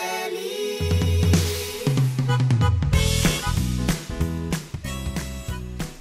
feliz. 0.00 1.32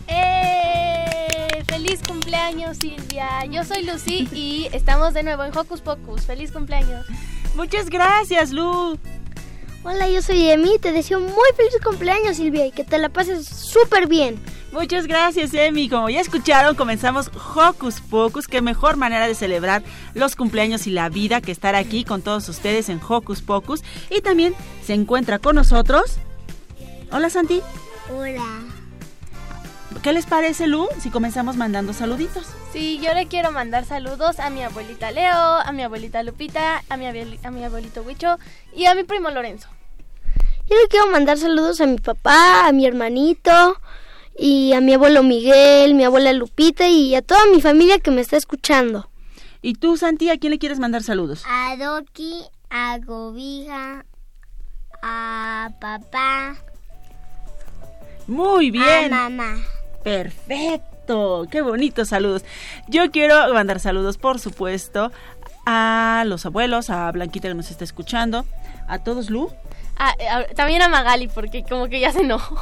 ¡Eh! 0.07 1.63
¡Feliz 1.67 2.01
cumpleaños, 2.07 2.77
Silvia! 2.77 3.45
Yo 3.45 3.63
soy 3.63 3.83
Lucy 3.83 4.27
y 4.31 4.69
estamos 4.73 5.13
de 5.13 5.23
nuevo 5.23 5.43
en 5.43 5.55
Hocus 5.57 5.81
Pocus. 5.81 6.21
¡Feliz 6.21 6.51
cumpleaños! 6.51 7.05
Muchas 7.55 7.89
gracias, 7.89 8.51
Lu. 8.51 8.97
Hola, 9.83 10.09
yo 10.09 10.21
soy 10.21 10.49
Emi. 10.49 10.77
Te 10.79 10.91
deseo 10.91 11.19
muy 11.19 11.49
feliz 11.55 11.77
cumpleaños, 11.83 12.37
Silvia, 12.37 12.65
y 12.65 12.71
que 12.71 12.83
te 12.83 12.97
la 12.97 13.09
pases 13.09 13.47
súper 13.47 14.07
bien. 14.07 14.39
Muchas 14.71 15.07
gracias, 15.07 15.53
Emi. 15.53 15.89
Como 15.89 16.09
ya 16.09 16.21
escucharon, 16.21 16.75
comenzamos 16.75 17.31
Hocus 17.55 18.01
Pocus. 18.01 18.47
Qué 18.47 18.61
mejor 18.61 18.97
manera 18.97 19.27
de 19.27 19.33
celebrar 19.33 19.83
los 20.13 20.35
cumpleaños 20.35 20.85
y 20.85 20.91
la 20.91 21.09
vida 21.09 21.41
que 21.41 21.51
estar 21.51 21.75
aquí 21.75 22.03
con 22.03 22.21
todos 22.21 22.47
ustedes 22.49 22.89
en 22.89 23.01
Hocus 23.05 23.41
Pocus. 23.41 23.83
Y 24.09 24.21
también 24.21 24.53
se 24.83 24.93
encuentra 24.93 25.39
con 25.39 25.55
nosotros. 25.55 26.17
Hola, 27.11 27.29
Santi. 27.29 27.61
Hola. 28.15 28.45
¿Qué 30.03 30.13
les 30.13 30.27
parece, 30.27 30.67
Lu, 30.67 30.87
si 31.01 31.09
comenzamos 31.09 31.57
mandando 31.57 31.93
saluditos? 31.93 32.45
Sí, 32.71 32.99
yo 33.03 33.13
le 33.15 33.27
quiero 33.27 33.51
mandar 33.51 33.85
saludos 33.85 34.39
a 34.39 34.51
mi 34.51 34.61
abuelita 34.61 35.09
Leo, 35.09 35.33
a 35.33 35.71
mi 35.71 35.81
abuelita 35.81 36.21
Lupita, 36.21 36.83
a 36.89 36.95
mi, 36.95 37.07
a 37.07 37.51
mi 37.51 37.63
abuelito 37.63 38.03
Huicho 38.03 38.37
y 38.73 38.85
a 38.85 38.93
mi 38.93 39.03
primo 39.03 39.31
Lorenzo. 39.31 39.67
Yo 40.69 40.75
le 40.75 40.87
quiero 40.87 41.07
mandar 41.07 41.39
saludos 41.39 41.81
a 41.81 41.87
mi 41.87 41.97
papá, 41.97 42.67
a 42.67 42.71
mi 42.71 42.85
hermanito, 42.85 43.81
y 44.37 44.73
a 44.73 44.81
mi 44.81 44.93
abuelo 44.93 45.23
Miguel, 45.23 45.95
mi 45.95 46.03
abuela 46.03 46.31
Lupita 46.33 46.87
y 46.87 47.15
a 47.15 47.21
toda 47.21 47.41
mi 47.53 47.61
familia 47.61 47.99
que 47.99 48.11
me 48.11 48.21
está 48.21 48.37
escuchando. 48.37 49.09
¿Y 49.61 49.73
tú, 49.73 49.97
Santi, 49.97 50.29
a 50.29 50.37
quién 50.37 50.51
le 50.51 50.59
quieres 50.59 50.79
mandar 50.79 51.03
saludos? 51.03 51.43
A 51.47 51.75
Doki, 51.75 52.43
a 52.69 52.97
Gobija, 52.99 54.05
a 55.01 55.69
papá, 55.81 56.55
Muy 58.27 58.71
bien. 58.71 59.11
mamá. 59.11 59.57
Perfecto, 60.03 61.45
qué 61.51 61.61
bonitos 61.61 62.09
saludos. 62.09 62.43
Yo 62.87 63.11
quiero 63.11 63.53
mandar 63.53 63.79
saludos, 63.81 64.17
por 64.17 64.39
supuesto, 64.39 65.11
a 65.65 66.23
los 66.25 66.45
abuelos, 66.45 66.89
a 66.89 67.11
Blanquita 67.11 67.49
que 67.49 67.53
nos 67.55 67.69
está 67.69 67.83
escuchando, 67.83 68.45
a 68.87 68.99
todos, 68.99 69.29
Lu. 69.29 69.51
Ah, 69.99 70.15
eh, 70.17 70.27
a- 70.27 70.45
también 70.55 70.81
a 70.81 70.87
Magali, 70.87 71.27
porque 71.27 71.63
como 71.63 71.87
que 71.87 71.99
ya 71.99 72.11
se 72.11 72.21
enojó. 72.21 72.55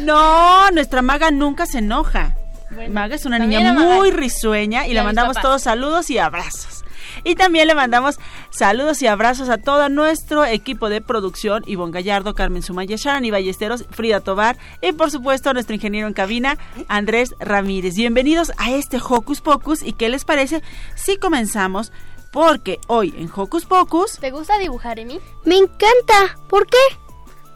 No, 0.00 0.70
nuestra 0.70 1.02
maga 1.02 1.30
nunca 1.30 1.66
se 1.66 1.78
enoja. 1.78 2.34
Bueno, 2.70 2.92
Maga 2.92 3.14
es 3.14 3.24
una 3.24 3.38
niña 3.38 3.72
muy 3.72 4.10
risueña 4.10 4.86
y 4.86 4.90
Y 4.90 4.94
le 4.94 5.02
mandamos 5.02 5.34
papás. 5.34 5.42
todos 5.42 5.62
saludos 5.62 6.10
y 6.10 6.18
abrazos. 6.18 6.84
Y 7.24 7.34
también 7.34 7.66
le 7.66 7.74
mandamos 7.74 8.18
saludos 8.50 9.00
y 9.02 9.06
abrazos 9.06 9.48
a 9.48 9.56
todo 9.58 9.88
nuestro 9.88 10.44
equipo 10.44 10.88
de 10.90 11.00
producción, 11.00 11.62
Ivonne 11.66 11.92
Gallardo, 11.92 12.34
Carmen 12.34 12.62
Sumaya, 12.62 12.96
Sharon 12.96 13.28
Ballesteros, 13.30 13.86
Frida 13.90 14.20
Tobar 14.20 14.56
y 14.82 14.92
por 14.92 15.10
supuesto 15.10 15.48
a 15.50 15.54
nuestro 15.54 15.74
ingeniero 15.74 16.06
en 16.08 16.12
cabina, 16.14 16.58
Andrés 16.88 17.34
Ramírez. 17.40 17.94
Bienvenidos 17.96 18.52
a 18.58 18.70
este 18.70 18.98
Hocus 18.98 19.40
Pocus 19.40 19.82
y 19.82 19.92
¿qué 19.94 20.08
les 20.10 20.24
parece 20.26 20.62
si 20.94 21.16
comenzamos? 21.16 21.90
Porque 22.32 22.78
hoy 22.88 23.14
en 23.16 23.30
Hocus 23.34 23.64
Pocus... 23.64 24.18
¿Te 24.18 24.30
gusta 24.30 24.58
dibujar, 24.58 24.98
Emi? 24.98 25.18
Me 25.44 25.56
encanta. 25.56 26.38
¿Por 26.48 26.66
qué? 26.66 26.76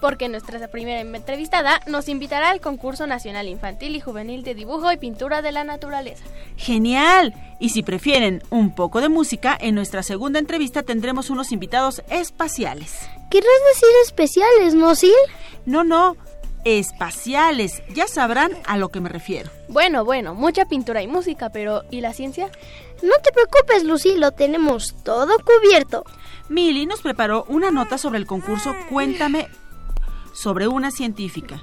Porque 0.01 0.29
nuestra 0.29 0.67
primera 0.69 1.01
entrevistada 1.01 1.81
nos 1.87 2.09
invitará 2.09 2.51
al 2.51 2.61
concurso 2.61 3.07
nacional 3.07 3.47
infantil 3.47 3.95
y 3.95 4.01
juvenil 4.01 4.43
de 4.43 4.55
dibujo 4.55 4.91
y 4.91 4.97
pintura 4.97 5.43
de 5.43 5.53
la 5.53 5.63
naturaleza. 5.63 6.25
Genial. 6.57 7.35
Y 7.61 7.69
si 7.69 7.83
prefieren 7.83 8.43
un 8.51 8.75
poco 8.75 9.01
de 9.01 9.09
música, 9.09 9.57
en 9.61 9.77
nuestra 9.77 10.03
segunda 10.03 10.41
entrevista 10.41 10.83
tendremos 10.83 11.31
unos 11.31 11.53
invitados 11.53 12.03
espaciales. 12.09 12.99
¿Querrás 13.31 13.47
decir 13.75 13.89
especiales, 14.05 14.75
no, 14.75 14.95
Sil? 14.99 15.15
No, 15.67 15.85
no, 15.85 16.17
espaciales. 16.65 17.83
Ya 17.95 18.07
sabrán 18.09 18.53
a 18.67 18.77
lo 18.77 18.89
que 18.89 19.01
me 19.01 19.09
refiero. 19.09 19.51
Bueno, 19.69 20.05
bueno, 20.05 20.35
mucha 20.35 20.65
pintura 20.65 21.03
y 21.03 21.07
música, 21.07 21.51
pero 21.51 21.85
¿y 21.91 22.01
la 22.01 22.13
ciencia? 22.13 22.51
No 23.03 23.13
te 23.23 23.33
preocupes, 23.33 23.85
Lucy, 23.85 24.17
lo 24.17 24.31
tenemos 24.31 24.95
todo 25.05 25.37
cubierto. 25.39 26.05
Milly 26.49 26.87
nos 26.87 27.03
preparó 27.03 27.45
una 27.49 27.71
nota 27.71 27.99
sobre 27.99 28.19
el 28.19 28.27
concurso 28.27 28.75
Cuéntame 28.89 29.49
sobre 30.33 30.69
una 30.69 30.91
científica. 30.91 31.63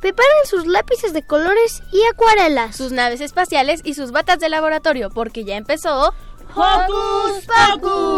Preparen 0.00 0.46
sus 0.46 0.66
lápices 0.66 1.12
de 1.12 1.24
colores 1.26 1.82
y 1.92 2.00
acuarelas. 2.12 2.76
Sus 2.76 2.92
naves 2.92 3.20
espaciales 3.20 3.80
y 3.84 3.94
sus 3.94 4.12
batas 4.12 4.38
de 4.38 4.48
laboratorio, 4.48 5.10
porque 5.10 5.44
ya 5.44 5.56
empezó... 5.56 6.14
¡Hocus 6.54 7.46
Pocus! 7.46 8.17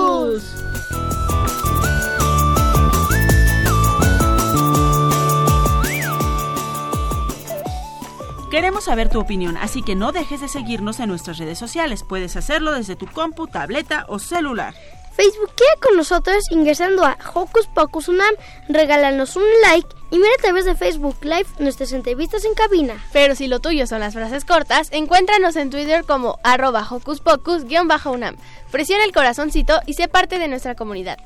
Queremos 8.50 8.84
saber 8.84 9.08
tu 9.08 9.20
opinión, 9.20 9.56
así 9.56 9.80
que 9.80 9.94
no 9.94 10.10
dejes 10.10 10.40
de 10.40 10.48
seguirnos 10.48 10.98
en 10.98 11.08
nuestras 11.08 11.38
redes 11.38 11.56
sociales. 11.56 12.02
Puedes 12.02 12.34
hacerlo 12.34 12.72
desde 12.72 12.96
tu 12.96 13.06
compu, 13.06 13.46
tableta 13.46 14.04
o 14.08 14.18
celular. 14.18 14.74
Facebookea 15.12 15.74
con 15.80 15.96
nosotros 15.96 16.50
ingresando 16.50 17.04
a 17.04 17.16
Hocus 17.32 17.68
Pocus 17.68 18.08
Unam, 18.08 18.34
regálanos 18.68 19.36
un 19.36 19.44
like 19.62 19.88
y 20.10 20.16
mira 20.16 20.30
a 20.36 20.42
través 20.42 20.64
de 20.64 20.74
Facebook 20.74 21.16
Live 21.22 21.46
nuestras 21.60 21.92
entrevistas 21.92 22.44
en 22.44 22.54
cabina. 22.54 22.94
Pero 23.12 23.36
si 23.36 23.46
lo 23.46 23.60
tuyo 23.60 23.86
son 23.86 24.00
las 24.00 24.14
frases 24.14 24.44
cortas, 24.44 24.88
encuéntranos 24.90 25.54
en 25.54 25.70
Twitter 25.70 26.04
como 26.04 26.40
arroba 26.42 26.84
hocus 26.90 27.20
pocus-unam. 27.20 28.36
Presiona 28.72 29.04
el 29.04 29.12
corazoncito 29.12 29.80
y 29.86 29.94
sé 29.94 30.08
parte 30.08 30.40
de 30.40 30.48
nuestra 30.48 30.74
comunidad. 30.74 31.18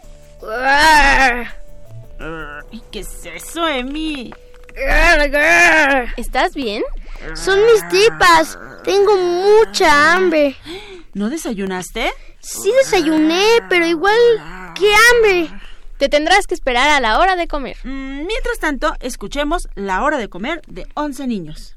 ¿Y 2.71 2.81
qué 2.91 3.01
es 3.01 3.25
eso, 3.25 3.67
Emi? 3.67 4.31
¿Estás 6.17 6.55
bien? 6.55 6.83
Son 7.35 7.59
mis 7.67 7.89
tripas. 7.89 8.59
Tengo 8.83 9.17
mucha 9.17 10.13
hambre. 10.15 10.57
¿No 11.15 11.31
desayunaste? 11.31 12.13
Sí 12.41 12.73
desayuné, 12.83 13.45
pero 13.69 13.87
igual, 13.87 14.19
¡qué 14.75 14.93
hambre! 14.95 15.49
Te 15.97 16.09
tendrás 16.09 16.47
que 16.47 16.55
esperar 16.55 16.91
a 16.91 17.01
la 17.01 17.19
hora 17.19 17.37
de 17.37 17.47
comer. 17.47 17.77
Mm, 17.85 18.27
mientras 18.27 18.59
tanto, 18.61 18.95
escuchemos 19.01 19.69
La 19.75 20.03
hora 20.03 20.19
de 20.19 20.29
comer 20.29 20.61
de 20.67 20.87
11 20.95 21.27
niños. 21.27 21.77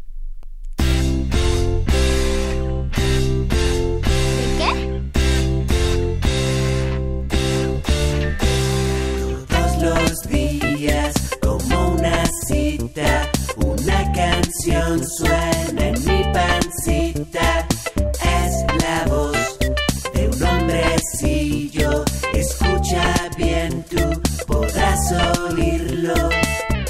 Cita, 12.97 13.31
una 13.57 14.11
canción 14.11 15.05
suena 15.07 15.87
en 15.87 16.05
mi 16.05 16.23
pancita. 16.33 17.67
Es 17.95 18.81
la 18.81 19.05
voz 19.07 19.59
de 20.13 20.27
un 20.27 20.43
hombrecillo. 20.43 22.05
Escucha 22.33 23.29
bien, 23.37 23.83
tú 23.89 24.21
podrás 24.47 25.11
oírlo. 25.51 26.13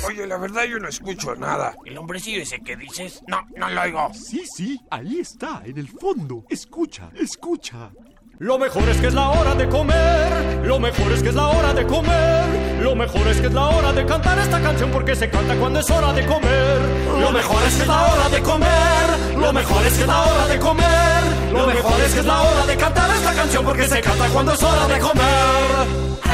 Oye, 0.07 0.25
la 0.27 0.37
la 0.37 0.37
verdad 0.37 0.65
yo 0.65 0.79
no 0.79 0.87
escucho 0.87 1.35
nada. 1.35 1.75
¿El 1.85 1.97
hombrecillo 1.97 2.41
ese 2.41 2.59
que 2.61 2.75
dices? 2.75 3.23
No, 3.27 3.45
no 3.57 3.69
lo 3.69 3.81
oigo. 3.81 4.13
Sí, 4.13 4.43
sí, 4.45 4.79
ahí 4.89 5.19
está, 5.19 5.61
en 5.65 5.77
el 5.77 5.87
fondo. 5.87 6.45
Escucha, 6.49 7.09
escucha. 7.15 7.91
Lo 8.39 8.59
mejor 8.59 8.87
es 8.87 8.97
que 8.97 9.07
es 9.07 9.15
la 9.15 9.29
hora 9.29 9.55
de 9.55 9.67
comer, 9.67 10.61
lo 10.63 10.79
mejor 10.79 11.11
es 11.11 11.23
que 11.23 11.29
es 11.29 11.33
la 11.33 11.47
hora 11.47 11.73
de 11.73 11.87
comer, 11.87 12.77
lo 12.79 12.93
mejor 12.93 13.27
es 13.27 13.41
que 13.41 13.47
es 13.47 13.53
la 13.53 13.65
hora 13.65 13.91
de 13.91 14.05
cantar 14.05 14.37
esta 14.37 14.61
canción 14.61 14.91
porque 14.91 15.15
se 15.15 15.27
canta 15.27 15.55
cuando 15.55 15.79
es 15.79 15.89
hora 15.89 16.13
de 16.13 16.23
comer. 16.23 16.79
Lo 17.19 17.31
mejor 17.31 17.63
es 17.63 17.73
que 17.73 17.81
es 17.81 17.87
la 17.87 18.05
hora 18.05 18.29
de 18.29 18.41
comer, 18.43 19.37
lo 19.39 19.51
mejor 19.51 19.83
es 19.87 19.93
que 19.93 20.01
es 20.01 20.07
la 20.07 20.21
hora 20.21 20.47
de 20.49 20.59
comer, 20.59 21.23
lo 21.51 21.65
mejor 21.65 21.99
es 21.99 22.13
que 22.13 22.19
es 22.19 22.25
la 22.27 22.41
hora 22.43 22.65
de 22.67 22.77
cantar 22.77 23.09
esta 23.09 23.33
canción 23.33 23.65
porque 23.65 23.87
se 23.87 24.01
canta 24.01 24.27
cuando 24.27 24.51
es 24.51 24.61
hora 24.61 24.87
de 24.87 24.99
comer. 24.99 26.26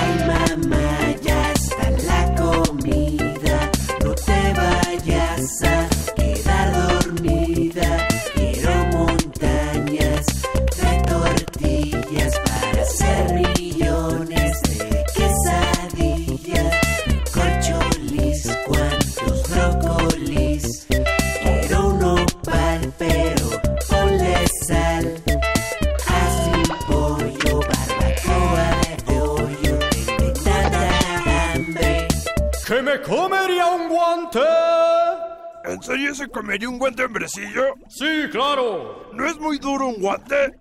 Comería 36.33 36.67
un 36.67 36.79
guante 36.79 37.05
hombrecillo? 37.05 37.75
Sí, 37.87 38.27
claro. 38.31 39.09
¿No 39.13 39.25
es 39.25 39.39
muy 39.39 39.57
duro 39.59 39.87
un 39.87 40.01
guante? 40.01 40.51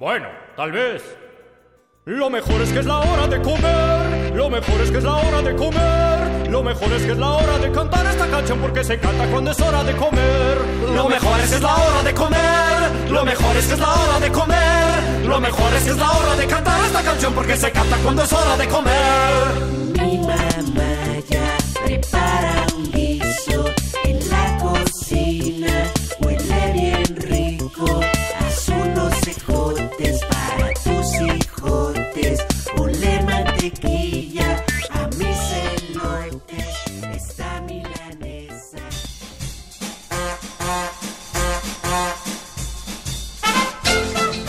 Bueno, 0.00 0.26
tal 0.56 0.72
vez. 0.72 1.02
Lo 2.06 2.30
mejor 2.30 2.62
es 2.62 2.72
que 2.72 2.78
es 2.78 2.86
la 2.86 3.00
hora 3.00 3.26
de 3.26 3.42
comer, 3.42 4.34
lo 4.34 4.48
mejor 4.48 4.80
es 4.80 4.90
que 4.90 4.96
es 4.96 5.04
la 5.04 5.16
hora 5.16 5.42
de 5.42 5.54
comer, 5.54 6.48
lo 6.50 6.62
mejor 6.62 6.90
es 6.94 7.02
que 7.02 7.12
es 7.12 7.18
la 7.18 7.30
hora 7.32 7.58
de 7.58 7.70
cantar 7.70 8.06
esta 8.06 8.26
canción 8.28 8.58
porque 8.60 8.82
se 8.82 8.98
canta 8.98 9.26
cuando 9.26 9.50
es 9.50 9.60
hora 9.60 9.84
de 9.84 9.94
comer. 9.94 10.56
Lo 10.94 11.06
mejor 11.06 11.38
es 11.40 11.50
que 11.50 11.56
es 11.56 11.62
la 11.62 11.76
hora 11.76 12.02
de 12.02 12.14
comer, 12.14 13.10
lo 13.10 13.24
mejor 13.26 13.56
es 13.56 13.66
que 13.66 13.74
es 13.74 13.78
la 13.78 13.92
hora 13.92 14.20
de 14.20 14.32
comer, 14.32 15.26
lo 15.26 15.40
mejor 15.40 15.74
es 15.74 15.84
que 15.84 15.90
es 15.90 15.98
la 15.98 16.10
hora 16.10 16.36
de 16.36 16.46
cantar 16.46 16.84
esta 16.86 17.02
canción 17.02 17.34
porque 17.34 17.56
se 17.56 17.70
canta 17.70 17.96
cuando 17.98 18.22
es 18.22 18.32
hora 18.32 18.56
de 18.56 18.68
comer. 18.68 19.68
Mi 20.00 20.18
mamá 20.18 21.20
ya 21.28 21.56
prepara 21.84 22.66
un 22.74 22.90
guiso 22.90 23.66
en 24.04 24.30
la 24.30 24.47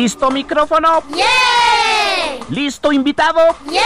¿Listo 0.00 0.30
micrófono? 0.30 1.02
¡Yeah! 1.14 2.46
¿Listo 2.48 2.90
invitado? 2.90 3.38
¡Yeah! 3.70 3.82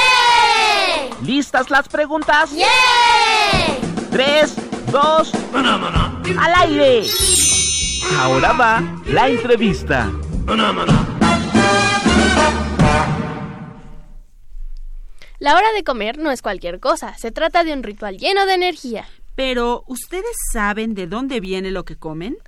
¿Listas 1.25 1.71
las 1.71 1.89
preguntas? 1.89 2.53
¡Yeah! 2.53 2.69
Tres, 4.13 4.55
dos, 4.93 5.33
al 6.39 6.55
aire. 6.63 7.05
Ahora 8.21 8.53
va 8.53 8.81
la 9.07 9.29
entrevista. 9.29 10.09
La 15.41 15.57
hora 15.57 15.73
de 15.73 15.83
comer 15.83 16.19
no 16.19 16.31
es 16.31 16.43
cualquier 16.43 16.79
cosa, 16.79 17.19
se 17.19 17.33
trata 17.33 17.65
de 17.65 17.73
un 17.73 17.83
ritual 17.83 18.19
lleno 18.19 18.47
de 18.47 18.55
energía. 18.55 19.09
Pero, 19.35 19.83
¿ustedes 19.89 20.37
saben 20.53 20.95
de 20.95 21.09
dónde 21.09 21.41
viene 21.41 21.73
lo 21.73 21.85
que 21.85 21.97
comen? 21.97 22.39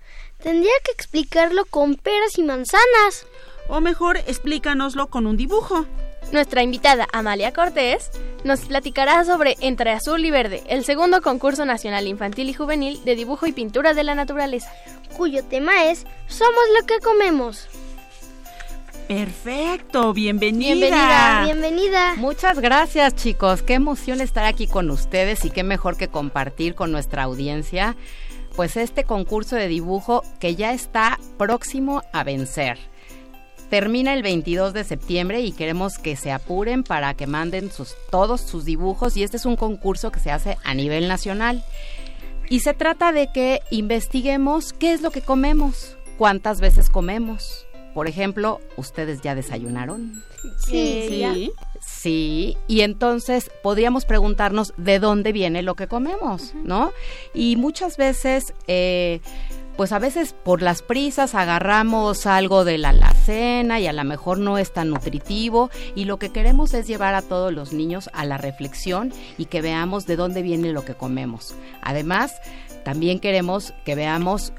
Tendría 0.40 0.74
que 0.84 0.92
explicarlo 0.92 1.64
con 1.64 1.96
peras 1.96 2.38
y 2.38 2.44
manzanas. 2.44 3.26
O 3.68 3.80
mejor, 3.80 4.16
explícanoslo 4.18 5.08
con 5.08 5.26
un 5.26 5.36
dibujo. 5.36 5.86
Nuestra 6.32 6.62
invitada 6.62 7.06
Amalia 7.12 7.52
Cortés 7.52 8.10
nos 8.44 8.60
platicará 8.60 9.24
sobre 9.24 9.56
Entre 9.60 9.92
Azul 9.92 10.24
y 10.24 10.30
Verde, 10.30 10.62
el 10.68 10.84
segundo 10.84 11.20
concurso 11.20 11.64
nacional 11.64 12.06
infantil 12.06 12.48
y 12.48 12.54
juvenil 12.54 13.04
de 13.04 13.14
dibujo 13.14 13.46
y 13.46 13.52
pintura 13.52 13.94
de 13.94 14.04
la 14.04 14.14
naturaleza, 14.14 14.72
cuyo 15.16 15.44
tema 15.44 15.86
es 15.86 16.04
Somos 16.26 16.64
lo 16.78 16.86
que 16.86 16.98
comemos. 17.00 17.68
Perfecto, 19.06 20.12
bienvenida. 20.12 20.74
Bienvenida, 20.74 21.42
bienvenida. 21.44 22.14
Muchas 22.16 22.58
gracias 22.58 23.14
chicos, 23.14 23.62
qué 23.62 23.74
emoción 23.74 24.20
estar 24.20 24.44
aquí 24.44 24.66
con 24.66 24.90
ustedes 24.90 25.44
y 25.44 25.50
qué 25.50 25.62
mejor 25.62 25.96
que 25.96 26.08
compartir 26.08 26.74
con 26.74 26.90
nuestra 26.90 27.22
audiencia 27.22 27.96
pues 28.56 28.76
este 28.78 29.04
concurso 29.04 29.54
de 29.54 29.68
dibujo 29.68 30.24
que 30.40 30.56
ya 30.56 30.72
está 30.72 31.20
próximo 31.36 32.02
a 32.12 32.24
vencer. 32.24 32.78
Termina 33.70 34.14
el 34.14 34.22
22 34.22 34.72
de 34.72 34.84
septiembre 34.84 35.40
y 35.40 35.52
queremos 35.52 35.98
que 35.98 36.16
se 36.16 36.30
apuren 36.30 36.84
para 36.84 37.14
que 37.14 37.26
manden 37.26 37.72
sus, 37.72 37.96
todos 38.10 38.40
sus 38.40 38.64
dibujos 38.64 39.16
y 39.16 39.24
este 39.24 39.36
es 39.36 39.46
un 39.46 39.56
concurso 39.56 40.12
que 40.12 40.20
se 40.20 40.30
hace 40.30 40.56
a 40.64 40.74
nivel 40.74 41.08
nacional. 41.08 41.64
Y 42.48 42.60
se 42.60 42.74
trata 42.74 43.10
de 43.10 43.32
que 43.32 43.60
investiguemos 43.70 44.72
qué 44.72 44.92
es 44.92 45.02
lo 45.02 45.10
que 45.10 45.20
comemos, 45.20 45.96
cuántas 46.16 46.60
veces 46.60 46.90
comemos. 46.90 47.66
Por 47.92 48.08
ejemplo, 48.08 48.60
¿ustedes 48.76 49.20
ya 49.22 49.34
desayunaron? 49.34 50.22
Sí, 50.58 51.06
sí. 51.08 51.52
Sí, 51.86 52.56
y 52.68 52.82
entonces 52.82 53.50
podríamos 53.62 54.04
preguntarnos 54.04 54.74
de 54.76 54.98
dónde 54.98 55.32
viene 55.32 55.62
lo 55.62 55.76
que 55.76 55.86
comemos, 55.86 56.52
¿no? 56.62 56.92
Y 57.32 57.56
muchas 57.56 57.96
veces, 57.96 58.52
eh, 58.66 59.20
pues 59.76 59.92
a 59.92 59.98
veces 59.98 60.32
por 60.32 60.62
las 60.62 60.82
prisas 60.82 61.34
agarramos 61.34 62.26
algo 62.26 62.64
de 62.64 62.78
la 62.78 62.90
alacena 62.90 63.78
y 63.78 63.86
a 63.86 63.92
lo 63.92 64.04
mejor 64.04 64.38
no 64.38 64.58
es 64.58 64.72
tan 64.72 64.90
nutritivo 64.90 65.70
y 65.94 66.04
lo 66.04 66.18
que 66.18 66.30
queremos 66.30 66.72
es 66.74 66.86
llevar 66.86 67.14
a 67.14 67.22
todos 67.22 67.52
los 67.52 67.72
niños 67.72 68.08
a 68.12 68.24
la 68.24 68.38
reflexión 68.38 69.12
y 69.38 69.46
que 69.46 69.62
veamos 69.62 70.06
de 70.06 70.16
dónde 70.16 70.42
viene 70.42 70.72
lo 70.72 70.84
que 70.84 70.94
comemos. 70.94 71.54
Además, 71.82 72.34
también 72.84 73.20
queremos 73.20 73.74
que 73.84 73.94
veamos 73.94 74.52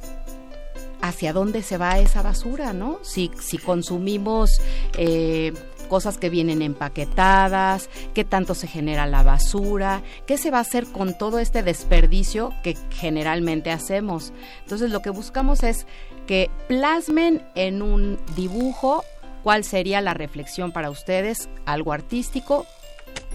hacia 1.02 1.34
dónde 1.34 1.62
se 1.64 1.78
va 1.78 2.00
esa 2.00 2.22
basura, 2.22 2.74
¿no? 2.74 3.00
Si, 3.04 3.32
si 3.40 3.58
consumimos 3.58 4.62
eh, 4.98 5.54
cosas 5.88 6.18
que 6.18 6.30
vienen 6.30 6.62
empaquetadas, 6.62 7.90
qué 8.14 8.24
tanto 8.24 8.56
se 8.56 8.68
genera 8.68 9.06
la 9.06 9.24
basura, 9.24 10.04
qué 10.26 10.38
se 10.38 10.52
va 10.52 10.60
a 10.60 10.62
hacer 10.62 10.86
con 10.86 11.18
todo 11.18 11.40
este 11.40 11.64
desperdicio 11.64 12.54
que 12.64 12.78
generalmente 12.92 13.72
hacemos. 13.72 14.32
Entonces 14.62 14.92
lo 14.92 15.02
que 15.02 15.10
buscamos 15.10 15.64
es 15.64 15.88
que 16.28 16.50
plasmen 16.68 17.46
en 17.56 17.82
un 17.82 18.20
dibujo 18.36 19.04
cuál 19.44 19.64
sería 19.64 20.02
la 20.02 20.14
reflexión 20.14 20.72
para 20.72 20.90
ustedes, 20.90 21.50
algo 21.66 21.94
artístico, 21.94 22.66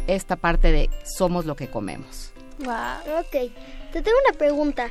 esta 0.06 0.37
parte 0.37 0.73
de 0.73 0.90
somos 1.04 1.47
lo 1.47 1.56
que 1.56 1.68
comemos. 1.68 2.32
Wow. 2.59 3.18
Ok, 3.21 3.52
te 3.92 4.02
tengo 4.02 4.18
una 4.28 4.37
pregunta. 4.38 4.90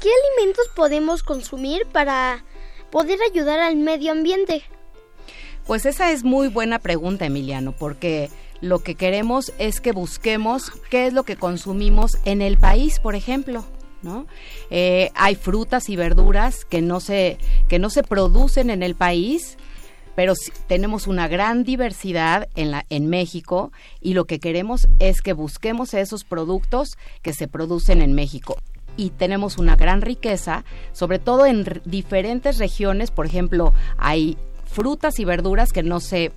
¿Qué 0.00 0.10
alimentos 0.10 0.68
podemos 0.74 1.22
consumir 1.22 1.86
para 1.86 2.44
poder 2.90 3.18
ayudar 3.30 3.58
al 3.60 3.76
medio 3.76 4.12
ambiente? 4.12 4.62
Pues 5.66 5.86
esa 5.86 6.10
es 6.12 6.24
muy 6.24 6.48
buena 6.48 6.78
pregunta, 6.78 7.26
Emiliano, 7.26 7.72
porque 7.72 8.30
lo 8.60 8.80
que 8.80 8.94
queremos 8.94 9.52
es 9.58 9.80
que 9.80 9.92
busquemos 9.92 10.70
qué 10.90 11.06
es 11.06 11.12
lo 11.12 11.22
que 11.24 11.36
consumimos 11.36 12.18
en 12.24 12.42
el 12.42 12.58
país, 12.58 12.98
por 12.98 13.14
ejemplo. 13.14 13.64
¿No? 14.02 14.26
Eh, 14.68 15.10
hay 15.14 15.34
frutas 15.34 15.88
y 15.88 15.96
verduras 15.96 16.66
que 16.66 16.82
no 16.82 17.00
se 17.00 17.38
que 17.68 17.78
no 17.78 17.88
se 17.88 18.02
producen 18.02 18.68
en 18.68 18.82
el 18.82 18.94
país 18.96 19.56
pero 20.14 20.34
tenemos 20.66 21.06
una 21.06 21.28
gran 21.28 21.64
diversidad 21.64 22.48
en, 22.54 22.70
la, 22.70 22.84
en 22.90 23.08
México 23.08 23.72
y 24.00 24.14
lo 24.14 24.26
que 24.26 24.38
queremos 24.38 24.88
es 24.98 25.20
que 25.20 25.32
busquemos 25.32 25.94
esos 25.94 26.24
productos 26.24 26.96
que 27.22 27.32
se 27.32 27.48
producen 27.48 28.02
en 28.02 28.12
México. 28.12 28.56
Y 28.96 29.10
tenemos 29.10 29.58
una 29.58 29.74
gran 29.74 30.02
riqueza, 30.02 30.64
sobre 30.92 31.18
todo 31.18 31.46
en 31.46 31.64
diferentes 31.84 32.58
regiones. 32.58 33.10
Por 33.10 33.26
ejemplo, 33.26 33.72
hay 33.98 34.38
frutas 34.74 35.20
y 35.20 35.24
verduras 35.24 35.72
que 35.72 35.82
no 35.82 36.00
se 36.00 36.32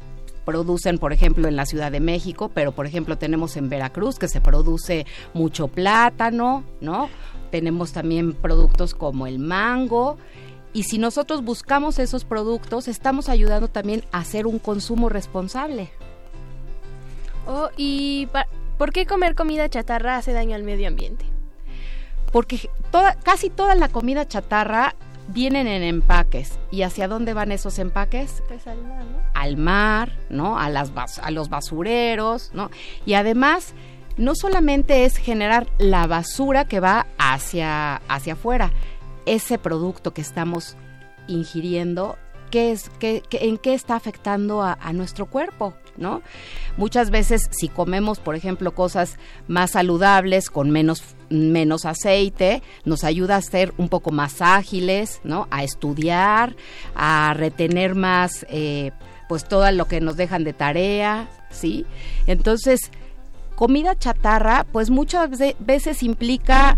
producen, 0.46 1.00
por 1.00 1.12
ejemplo, 1.12 1.48
en 1.48 1.58
la 1.58 1.65
Ciudad 1.65 1.91
de 1.91 2.00
México, 2.00 2.51
pero 2.53 2.72
por 2.72 2.86
ejemplo 2.86 3.17
tenemos 3.17 3.58
en 3.58 3.67
Veracruz 3.67 4.17
que 4.17 4.29
se 4.29 4.39
produce 4.39 5.06
mucho 5.34 5.67
plátano, 5.67 6.63
¿no? 6.79 7.10
Tenemos 7.51 7.91
también 7.91 8.34
productos 8.34 8.94
como 8.94 9.27
el 9.27 9.39
mango. 9.39 10.17
Y 10.72 10.84
si 10.84 11.00
nosotros 11.00 11.44
buscamos 11.44 11.98
esos 12.00 12.24
productos, 12.24 12.88
estamos 12.88 13.27
ayudando 13.27 13.67
también 13.67 14.06
a 14.12 14.20
hacer 14.20 14.46
un 14.46 14.60
consumo 14.60 15.10
responsable. 15.10 15.89
Oh, 17.48 17.70
¿Y 17.75 18.29
por 18.77 18.94
qué 18.94 19.06
comer 19.06 19.34
comida 19.34 19.67
chatarra 19.67 20.17
hace 20.17 20.32
daño 20.32 20.56
al 20.56 20.63
medio 20.63 20.88
ambiente? 20.88 21.25
Porque 22.32 22.70
toda, 22.91 23.15
casi 23.15 23.50
toda 23.50 23.74
la 23.75 23.89
comida 23.89 24.27
chatarra 24.27 24.96
vienen 25.27 25.67
en 25.67 25.84
empaques. 25.84 26.57
¿Y 26.72 26.81
hacia 26.84 27.07
dónde 27.07 27.34
van 27.34 27.51
esos 27.51 27.79
empaques? 27.79 28.43
Pues 28.48 28.65
al 28.67 28.81
mar, 28.84 29.03
¿no? 29.05 29.17
al 29.34 29.57
mar, 29.57 30.12
¿no? 30.29 30.60
A, 30.60 30.69
las 30.69 30.93
bas- 30.93 31.19
a 31.22 31.31
los 31.31 31.50
basureros, 31.50 32.51
¿no? 32.53 32.69
Y 33.05 33.13
además, 33.13 33.74
no 34.17 34.34
solamente 34.36 35.05
es 35.05 35.17
generar 35.17 35.67
la 35.77 36.07
basura 36.07 36.65
que 36.65 36.79
va 36.79 37.07
hacia, 37.17 37.98
hacia 38.07 38.34
afuera, 38.34 38.72
ese 39.25 39.57
producto 39.57 40.13
que 40.13 40.22
estamos 40.22 40.75
ingiriendo, 41.27 42.17
¿qué 42.50 42.72
es, 42.72 42.89
qué, 43.00 43.22
qué- 43.29 43.48
¿en 43.48 43.57
qué 43.57 43.74
está 43.74 43.96
afectando 43.96 44.62
a, 44.63 44.74
a 44.81 44.93
nuestro 44.93 45.25
cuerpo? 45.25 45.74
¿No? 45.98 46.22
Muchas 46.77 47.10
veces 47.10 47.48
si 47.51 47.68
comemos, 47.70 48.20
por 48.20 48.36
ejemplo, 48.36 48.74
cosas 48.74 49.18
más 49.48 49.72
saludables, 49.72 50.50
con 50.50 50.70
menos, 50.72 51.04
menos 51.30 51.86
aceite, 51.86 52.62
nos 52.86 53.04
ayuda 53.04 53.36
a 53.36 53.42
ser 53.42 53.74
un 53.77 53.89
poco 53.89 54.12
más 54.12 54.42
ágiles, 54.42 55.20
¿no? 55.24 55.48
A 55.51 55.63
estudiar, 55.63 56.56
a 56.96 57.34
retener 57.36 57.96
más, 57.96 58.46
eh, 58.50 58.92
pues 59.27 59.48
todo 59.48 59.70
lo 59.72 59.86
que 59.88 60.00
nos 60.01 60.16
dejan 60.18 60.44
de 60.44 60.54
tarea, 60.54 61.27
¿sí? 61.50 61.86
Entonces, 62.27 62.92
comida 63.56 63.96
chatarra, 63.98 64.66
pues 64.72 64.89
muchas 64.89 65.38
ve- 65.38 65.56
veces 65.60 66.04
implica 66.04 66.77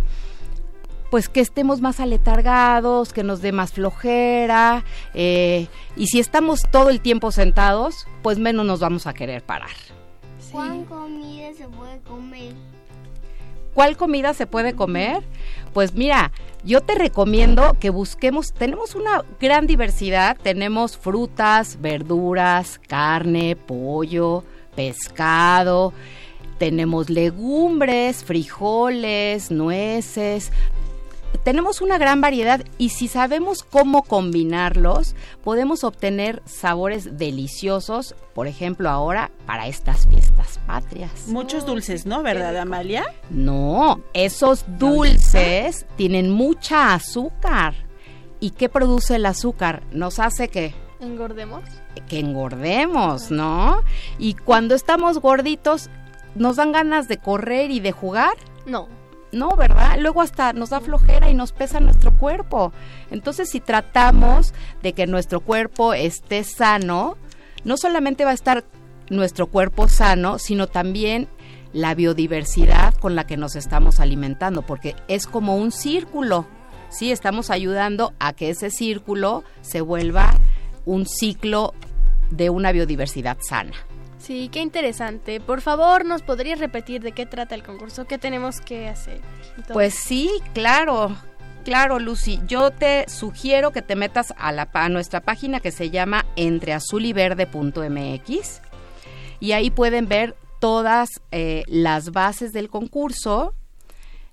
pues 1.09 1.29
que 1.29 1.39
estemos 1.39 1.81
más 1.81 1.99
aletargados, 1.99 3.13
que 3.13 3.23
nos 3.23 3.41
dé 3.41 3.51
más 3.51 3.71
flojera, 3.71 4.83
eh, 5.13 5.67
y 5.95 6.07
si 6.07 6.19
estamos 6.19 6.61
todo 6.71 6.89
el 6.89 7.01
tiempo 7.01 7.31
sentados, 7.31 8.07
pues 8.21 8.37
menos 8.37 8.65
nos 8.65 8.79
vamos 8.79 9.07
a 9.07 9.13
querer 9.13 9.43
parar. 9.43 9.69
¿Cuál 10.51 10.85
comida 10.85 11.53
se 11.53 11.67
puede 11.67 11.99
comer? 12.01 12.53
¿Cuál 13.73 13.97
comida 13.97 14.33
se 14.33 14.47
puede 14.47 14.73
comer? 14.73 15.23
Pues 15.73 15.93
mira, 15.93 16.31
yo 16.63 16.81
te 16.81 16.95
recomiendo 16.95 17.77
que 17.79 17.89
busquemos, 17.89 18.51
tenemos 18.51 18.95
una 18.95 19.23
gran 19.39 19.67
diversidad, 19.67 20.37
tenemos 20.41 20.97
frutas, 20.97 21.79
verduras, 21.79 22.79
carne, 22.87 23.55
pollo, 23.55 24.43
pescado, 24.75 25.93
tenemos 26.57 27.09
legumbres, 27.09 28.23
frijoles, 28.23 29.51
nueces, 29.51 30.51
tenemos 31.43 31.81
una 31.81 31.97
gran 31.97 32.21
variedad 32.21 32.61
y 32.77 32.89
si 32.89 33.07
sabemos 33.07 33.63
cómo 33.63 34.03
combinarlos, 34.03 35.15
podemos 35.43 35.83
obtener 35.83 36.41
sabores 36.45 37.17
deliciosos, 37.17 38.15
por 38.33 38.47
ejemplo 38.47 38.89
ahora 38.89 39.31
para 39.45 39.67
estas 39.67 40.07
fiestas 40.07 40.59
patrias. 40.67 41.27
Muchos 41.27 41.65
dulces, 41.65 42.05
¿no? 42.05 42.23
¿Verdad, 42.23 42.57
Amalia? 42.57 43.03
No, 43.29 44.01
esos 44.13 44.65
dulces 44.77 45.85
tienen 45.95 46.29
mucha 46.29 46.93
azúcar. 46.93 47.73
¿Y 48.39 48.51
qué 48.51 48.69
produce 48.69 49.15
el 49.15 49.25
azúcar? 49.25 49.83
Nos 49.91 50.19
hace 50.19 50.47
que 50.47 50.73
¿Engordemos? 51.01 51.63
que 52.07 52.19
engordemos, 52.19 53.31
¿no? 53.31 53.83
Y 54.17 54.33
cuando 54.33 54.75
estamos 54.75 55.19
gorditos, 55.19 55.89
¿nos 56.35 56.55
dan 56.55 56.71
ganas 56.71 57.07
de 57.07 57.17
correr 57.17 57.71
y 57.71 57.79
de 57.79 57.91
jugar? 57.91 58.33
No. 58.65 58.87
No, 59.31 59.55
¿verdad? 59.55 59.97
Luego 59.99 60.21
hasta 60.21 60.53
nos 60.53 60.71
da 60.71 60.79
flojera 60.79 61.29
y 61.29 61.35
nos 61.35 61.51
pesa 61.51 61.79
nuestro 61.79 62.11
cuerpo. 62.17 62.73
Entonces, 63.11 63.49
si 63.49 63.59
tratamos 63.59 64.53
de 64.81 64.93
que 64.93 65.05
nuestro 65.05 65.39
cuerpo 65.41 65.93
esté 65.93 66.43
sano, 66.43 67.17
no 67.63 67.77
solamente 67.77 68.25
va 68.25 68.31
a 68.31 68.35
estar 68.35 68.63
nuestro 69.09 69.47
cuerpo 69.47 69.87
sano, 69.87 70.39
sino 70.39 70.67
también 70.67 71.27
la 71.73 71.93
biodiversidad 71.93 72.95
con 72.95 73.15
la 73.15 73.27
que 73.27 73.37
nos 73.37 73.55
estamos 73.55 73.99
alimentando, 73.99 74.63
porque 74.63 74.95
es 75.07 75.27
como 75.27 75.55
un 75.55 75.71
círculo. 75.71 76.47
Sí, 76.89 77.11
estamos 77.11 77.51
ayudando 77.51 78.13
a 78.19 78.33
que 78.33 78.49
ese 78.49 78.71
círculo 78.71 79.43
se 79.61 79.81
vuelva 79.81 80.33
un 80.85 81.05
ciclo 81.05 81.73
de 82.31 82.49
una 82.49 82.71
biodiversidad 82.71 83.37
sana. 83.47 83.73
Sí, 84.19 84.49
qué 84.51 84.61
interesante. 84.61 85.39
Por 85.39 85.61
favor, 85.61 86.05
¿nos 86.05 86.21
podrías 86.21 86.59
repetir 86.59 87.01
de 87.01 87.13
qué 87.13 87.25
trata 87.25 87.55
el 87.55 87.63
concurso? 87.63 88.05
¿Qué 88.05 88.17
tenemos 88.17 88.59
que 88.61 88.87
hacer? 88.87 89.21
Pues 89.71 89.93
sí, 89.95 90.29
claro, 90.53 91.15
claro, 91.63 91.99
Lucy. 91.99 92.41
Yo 92.45 92.71
te 92.71 93.07
sugiero 93.07 93.71
que 93.71 93.81
te 93.81 93.95
metas 93.95 94.33
a, 94.37 94.51
la, 94.51 94.67
nuestra 94.89 95.21
página 95.21 95.61
que 95.61 95.71
se 95.71 95.89
llama 95.89 96.25
entreazuliverde.mx 96.35 98.61
y 99.39 99.53
ahí 99.53 99.71
pueden 99.71 100.09
ver 100.09 100.35
todas 100.59 101.21
eh, 101.31 101.63
las 101.67 102.11
bases 102.11 102.51
del 102.51 102.69
concurso. 102.69 103.53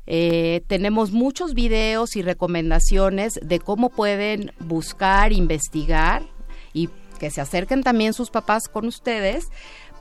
Eh, 0.08 0.62
tenemos 0.66 1.12
muchos 1.12 1.54
videos 1.54 2.16
y 2.16 2.22
recomendaciones 2.22 3.38
de 3.40 3.60
cómo 3.60 3.90
pueden 3.90 4.50
buscar, 4.58 5.32
investigar 5.32 6.24
y 6.72 6.88
que 7.16 7.30
se 7.30 7.40
acerquen 7.40 7.82
también 7.82 8.12
sus 8.12 8.30
papás 8.30 8.68
con 8.68 8.86
ustedes 8.86 9.48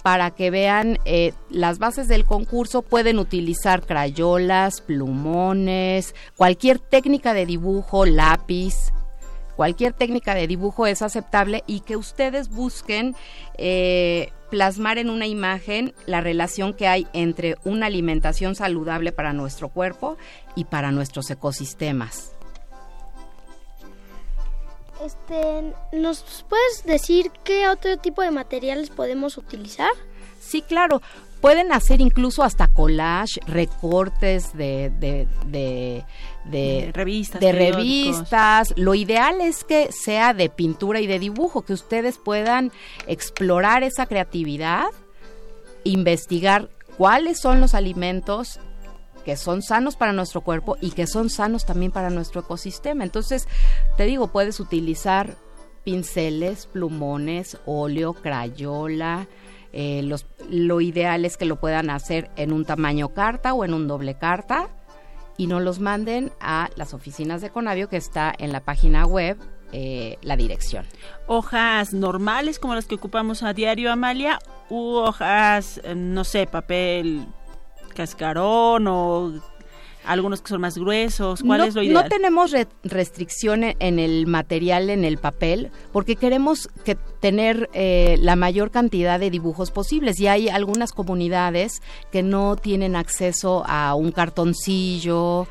para 0.05 0.29
que 0.29 0.51
vean 0.51 0.99
eh, 1.05 1.33
las 1.49 1.79
bases 1.79 2.07
del 2.07 2.25
concurso. 2.25 2.83
Pueden 2.83 3.17
utilizar 3.17 3.83
crayolas, 3.83 4.81
plumones, 4.81 6.13
cualquier 6.35 6.77
técnica 6.77 7.33
de 7.33 7.47
dibujo, 7.47 8.05
lápiz. 8.05 8.75
Cualquier 9.55 9.93
técnica 9.93 10.35
de 10.35 10.45
dibujo 10.45 10.85
es 10.85 11.01
aceptable 11.01 11.63
y 11.65 11.79
que 11.79 11.95
ustedes 11.95 12.49
busquen 12.49 13.15
eh, 13.57 14.29
plasmar 14.51 14.99
en 14.99 15.09
una 15.09 15.25
imagen 15.25 15.95
la 16.05 16.21
relación 16.21 16.75
que 16.75 16.87
hay 16.87 17.07
entre 17.13 17.55
una 17.63 17.87
alimentación 17.87 18.53
saludable 18.53 19.11
para 19.11 19.33
nuestro 19.33 19.69
cuerpo 19.69 20.17
y 20.55 20.65
para 20.65 20.91
nuestros 20.91 21.31
ecosistemas. 21.31 22.34
Este, 25.05 25.73
¿nos 25.93 26.45
puedes 26.49 26.83
decir 26.85 27.31
qué 27.43 27.67
otro 27.67 27.97
tipo 27.97 28.21
de 28.21 28.31
materiales 28.31 28.89
podemos 28.89 29.37
utilizar? 29.37 29.91
Sí, 30.39 30.61
claro. 30.61 31.01
Pueden 31.41 31.71
hacer 31.73 32.01
incluso 32.01 32.41
hasta 32.43 32.67
collage, 32.67 33.39
recortes 33.45 34.53
de, 34.57 34.91
de, 34.99 35.27
de, 35.45 36.03
de- 36.45 36.85
De 36.87 36.91
revistas, 36.91 37.39
de 37.39 37.51
revistas. 37.51 38.73
Lo 38.77 38.95
ideal 38.95 39.41
es 39.41 39.63
que 39.63 39.91
sea 39.91 40.33
de 40.33 40.49
pintura 40.49 40.99
y 41.01 41.07
de 41.07 41.19
dibujo, 41.19 41.61
que 41.61 41.73
ustedes 41.73 42.17
puedan 42.17 42.71
explorar 43.05 43.83
esa 43.83 44.07
creatividad, 44.07 44.85
investigar 45.83 46.69
cuáles 46.97 47.39
son 47.39 47.61
los 47.61 47.75
alimentos 47.75 48.59
que 49.25 49.35
son 49.35 49.61
sanos 49.61 49.95
para 49.95 50.13
nuestro 50.13 50.41
cuerpo 50.41 50.77
y 50.79 50.91
que 50.91 51.07
son 51.07 51.29
sanos 51.29 51.65
también 51.65 51.91
para 51.91 52.09
nuestro 52.09 52.41
ecosistema. 52.41 53.03
Entonces, 53.03 53.47
te 53.97 54.05
digo, 54.05 54.27
puedes 54.27 54.59
utilizar 54.59 55.35
pinceles, 55.83 56.67
plumones, 56.67 57.57
óleo, 57.65 58.13
crayola. 58.13 59.27
eh, 59.73 60.07
lo 60.49 60.79
ideal 60.79 61.25
es 61.25 61.35
que 61.35 61.45
lo 61.45 61.59
puedan 61.59 61.89
hacer 61.89 62.29
en 62.37 62.53
un 62.53 62.63
tamaño 62.63 63.09
carta 63.09 63.53
o 63.53 63.65
en 63.65 63.73
un 63.73 63.87
doble 63.87 64.17
carta 64.17 64.69
y 65.37 65.47
no 65.47 65.59
los 65.59 65.79
manden 65.79 66.31
a 66.39 66.69
las 66.75 66.93
oficinas 66.93 67.41
de 67.41 67.49
Conavio 67.49 67.89
que 67.89 67.97
está 67.97 68.33
en 68.37 68.53
la 68.53 68.61
página 68.61 69.05
web 69.05 69.37
eh, 69.73 70.17
la 70.21 70.37
dirección. 70.37 70.85
Hojas 71.27 71.93
normales 71.93 72.59
como 72.59 72.75
las 72.75 72.85
que 72.85 72.95
ocupamos 72.95 73.43
a 73.43 73.53
diario, 73.53 73.91
Amalia, 73.91 74.39
u 74.69 74.93
hojas, 74.93 75.81
no 75.95 76.23
sé, 76.23 76.47
papel 76.47 77.27
cascarón 77.95 78.87
o 78.87 79.33
algunos 80.05 80.39
que 80.43 80.49
son 80.49 80.61
más 80.61 80.77
gruesos. 80.77 81.41
¿Cuál 81.41 81.61
no, 81.61 81.65
es 81.65 81.73
lo 81.73 81.81
ideal? 81.81 82.03
no 82.03 82.07
tenemos 82.09 82.51
re- 82.51 82.67
restricción 82.83 83.63
en- 83.63 83.75
en 83.79 83.97
el 83.97 84.27
material, 84.27 84.91
en 84.91 85.03
el 85.03 85.17
papel, 85.17 85.71
porque 85.91 86.15
queremos 86.15 86.67
que 86.83 86.93
tener 86.93 87.71
eh, 87.73 88.15
la 88.19 88.35
mayor 88.35 88.69
cantidad 88.69 89.19
de 89.19 89.31
dibujos 89.31 89.71
posibles. 89.71 90.19
Y 90.19 90.27
hay 90.27 90.47
algunas 90.47 90.91
comunidades 90.91 91.81
que 92.11 92.21
no 92.21 92.55
tienen 92.55 92.95
acceso 92.95 93.63
a 93.65 93.95
un 93.95 94.11
cartoncillo 94.11 95.47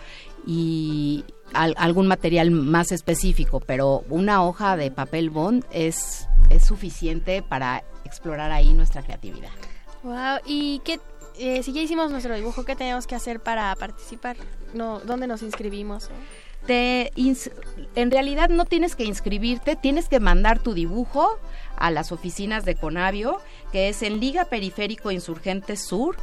y 0.47 1.25
al- 1.53 1.75
algún 1.77 2.07
material 2.07 2.51
más 2.53 2.93
específico, 2.93 3.61
pero 3.61 4.05
una 4.09 4.45
hoja 4.45 4.77
de 4.77 4.91
papel 4.93 5.31
bond 5.31 5.65
es, 5.73 6.29
es 6.51 6.65
suficiente 6.65 7.43
para 7.43 7.83
explorar 8.05 8.53
ahí 8.53 8.73
nuestra 8.73 9.03
creatividad. 9.03 9.51
Wow, 10.03 10.39
y 10.47 10.81
qué 10.85 11.01
eh, 11.39 11.63
si 11.63 11.73
ya 11.73 11.81
hicimos 11.83 12.11
nuestro 12.11 12.35
dibujo, 12.35 12.65
¿qué 12.65 12.77
tenemos 12.77 13.07
que 13.07 13.15
hacer 13.15 13.41
para 13.41 13.75
participar? 13.77 14.37
No, 14.73 15.01
¿dónde 15.01 15.27
nos 15.27 15.43
inscribimos? 15.43 16.11
Te 16.67 17.11
ins- 17.17 17.53
en 17.95 18.11
realidad 18.11 18.49
no 18.49 18.65
tienes 18.65 18.97
que 18.97 19.05
inscribirte, 19.05 19.77
tienes 19.77 20.09
que 20.09 20.19
mandar 20.21 20.59
tu 20.61 20.73
dibujo 20.75 21.39
a 21.77 21.91
las 21.91 22.11
oficinas 22.13 22.65
de 22.65 22.75
Conavio, 22.75 23.39
que 23.73 23.89
es 23.91 24.03
en 24.03 24.19
Liga 24.21 24.47
Periférico 24.47 25.11
Insurgente 25.11 25.77
Sur 25.77 26.17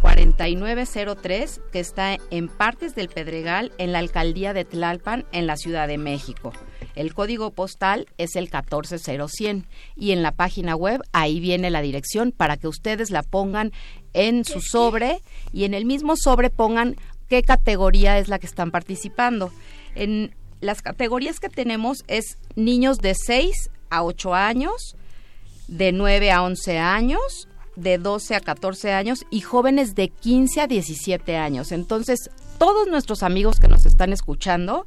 4903, 0.00 1.60
que 1.72 1.80
está 1.80 2.16
en 2.30 2.48
Partes 2.48 2.94
del 2.94 3.08
Pedregal, 3.08 3.72
en 3.78 3.92
la 3.92 3.98
alcaldía 3.98 4.52
de 4.52 4.64
Tlalpan, 4.64 5.26
en 5.32 5.46
la 5.46 5.56
Ciudad 5.56 5.88
de 5.88 5.98
México. 5.98 6.52
El 6.94 7.14
código 7.14 7.50
postal 7.52 8.06
es 8.18 8.36
el 8.36 8.44
140100 8.44 9.66
y 9.96 10.12
en 10.12 10.22
la 10.22 10.32
página 10.32 10.76
web 10.76 11.00
ahí 11.12 11.40
viene 11.40 11.70
la 11.70 11.80
dirección 11.82 12.32
para 12.32 12.56
que 12.56 12.68
ustedes 12.68 13.10
la 13.10 13.22
pongan 13.22 13.72
en 14.14 14.44
su 14.44 14.60
sobre 14.60 15.20
y 15.52 15.64
en 15.64 15.74
el 15.74 15.84
mismo 15.84 16.16
sobre 16.16 16.50
pongan 16.50 16.96
qué 17.28 17.42
categoría 17.42 18.18
es 18.18 18.28
la 18.28 18.38
que 18.38 18.46
están 18.46 18.70
participando. 18.70 19.52
En 19.94 20.34
las 20.60 20.82
categorías 20.82 21.40
que 21.40 21.48
tenemos 21.48 22.04
es 22.06 22.38
niños 22.54 22.98
de 22.98 23.14
6 23.14 23.70
a 23.90 24.04
8 24.04 24.34
años, 24.34 24.96
de 25.68 25.92
9 25.92 26.30
a 26.30 26.42
11 26.42 26.78
años, 26.78 27.48
de 27.76 27.98
12 27.98 28.34
a 28.34 28.40
14 28.40 28.92
años 28.92 29.24
y 29.30 29.40
jóvenes 29.40 29.94
de 29.94 30.08
15 30.08 30.60
a 30.60 30.66
17 30.66 31.36
años. 31.36 31.72
Entonces, 31.72 32.30
todos 32.58 32.86
nuestros 32.88 33.22
amigos 33.22 33.58
que 33.58 33.68
nos 33.68 33.86
están 33.86 34.12
escuchando 34.12 34.86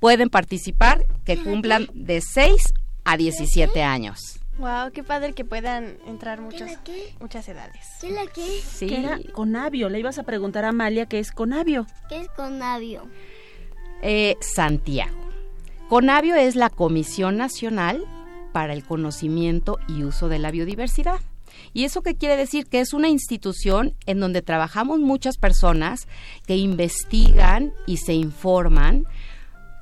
pueden 0.00 0.28
participar 0.28 1.06
que 1.24 1.42
cumplan 1.42 1.88
de 1.94 2.20
6 2.20 2.74
a 3.04 3.16
17 3.16 3.82
años. 3.82 4.43
Wow, 4.58 4.92
qué 4.92 5.02
padre 5.02 5.32
que 5.32 5.44
puedan 5.44 5.96
entrar 6.06 6.40
muchos, 6.40 6.70
muchas 7.20 7.48
edades. 7.48 7.80
¿Qué 8.00 8.10
la 8.10 8.26
qué? 8.26 8.60
Sí. 8.62 8.86
¿Qué 8.86 9.00
era 9.00 9.18
Conavio? 9.32 9.88
Le 9.88 9.98
ibas 9.98 10.18
a 10.18 10.22
preguntar 10.22 10.64
a 10.64 10.68
Amalia 10.68 11.06
qué 11.06 11.18
es 11.18 11.32
Conavio. 11.32 11.86
¿Qué 12.08 12.20
es 12.20 12.28
Conavio? 12.28 13.08
Eh, 14.02 14.36
Santiago. 14.40 15.24
Conavio 15.88 16.36
es 16.36 16.54
la 16.54 16.70
Comisión 16.70 17.36
Nacional 17.36 18.04
para 18.52 18.72
el 18.72 18.84
Conocimiento 18.84 19.78
y 19.88 20.04
Uso 20.04 20.28
de 20.28 20.38
la 20.38 20.52
Biodiversidad. 20.52 21.20
¿Y 21.72 21.84
eso 21.84 22.02
qué 22.02 22.14
quiere 22.14 22.36
decir? 22.36 22.66
Que 22.66 22.80
es 22.80 22.92
una 22.92 23.08
institución 23.08 23.94
en 24.06 24.20
donde 24.20 24.42
trabajamos 24.42 25.00
muchas 25.00 25.36
personas 25.36 26.06
que 26.46 26.56
investigan 26.56 27.72
y 27.86 27.98
se 27.98 28.14
informan 28.14 29.06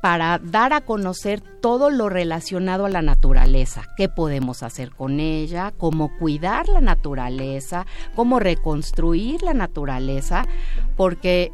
para 0.03 0.41
dar 0.43 0.73
a 0.73 0.81
conocer 0.81 1.41
todo 1.41 1.89
lo 1.89 2.09
relacionado 2.09 2.87
a 2.87 2.91
la 2.91 3.03
naturaleza, 3.03 3.85
qué 3.97 4.09
podemos 4.09 4.65
hacer 4.65 4.91
con 4.91 5.21
ella, 5.21 5.73
cómo 5.79 6.11
cuidar 6.19 6.69
la 6.69 6.81
naturaleza, 6.81 7.87
cómo 8.17 8.41
reconstruir 8.41 9.45
la 9.45 9.55
naturaleza, 9.55 10.45
porque 10.97 11.53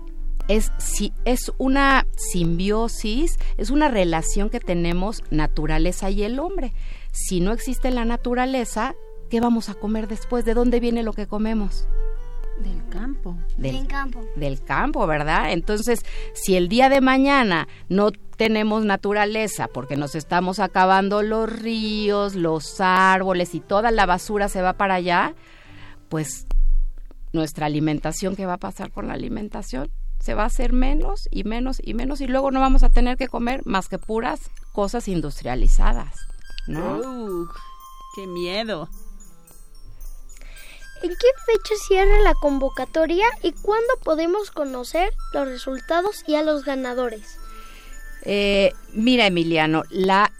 es, 0.48 0.72
si, 0.78 1.12
es 1.26 1.52
una 1.58 2.06
simbiosis, 2.16 3.38
es 3.58 3.68
una 3.68 3.88
relación 3.88 4.48
que 4.48 4.60
tenemos 4.60 5.22
naturaleza 5.30 6.08
y 6.08 6.22
el 6.22 6.38
hombre. 6.38 6.72
Si 7.12 7.40
no 7.40 7.52
existe 7.52 7.90
la 7.90 8.06
naturaleza, 8.06 8.94
¿qué 9.28 9.40
vamos 9.40 9.68
a 9.68 9.74
comer 9.74 10.08
después? 10.08 10.46
¿De 10.46 10.54
dónde 10.54 10.80
viene 10.80 11.02
lo 11.02 11.12
que 11.12 11.26
comemos? 11.26 11.86
Del 12.62 12.88
campo. 12.88 13.36
Del, 13.56 13.86
campo. 13.86 14.20
del 14.36 14.62
campo, 14.62 15.06
¿verdad? 15.06 15.52
Entonces, 15.52 16.00
si 16.34 16.56
el 16.56 16.68
día 16.68 16.88
de 16.88 17.00
mañana 17.00 17.68
no 17.88 18.10
tenemos 18.10 18.84
naturaleza 18.84 19.68
porque 19.68 19.96
nos 19.96 20.14
estamos 20.14 20.58
acabando 20.58 21.22
los 21.22 21.50
ríos, 21.50 22.34
los 22.34 22.80
árboles 22.80 23.54
y 23.54 23.60
toda 23.60 23.90
la 23.90 24.06
basura 24.06 24.48
se 24.48 24.62
va 24.62 24.74
para 24.74 24.94
allá, 24.94 25.34
pues 26.08 26.46
nuestra 27.32 27.66
alimentación, 27.66 28.36
¿qué 28.36 28.46
va 28.46 28.54
a 28.54 28.58
pasar 28.58 28.90
con 28.90 29.08
la 29.08 29.14
alimentación? 29.14 29.90
Se 30.20 30.34
va 30.34 30.42
a 30.42 30.46
hacer 30.46 30.72
menos 30.72 31.28
y 31.30 31.44
menos 31.44 31.80
y 31.82 31.94
menos 31.94 32.20
y 32.20 32.26
luego 32.26 32.50
no 32.50 32.60
vamos 32.60 32.82
a 32.82 32.90
tener 32.90 33.16
que 33.16 33.28
comer 33.28 33.62
más 33.66 33.88
que 33.88 33.98
puras 33.98 34.50
cosas 34.72 35.06
industrializadas, 35.08 36.14
¿no? 36.66 36.98
Ugh, 36.98 37.48
¡Qué 38.16 38.26
miedo! 38.26 38.88
¿En 41.02 41.11
qué 41.11 41.26
fecha 41.46 41.74
cierra 41.87 42.20
la 42.22 42.34
convocatoria 42.34 43.26
y 43.42 43.52
cuándo 43.52 43.94
podemos 44.02 44.50
conocer 44.50 45.12
los 45.32 45.46
resultados 45.46 46.24
y 46.26 46.34
a 46.34 46.42
los 46.42 46.64
ganadores? 46.64 47.38
Eh, 48.22 48.72
mira, 48.92 49.26
Emiliano, 49.26 49.84
la, 49.90 50.32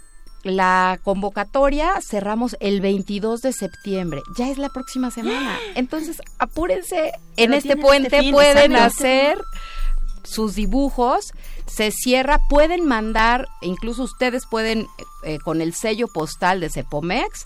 la 0.43 0.99
convocatoria 1.03 1.93
cerramos 2.01 2.57
el 2.59 2.81
22 2.81 3.41
de 3.41 3.53
septiembre. 3.53 4.21
Ya 4.37 4.49
es 4.49 4.57
la 4.57 4.69
próxima 4.69 5.11
semana. 5.11 5.57
Entonces, 5.75 6.21
apúrense. 6.37 7.11
En 7.37 7.53
este 7.53 7.77
puente 7.77 8.07
este 8.07 8.19
fin, 8.21 8.33
pueden 8.33 8.73
exacto. 8.73 8.97
hacer 8.97 9.37
sus 10.23 10.55
dibujos. 10.55 11.31
Se 11.65 11.91
cierra, 11.91 12.39
pueden 12.49 12.85
mandar, 12.85 13.47
incluso 13.61 14.03
ustedes 14.03 14.43
pueden, 14.49 14.87
eh, 15.23 15.37
con 15.39 15.61
el 15.61 15.73
sello 15.73 16.07
postal 16.07 16.59
de 16.59 16.69
Cepomex, 16.69 17.45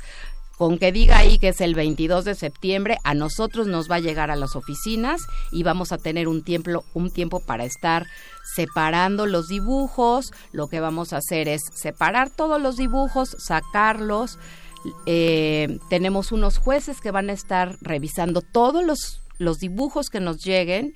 con 0.58 0.78
que 0.78 0.92
diga 0.92 1.18
ahí 1.18 1.40
que 1.40 1.50
es 1.50 1.62
el 1.62 1.76
22 1.76 2.26
de 2.26 2.36
septiembre, 2.36 2.98
a 3.04 3.14
nosotros 3.14 3.68
nos 3.68 3.90
va 3.90 3.96
a 3.96 4.00
llegar 4.00 4.32
a 4.32 4.36
las 4.36 4.56
oficinas 4.56 5.22
y 5.52 5.64
vamos 5.64 5.92
a 5.92 5.98
tener 5.98 6.28
un 6.28 6.44
tiempo, 6.44 6.84
un 6.94 7.12
tiempo 7.12 7.40
para 7.40 7.66
estar 7.66 8.06
separando 8.56 9.26
los 9.26 9.48
dibujos. 9.48 10.32
Lo 10.52 10.68
que 10.68 10.80
vamos 10.80 11.14
a 11.14 11.18
hacer 11.18 11.48
es 11.48 11.62
separar 11.74 12.30
todos 12.30 12.62
los 12.62 12.78
dibujos, 12.78 13.36
sacarlos. 13.40 14.38
Eh, 15.06 15.80
tenemos 15.90 16.32
unos 16.32 16.58
jueces 16.60 17.02
que 17.02 17.12
van 17.12 17.30
a 17.30 17.34
estar 17.34 17.78
revisando 17.82 18.42
todos 18.42 18.84
los, 18.86 19.22
los 19.40 19.60
dibujos 19.60 20.10
que 20.10 20.20
nos 20.20 20.44
lleguen 20.44 20.94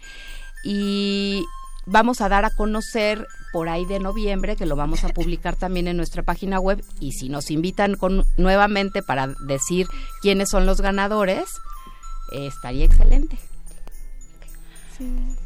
y 0.63 1.43
vamos 1.85 2.21
a 2.21 2.29
dar 2.29 2.45
a 2.45 2.51
conocer 2.51 3.25
por 3.57 3.69
ahí 3.69 3.85
de 3.85 3.97
noviembre, 3.97 4.55
que 4.55 4.67
lo 4.67 4.75
vamos 4.75 5.03
a 5.03 5.09
publicar 5.09 5.55
también 5.55 5.87
en 5.87 5.97
nuestra 5.97 6.21
página 6.21 6.59
web, 6.59 6.85
y 6.99 7.13
si 7.13 7.27
nos 7.27 7.49
invitan 7.49 7.95
con, 7.95 8.23
nuevamente 8.37 9.01
para 9.01 9.33
decir 9.47 9.87
quiénes 10.21 10.49
son 10.49 10.67
los 10.67 10.79
ganadores, 10.79 11.49
eh, 12.33 12.45
estaría 12.45 12.85
excelente. 12.85 13.39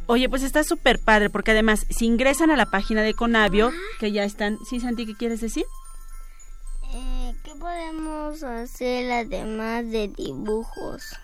Oye, 0.04 0.28
pues 0.28 0.42
está 0.42 0.62
súper 0.62 0.98
padre, 0.98 1.30
porque 1.30 1.52
además, 1.52 1.86
si 1.88 2.04
ingresan 2.04 2.50
a 2.50 2.58
la 2.58 2.66
página 2.66 3.00
de 3.00 3.14
Conavio, 3.14 3.72
que 3.98 4.12
ya 4.12 4.24
están... 4.24 4.58
¿Sí, 4.68 4.78
Santi, 4.78 5.06
qué 5.06 5.16
quieres 5.16 5.40
decir? 5.40 5.64
Eh, 6.92 7.34
¿Qué 7.42 7.54
podemos 7.54 8.42
hacer 8.42 9.10
además 9.10 9.90
de 9.90 10.08
dibujos? 10.08 11.16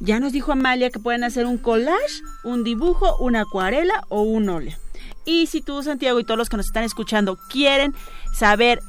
Ya 0.00 0.20
nos 0.20 0.32
dijo 0.32 0.52
Amalia 0.52 0.90
que 0.90 0.98
pueden 0.98 1.24
hacer 1.24 1.46
un 1.46 1.58
collage, 1.58 2.22
un 2.44 2.64
dibujo, 2.64 3.16
una 3.18 3.42
acuarela 3.42 4.04
o 4.08 4.22
un 4.22 4.48
óleo. 4.48 4.76
Y 5.24 5.46
si 5.46 5.60
tú, 5.60 5.82
Santiago, 5.82 6.18
y 6.18 6.24
todos 6.24 6.38
los 6.38 6.48
que 6.48 6.56
nos 6.56 6.66
están 6.66 6.84
escuchando 6.84 7.38
quieren 7.48 7.94
saber 8.32 8.80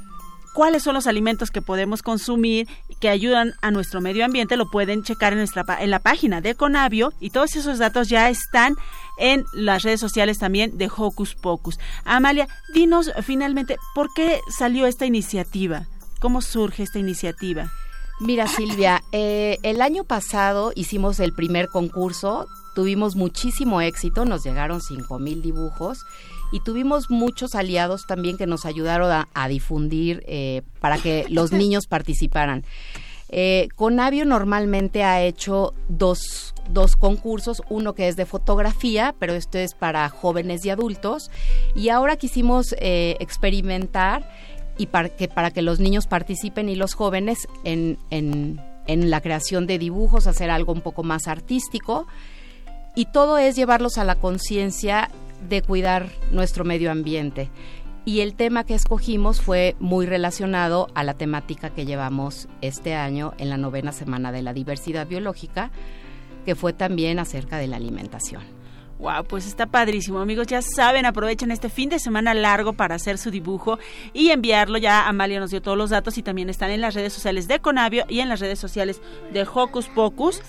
cuáles 0.54 0.84
son 0.84 0.94
los 0.94 1.08
alimentos 1.08 1.52
que 1.52 1.62
podemos 1.62 2.02
consumir 2.02 2.68
que 3.00 3.10
ayudan 3.10 3.54
a 3.62 3.72
nuestro 3.72 4.00
medio 4.00 4.24
ambiente, 4.24 4.56
lo 4.56 4.70
pueden 4.70 5.04
checar 5.04 5.34
en, 5.34 5.40
nuestra, 5.40 5.66
en 5.80 5.90
la 5.90 6.00
página 6.00 6.40
de 6.40 6.56
Conavio 6.56 7.12
y 7.20 7.32
todos 7.32 7.56
esos 7.56 7.80
datos 7.80 8.08
ya 8.08 8.30
están 8.30 8.76
en 9.18 9.46
las 9.54 9.84
redes 9.84 10.00
sociales 10.00 10.40
también 10.40 10.78
de 10.78 10.90
Hocus 10.96 11.36
Pocus. 11.36 11.80
Amalia, 12.06 12.48
dinos 12.74 13.12
finalmente, 13.24 13.78
¿por 13.94 14.14
qué 14.14 14.40
salió 14.58 14.86
esta 14.86 15.06
iniciativa? 15.06 15.88
¿Cómo 16.20 16.42
surge 16.42 16.84
esta 16.84 17.00
iniciativa? 17.00 17.72
Mira, 18.20 18.48
Silvia, 18.48 19.04
eh, 19.12 19.58
el 19.64 19.82
año 19.82 20.04
pasado 20.04 20.72
hicimos 20.76 21.20
el 21.20 21.34
primer 21.34 21.68
concurso, 21.68 22.48
tuvimos 22.76 23.16
muchísimo 23.16 23.82
éxito, 23.82 24.24
nos 24.24 24.44
llegaron 24.44 24.82
5 24.82 25.20
mil 25.20 25.42
dibujos 25.42 26.06
y 26.52 26.60
tuvimos 26.60 27.10
muchos 27.10 27.56
aliados 27.56 28.06
también 28.06 28.38
que 28.38 28.46
nos 28.46 28.66
ayudaron 28.66 29.12
a, 29.12 29.28
a 29.34 29.48
difundir 29.48 30.24
eh, 30.28 30.62
para 30.80 31.00
que 31.00 31.26
los 31.30 31.52
niños 31.52 31.88
participaran. 31.88 32.64
Eh, 33.36 33.70
Conavio 33.76 34.26
normalmente 34.26 35.04
ha 35.04 35.24
hecho 35.24 35.74
dos, 35.90 36.54
dos 36.70 36.96
concursos, 36.96 37.64
uno 37.68 37.96
que 37.96 38.08
es 38.08 38.16
de 38.16 38.28
fotografía, 38.28 39.16
pero 39.18 39.34
esto 39.34 39.58
es 39.58 39.74
para 39.74 40.08
jóvenes 40.10 40.64
y 40.66 40.70
adultos, 40.70 41.32
y 41.76 41.90
ahora 41.90 42.16
quisimos 42.16 42.76
eh, 42.78 43.18
experimentar 43.20 44.30
y 44.78 44.88
para 44.88 45.10
que, 45.10 45.28
para 45.28 45.52
que 45.52 45.62
los 45.62 45.80
niños 45.80 46.08
participen 46.08 46.70
y 46.70 46.76
los 46.76 46.94
jóvenes 46.94 47.48
en, 47.64 47.98
en, 48.10 48.60
en 48.88 49.10
la 49.10 49.22
creación 49.22 49.68
de 49.68 49.78
dibujos, 49.80 50.28
hacer 50.28 50.50
algo 50.50 50.74
un 50.74 50.82
poco 50.82 51.04
más 51.04 51.28
artístico, 51.28 52.08
y 52.96 53.06
todo 53.06 53.38
es 53.38 53.56
llevarlos 53.56 53.98
a 53.98 54.04
la 54.04 54.16
conciencia 54.16 55.10
de 55.50 55.62
cuidar 55.62 56.10
nuestro 56.32 56.64
medio 56.64 56.92
ambiente. 56.92 57.50
Y 58.06 58.20
el 58.20 58.36
tema 58.36 58.66
que 58.66 58.76
escogimos 58.76 59.42
fue 59.42 59.76
muy 59.80 60.06
relacionado 60.06 60.90
a 60.94 61.04
la 61.04 61.14
temática 61.14 61.70
que 61.70 61.86
llevamos 61.86 62.50
este 62.62 62.96
año 62.96 63.34
en 63.38 63.50
la 63.50 63.58
novena 63.58 63.94
semana 63.94 64.32
de 64.32 64.42
la 64.42 64.54
diversidad 64.54 65.08
biológica, 65.08 65.72
que 66.46 66.56
fue 66.56 66.74
también 66.74 67.18
acerca 67.20 67.58
de 67.58 67.68
la 67.68 67.78
alimentación. 67.78 68.44
Wow, 69.04 69.26
pues 69.26 69.46
está 69.46 69.66
padrísimo, 69.66 70.22
amigos. 70.22 70.48
Ya 70.48 70.62
saben, 70.62 71.06
aprovechen 71.06 71.52
este 71.52 71.68
fin 71.68 71.90
de 71.90 72.00
semana 72.00 72.34
largo 72.34 72.72
para 72.72 72.96
hacer 72.96 73.18
su 73.18 73.32
dibujo 73.32 73.78
y 74.14 74.30
enviarlo. 74.30 74.78
Ya 74.78 75.10
Amalia 75.10 75.42
nos 75.42 75.52
dio 75.52 75.62
todos 75.62 75.78
los 75.78 75.90
datos 75.90 76.18
y 76.18 76.24
también 76.24 76.50
están 76.50 76.72
en 76.72 76.80
las 76.80 76.94
redes 76.94 77.12
sociales 77.12 77.50
de 77.50 77.60
Conavio 77.60 78.06
y 78.08 78.22
en 78.22 78.30
las 78.30 78.40
redes 78.40 78.60
sociales 78.60 79.02
de 79.34 79.46
Hocus 79.54 79.90
Pocus. 79.90 80.42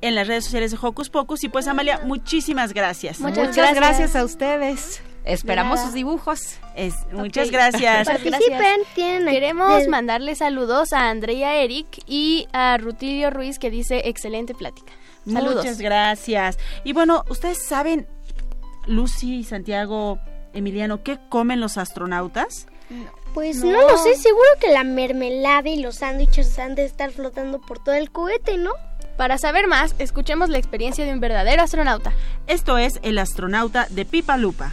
En 0.00 0.14
las 0.14 0.26
redes 0.26 0.44
sociales 0.44 0.70
de 0.70 0.78
Hocus 0.80 1.10
Pocus. 1.10 1.44
Y 1.44 1.50
pues, 1.50 1.68
Amalia, 1.68 2.00
muchísimas 2.02 2.72
gracias. 2.72 3.20
Muchas, 3.20 3.54
gracias. 3.54 4.16
a 4.16 4.24
ustedes. 4.24 5.02
Esperamos 5.26 5.78
sus 5.80 5.92
dibujos. 5.92 6.56
Es, 6.74 6.94
muchas 7.12 7.50
gracias. 7.50 8.06
Participen, 8.08 8.80
tienen 8.94 9.28
Queremos 9.28 9.86
mandarle 9.86 10.34
saludos 10.34 10.94
a 10.94 11.10
Andrea 11.10 11.56
Eric 11.56 12.02
y 12.06 12.48
a 12.54 12.78
Rutilio 12.78 13.28
Ruiz 13.28 13.58
que 13.58 13.68
dice 13.68 14.00
excelente 14.06 14.54
plática. 14.54 14.94
Saludos. 15.32 15.56
Muchas 15.56 15.78
gracias. 15.78 16.58
Y 16.84 16.92
bueno, 16.92 17.24
ustedes 17.28 17.62
saben, 17.62 18.06
Lucy 18.86 19.36
y 19.38 19.44
Santiago, 19.44 20.18
Emiliano, 20.52 21.02
¿qué 21.02 21.18
comen 21.28 21.60
los 21.60 21.76
astronautas? 21.78 22.66
Pues 23.34 23.62
No. 23.62 23.72
no. 23.72 23.88
lo 23.88 23.98
sé, 23.98 24.16
seguro 24.16 24.48
que 24.60 24.72
la 24.72 24.82
mermelada 24.84 25.68
y 25.68 25.80
los 25.80 25.96
sándwiches 25.96 26.58
han 26.58 26.74
de 26.74 26.84
estar 26.84 27.10
flotando 27.10 27.60
por 27.60 27.78
todo 27.82 27.94
el 27.94 28.10
cohete, 28.10 28.56
¿no? 28.56 28.72
Para 29.16 29.36
saber 29.36 29.66
más, 29.66 29.94
escuchemos 29.98 30.48
la 30.48 30.58
experiencia 30.58 31.04
de 31.04 31.12
un 31.12 31.20
verdadero 31.20 31.62
astronauta. 31.62 32.12
Esto 32.46 32.78
es 32.78 32.98
El 33.02 33.18
astronauta 33.18 33.86
de 33.90 34.04
Pipa 34.04 34.36
Lupa. 34.36 34.72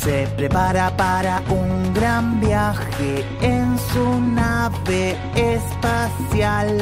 Se 0.00 0.26
prepara 0.36 0.96
para 0.96 1.42
un 1.50 1.92
gran 1.92 2.38
viaje 2.40 3.24
en 3.40 3.76
su 3.92 4.20
nave 4.20 5.16
espacial. 5.34 6.78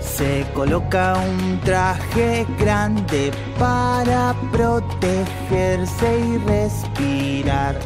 Se 0.00 0.46
coloca 0.54 1.16
un 1.18 1.60
traje 1.60 2.46
grande 2.58 3.30
para 3.58 4.34
protegerse 4.52 6.18
y 6.18 6.38
respirar. 6.38 7.78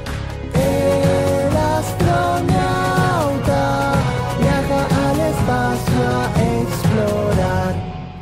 El 0.54 1.56
astronauta 1.78 2.84
viaja 4.40 4.80
al 5.08 5.20
espacio 5.32 6.04
a 6.22 6.42
explorar. 6.62 7.13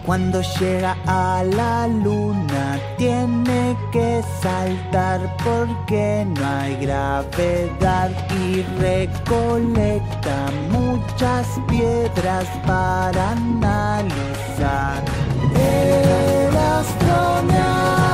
Cuando 0.05 0.43
llega 0.59 0.97
a 1.07 1.45
la 1.45 1.87
luna 1.87 2.79
tiene 2.99 3.77
que 3.93 4.21
saltar 4.43 5.21
porque 5.45 6.27
no 6.27 6.45
hay 6.45 6.77
gravedad 6.77 8.11
y 8.45 8.63
recolecta 8.81 10.51
muchas 10.71 11.47
piedras 11.69 12.47
para 12.67 13.31
analizar. 13.31 15.03
El 15.55 16.57
astronauta 16.57 18.13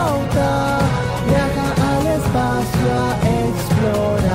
viaja 1.27 1.69
al 1.97 2.07
espacio 2.07 2.93
a 3.01 3.17
explorar. 3.49 4.28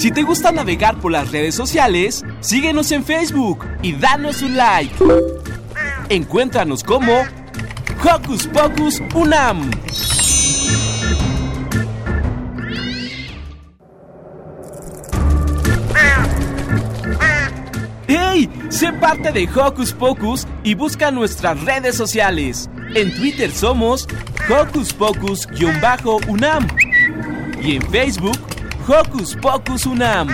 Si 0.00 0.10
te 0.10 0.22
gusta 0.22 0.50
navegar 0.50 0.96
por 0.96 1.12
las 1.12 1.30
redes 1.30 1.54
sociales, 1.54 2.24
síguenos 2.40 2.90
en 2.90 3.04
Facebook 3.04 3.66
y 3.82 3.92
danos 3.92 4.40
un 4.40 4.56
like. 4.56 4.94
Encuéntranos 6.08 6.82
como 6.82 7.12
Hocus 8.02 8.46
Pocus 8.46 9.02
Unam. 9.14 9.70
¡Hey! 18.08 18.48
Sé 18.70 18.94
parte 18.94 19.32
de 19.32 19.46
Hocus 19.54 19.92
Pocus 19.92 20.46
y 20.64 20.72
busca 20.76 21.10
nuestras 21.10 21.62
redes 21.64 21.94
sociales. 21.94 22.70
En 22.94 23.14
Twitter 23.14 23.52
somos 23.52 24.08
Hocus 24.48 24.94
Pocus-UNAM 24.94 26.66
y 27.62 27.76
en 27.76 27.82
Facebook 27.90 28.49
Hocus 28.86 29.34
Pocus 29.36 29.86
Unam. 29.86 30.28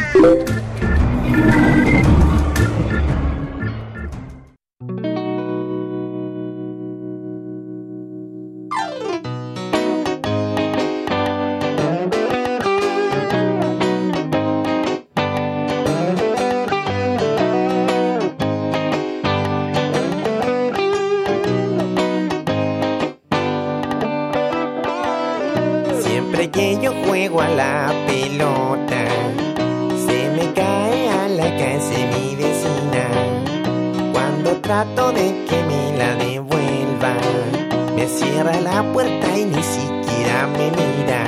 Siquiera 39.74 40.46
me 40.46 40.70
mira. 40.79 41.20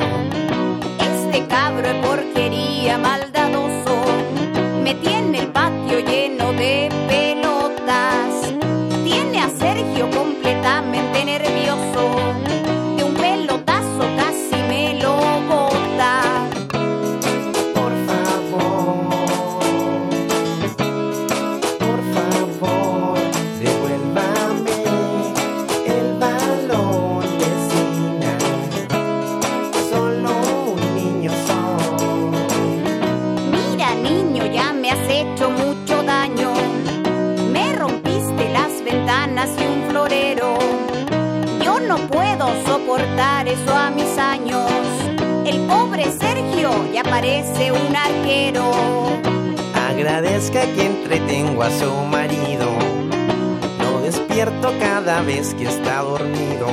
Este 1.08 1.46
cabro 1.46 1.86
es 1.88 2.06
porquería 2.06 2.98
maldadoso. 2.98 3.94
Me 4.82 4.94
tiene 4.94 5.40
el 5.40 5.48
patio 5.48 5.77
parece 47.28 47.72
un 47.72 47.94
arquero. 47.94 48.72
Agradezca 49.74 50.62
que 50.74 50.86
entretengo 50.86 51.62
a 51.62 51.70
su 51.70 51.92
marido. 52.06 52.66
Lo 53.80 54.00
despierto 54.00 54.72
cada 54.80 55.20
vez 55.22 55.54
que 55.54 55.64
está 55.64 56.00
dormido. 56.02 56.66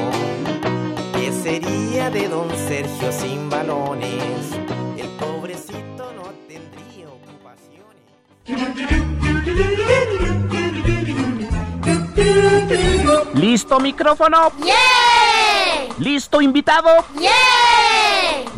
¿Qué 1.14 1.32
sería 1.32 2.10
de 2.10 2.30
don 2.30 2.50
Sergio 2.68 3.12
sin 3.12 3.50
balones? 3.50 4.54
El 4.98 5.10
pobrecito 5.20 6.14
no 6.16 6.32
tendría 6.48 7.08
¿Listo 13.34 13.80
micrófono? 13.80 14.52
¿Listo 16.00 16.42
invitado? 16.42 17.06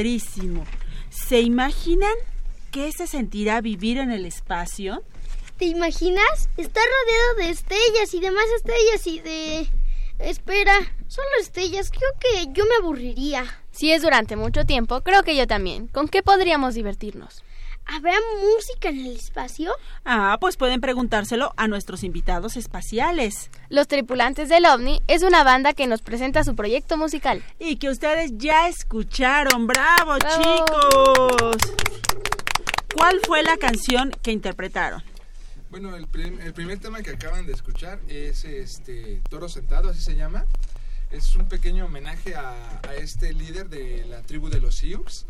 Padrísimo. 0.00 0.64
¿Se 1.10 1.40
imaginan 1.40 2.14
qué 2.70 2.90
se 2.90 3.06
sentirá 3.06 3.60
vivir 3.60 3.98
en 3.98 4.10
el 4.10 4.24
espacio? 4.24 5.02
¿Te 5.58 5.66
imaginas? 5.66 6.48
Está 6.56 6.80
rodeado 6.80 7.34
de 7.36 7.50
estrellas 7.50 8.14
y 8.14 8.20
demás 8.20 8.44
estrellas 8.56 9.06
y 9.06 9.20
de... 9.20 9.66
Espera, 10.18 10.72
solo 11.06 11.28
estrellas. 11.38 11.90
Creo 11.90 12.10
que 12.18 12.50
yo 12.54 12.64
me 12.64 12.76
aburriría. 12.76 13.44
Si 13.72 13.92
es 13.92 14.00
durante 14.00 14.36
mucho 14.36 14.64
tiempo, 14.64 15.02
creo 15.02 15.22
que 15.22 15.36
yo 15.36 15.46
también. 15.46 15.86
¿Con 15.88 16.08
qué 16.08 16.22
podríamos 16.22 16.74
divertirnos? 16.74 17.42
¿Habrá 17.92 18.14
música 18.54 18.88
en 18.90 19.00
el 19.00 19.16
espacio? 19.16 19.72
Ah, 20.04 20.38
pues 20.40 20.56
pueden 20.56 20.80
preguntárselo 20.80 21.52
a 21.56 21.66
nuestros 21.66 22.04
invitados 22.04 22.56
espaciales. 22.56 23.50
Los 23.68 23.88
tripulantes 23.88 24.48
del 24.48 24.64
OVNI 24.66 25.02
es 25.08 25.24
una 25.24 25.42
banda 25.42 25.72
que 25.72 25.88
nos 25.88 26.00
presenta 26.00 26.44
su 26.44 26.54
proyecto 26.54 26.96
musical. 26.96 27.42
Y 27.58 27.76
que 27.76 27.88
ustedes 27.90 28.30
ya 28.36 28.68
escucharon. 28.68 29.66
¡Bravo, 29.66 30.18
chicos! 30.18 31.56
¿Cuál 32.94 33.18
fue 33.26 33.42
la 33.42 33.56
canción 33.56 34.12
que 34.22 34.30
interpretaron? 34.30 35.02
Bueno, 35.70 35.96
el, 35.96 36.06
prim- 36.06 36.40
el 36.40 36.52
primer 36.52 36.78
tema 36.78 37.02
que 37.02 37.10
acaban 37.10 37.44
de 37.46 37.52
escuchar 37.52 37.98
es 38.08 38.44
este 38.44 39.20
Toro 39.28 39.48
Sentado, 39.48 39.88
así 39.90 40.00
se 40.00 40.14
llama. 40.14 40.44
Es 41.10 41.34
un 41.34 41.48
pequeño 41.48 41.86
homenaje 41.86 42.36
a, 42.36 42.80
a 42.88 42.94
este 42.94 43.32
líder 43.32 43.68
de 43.68 44.04
la 44.08 44.22
tribu 44.22 44.48
de 44.48 44.60
los 44.60 44.76
Sioux, 44.76 45.26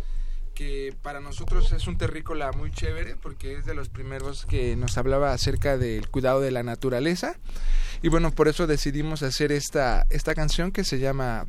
que 0.61 0.95
para 1.01 1.21
nosotros 1.21 1.73
es 1.73 1.87
un 1.87 1.97
terrícola 1.97 2.53
muy 2.53 2.71
chévere 2.71 3.17
porque 3.17 3.55
es 3.55 3.65
de 3.65 3.73
los 3.73 3.89
primeros 3.89 4.45
que 4.45 4.77
nos 4.77 4.99
hablaba 4.99 5.33
acerca 5.33 5.79
del 5.79 6.11
cuidado 6.11 6.43
de 6.43 6.51
la 6.51 6.63
naturaleza. 6.63 7.35
Y 8.03 8.11
bueno, 8.11 8.31
por 8.31 8.47
eso 8.47 8.67
decidimos 8.67 9.23
hacer 9.23 9.53
esta, 9.53 10.07
esta 10.11 10.35
canción 10.35 10.71
que 10.71 10.85
se 10.85 10.99
llama 10.99 11.47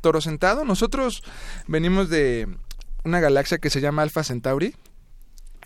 Toro 0.00 0.20
Sentado. 0.20 0.64
Nosotros 0.64 1.22
venimos 1.68 2.08
de 2.08 2.48
una 3.04 3.20
galaxia 3.20 3.58
que 3.58 3.70
se 3.70 3.80
llama 3.80 4.02
Alpha 4.02 4.24
Centauri. 4.24 4.74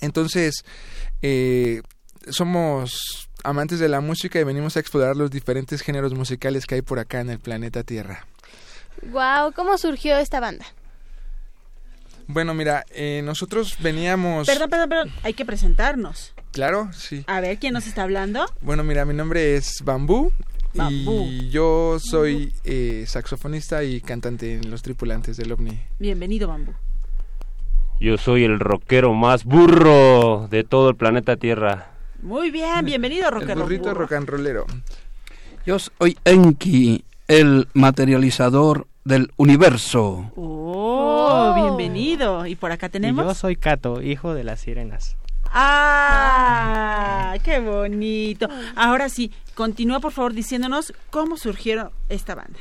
Entonces, 0.03 0.63
eh, 1.23 1.81
somos 2.29 3.31
amantes 3.43 3.79
de 3.79 3.89
la 3.89 4.03
música 4.03 4.39
y 4.39 4.45
venimos 4.45 4.77
a 4.77 4.81
explorar 4.81 5.17
los 5.17 5.31
diferentes 5.31 5.81
géneros 5.81 6.13
musicales 6.13 6.67
que 6.67 6.75
hay 6.75 6.83
por 6.83 6.99
acá 6.99 7.23
en 7.23 7.31
el 7.31 7.39
planeta 7.39 7.85
Tierra. 7.85 8.27
Wow, 9.11 9.55
¿cómo 9.55 9.79
surgió 9.79 10.19
esta 10.19 10.41
banda? 10.41 10.67
Bueno, 12.27 12.55
mira, 12.55 12.85
eh, 12.91 13.21
nosotros 13.25 13.77
veníamos... 13.81 14.47
Perdón, 14.47 14.71
perdón, 14.71 14.89
perdón. 14.89 15.11
Hay 15.23 15.35
que 15.35 15.45
presentarnos. 15.45 16.33
Claro, 16.53 16.91
sí. 16.93 17.25
A 17.27 17.41
ver, 17.41 17.59
¿quién 17.59 17.75
nos 17.75 17.87
está 17.87 18.03
hablando? 18.03 18.47
Bueno, 18.61 18.85
mira, 18.85 19.05
mi 19.05 19.15
nombre 19.15 19.57
es 19.57 19.83
Bambú. 19.85 20.33
Bambú. 20.75 21.27
Y 21.29 21.51
yo 21.51 21.99
soy 22.01 22.53
eh, 22.65 23.05
saxofonista 23.07 23.85
y 23.85 24.01
cantante 24.01 24.55
en 24.55 24.71
los 24.71 24.83
tripulantes 24.83 25.37
del 25.37 25.53
OVNI. 25.53 25.79
Bienvenido, 25.99 26.49
Bambú. 26.49 26.73
Yo 28.01 28.19
soy 28.19 28.45
el 28.45 28.59
rockero 28.59 29.13
más 29.15 29.45
burro 29.45 30.49
de 30.51 30.65
todo 30.65 30.89
el 30.91 30.97
planeta 30.97 31.37
Tierra. 31.37 31.91
Muy 32.23 32.51
bien, 32.51 32.85
bienvenido, 32.85 33.29
El 33.29 33.35
rockero. 33.35 33.63
burrito 33.63 33.85
burro. 33.91 34.01
rock 34.01 34.13
and 34.13 34.29
rollero. 34.29 34.67
Yo 35.67 35.79
soy 35.79 36.17
Enki, 36.25 37.05
el 37.29 37.69
materializador 37.75 38.87
del 39.05 39.31
universo. 39.37 40.33
Oh, 40.37 41.12
bienvenido. 41.55 42.47
Y 42.47 42.57
por 42.57 42.73
acá 42.73 42.89
tenemos. 42.89 43.25
Yo 43.25 43.35
soy 43.35 43.57
Cato, 43.57 44.03
hijo 44.03 44.35
de 44.35 44.45
las 44.45 44.61
sirenas. 44.61 45.17
¡Ah! 45.55 47.35
¡Qué 47.45 47.61
bonito! 47.61 48.49
Ahora 48.75 49.09
sí, 49.09 49.33
continúa 49.55 50.01
por 50.01 50.13
favor 50.13 50.33
diciéndonos 50.33 50.95
cómo 51.11 51.37
surgieron 51.37 51.91
esta 52.09 52.35
banda. 52.35 52.59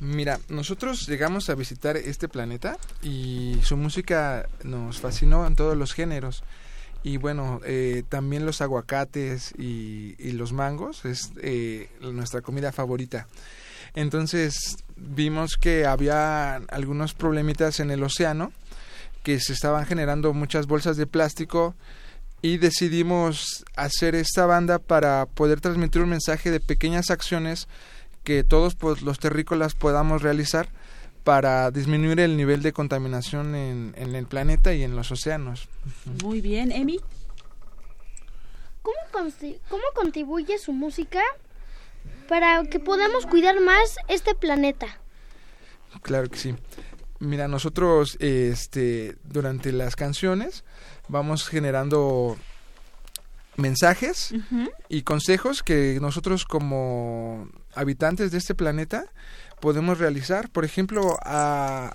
Mira, 0.00 0.38
nosotros 0.48 1.06
llegamos 1.06 1.50
a 1.50 1.54
visitar 1.54 1.96
este 1.96 2.28
planeta 2.28 2.78
y 3.02 3.58
su 3.62 3.76
música 3.76 4.48
nos 4.64 4.98
fascinó 5.00 5.46
en 5.46 5.56
todos 5.56 5.76
los 5.76 5.92
géneros. 5.92 6.42
Y 7.02 7.16
bueno, 7.16 7.60
eh, 7.64 8.02
también 8.08 8.44
los 8.44 8.60
aguacates 8.60 9.54
y, 9.58 10.14
y 10.18 10.32
los 10.32 10.52
mangos 10.52 11.04
es 11.04 11.32
eh, 11.42 11.88
nuestra 12.00 12.42
comida 12.42 12.72
favorita. 12.72 13.26
Entonces 13.94 14.76
vimos 14.96 15.56
que 15.56 15.86
había 15.86 16.56
algunos 16.56 17.14
problemitas 17.14 17.80
en 17.80 17.90
el 17.90 18.02
océano 18.02 18.52
que 19.22 19.40
se 19.40 19.52
estaban 19.52 19.84
generando 19.86 20.32
muchas 20.32 20.66
bolsas 20.66 20.96
de 20.96 21.06
plástico 21.06 21.74
y 22.42 22.56
decidimos 22.56 23.64
hacer 23.76 24.14
esta 24.14 24.46
banda 24.46 24.78
para 24.78 25.26
poder 25.26 25.60
transmitir 25.60 26.00
un 26.02 26.08
mensaje 26.10 26.50
de 26.50 26.60
pequeñas 26.60 27.10
acciones 27.10 27.68
que 28.24 28.44
todos 28.44 28.74
pues, 28.76 29.02
los 29.02 29.18
terrícolas 29.18 29.74
podamos 29.74 30.22
realizar 30.22 30.68
para 31.24 31.70
disminuir 31.70 32.18
el 32.20 32.36
nivel 32.38 32.62
de 32.62 32.72
contaminación 32.72 33.54
en, 33.54 33.94
en 33.98 34.14
el 34.14 34.26
planeta 34.26 34.72
y 34.72 34.82
en 34.82 34.96
los 34.96 35.10
océanos. 35.12 35.68
Muy 36.22 36.40
bien, 36.40 36.72
Emi. 36.72 36.98
¿Cómo, 38.82 38.96
consti- 39.12 39.58
cómo 39.68 39.82
contribuye 39.94 40.58
su 40.58 40.72
música 40.72 41.20
para 42.28 42.62
que 42.64 42.78
podamos 42.78 43.26
cuidar 43.26 43.60
más 43.60 43.96
este 44.08 44.34
planeta? 44.34 44.86
Claro 46.02 46.28
que 46.28 46.38
sí. 46.38 46.54
Mira, 47.18 47.48
nosotros 47.48 48.16
este 48.20 49.16
durante 49.24 49.72
las 49.72 49.96
canciones 49.96 50.64
vamos 51.08 51.48
generando 51.48 52.36
mensajes 53.56 54.32
y 54.88 55.02
consejos 55.02 55.62
que 55.62 55.98
nosotros 56.00 56.44
como 56.46 57.48
habitantes 57.74 58.30
de 58.30 58.38
este 58.38 58.54
planeta 58.54 59.04
podemos 59.60 59.98
realizar. 59.98 60.48
Por 60.50 60.64
ejemplo, 60.64 61.18
a- 61.22 61.92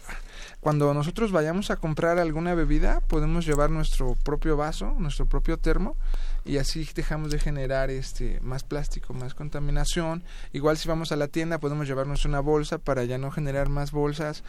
cuando 0.65 0.91
nosotros 0.95 1.31
vayamos 1.31 1.69
a 1.69 1.75
comprar 1.75 2.17
alguna 2.17 2.55
bebida, 2.55 2.99
podemos 3.01 3.45
llevar 3.45 3.69
nuestro 3.69 4.15
propio 4.23 4.57
vaso, 4.57 4.95
nuestro 4.97 5.27
propio 5.27 5.57
termo 5.57 5.95
y 6.43 6.57
así 6.57 6.89
dejamos 6.95 7.29
de 7.29 7.37
generar 7.37 7.91
este 7.91 8.39
más 8.41 8.63
plástico, 8.63 9.13
más 9.13 9.35
contaminación. 9.35 10.23
Igual 10.53 10.77
si 10.77 10.87
vamos 10.87 11.11
a 11.11 11.17
la 11.17 11.27
tienda 11.27 11.59
podemos 11.59 11.87
llevarnos 11.87 12.25
una 12.25 12.39
bolsa 12.39 12.79
para 12.79 13.03
ya 13.03 13.19
no 13.19 13.29
generar 13.29 13.69
más 13.69 13.91
bolsas 13.91 14.43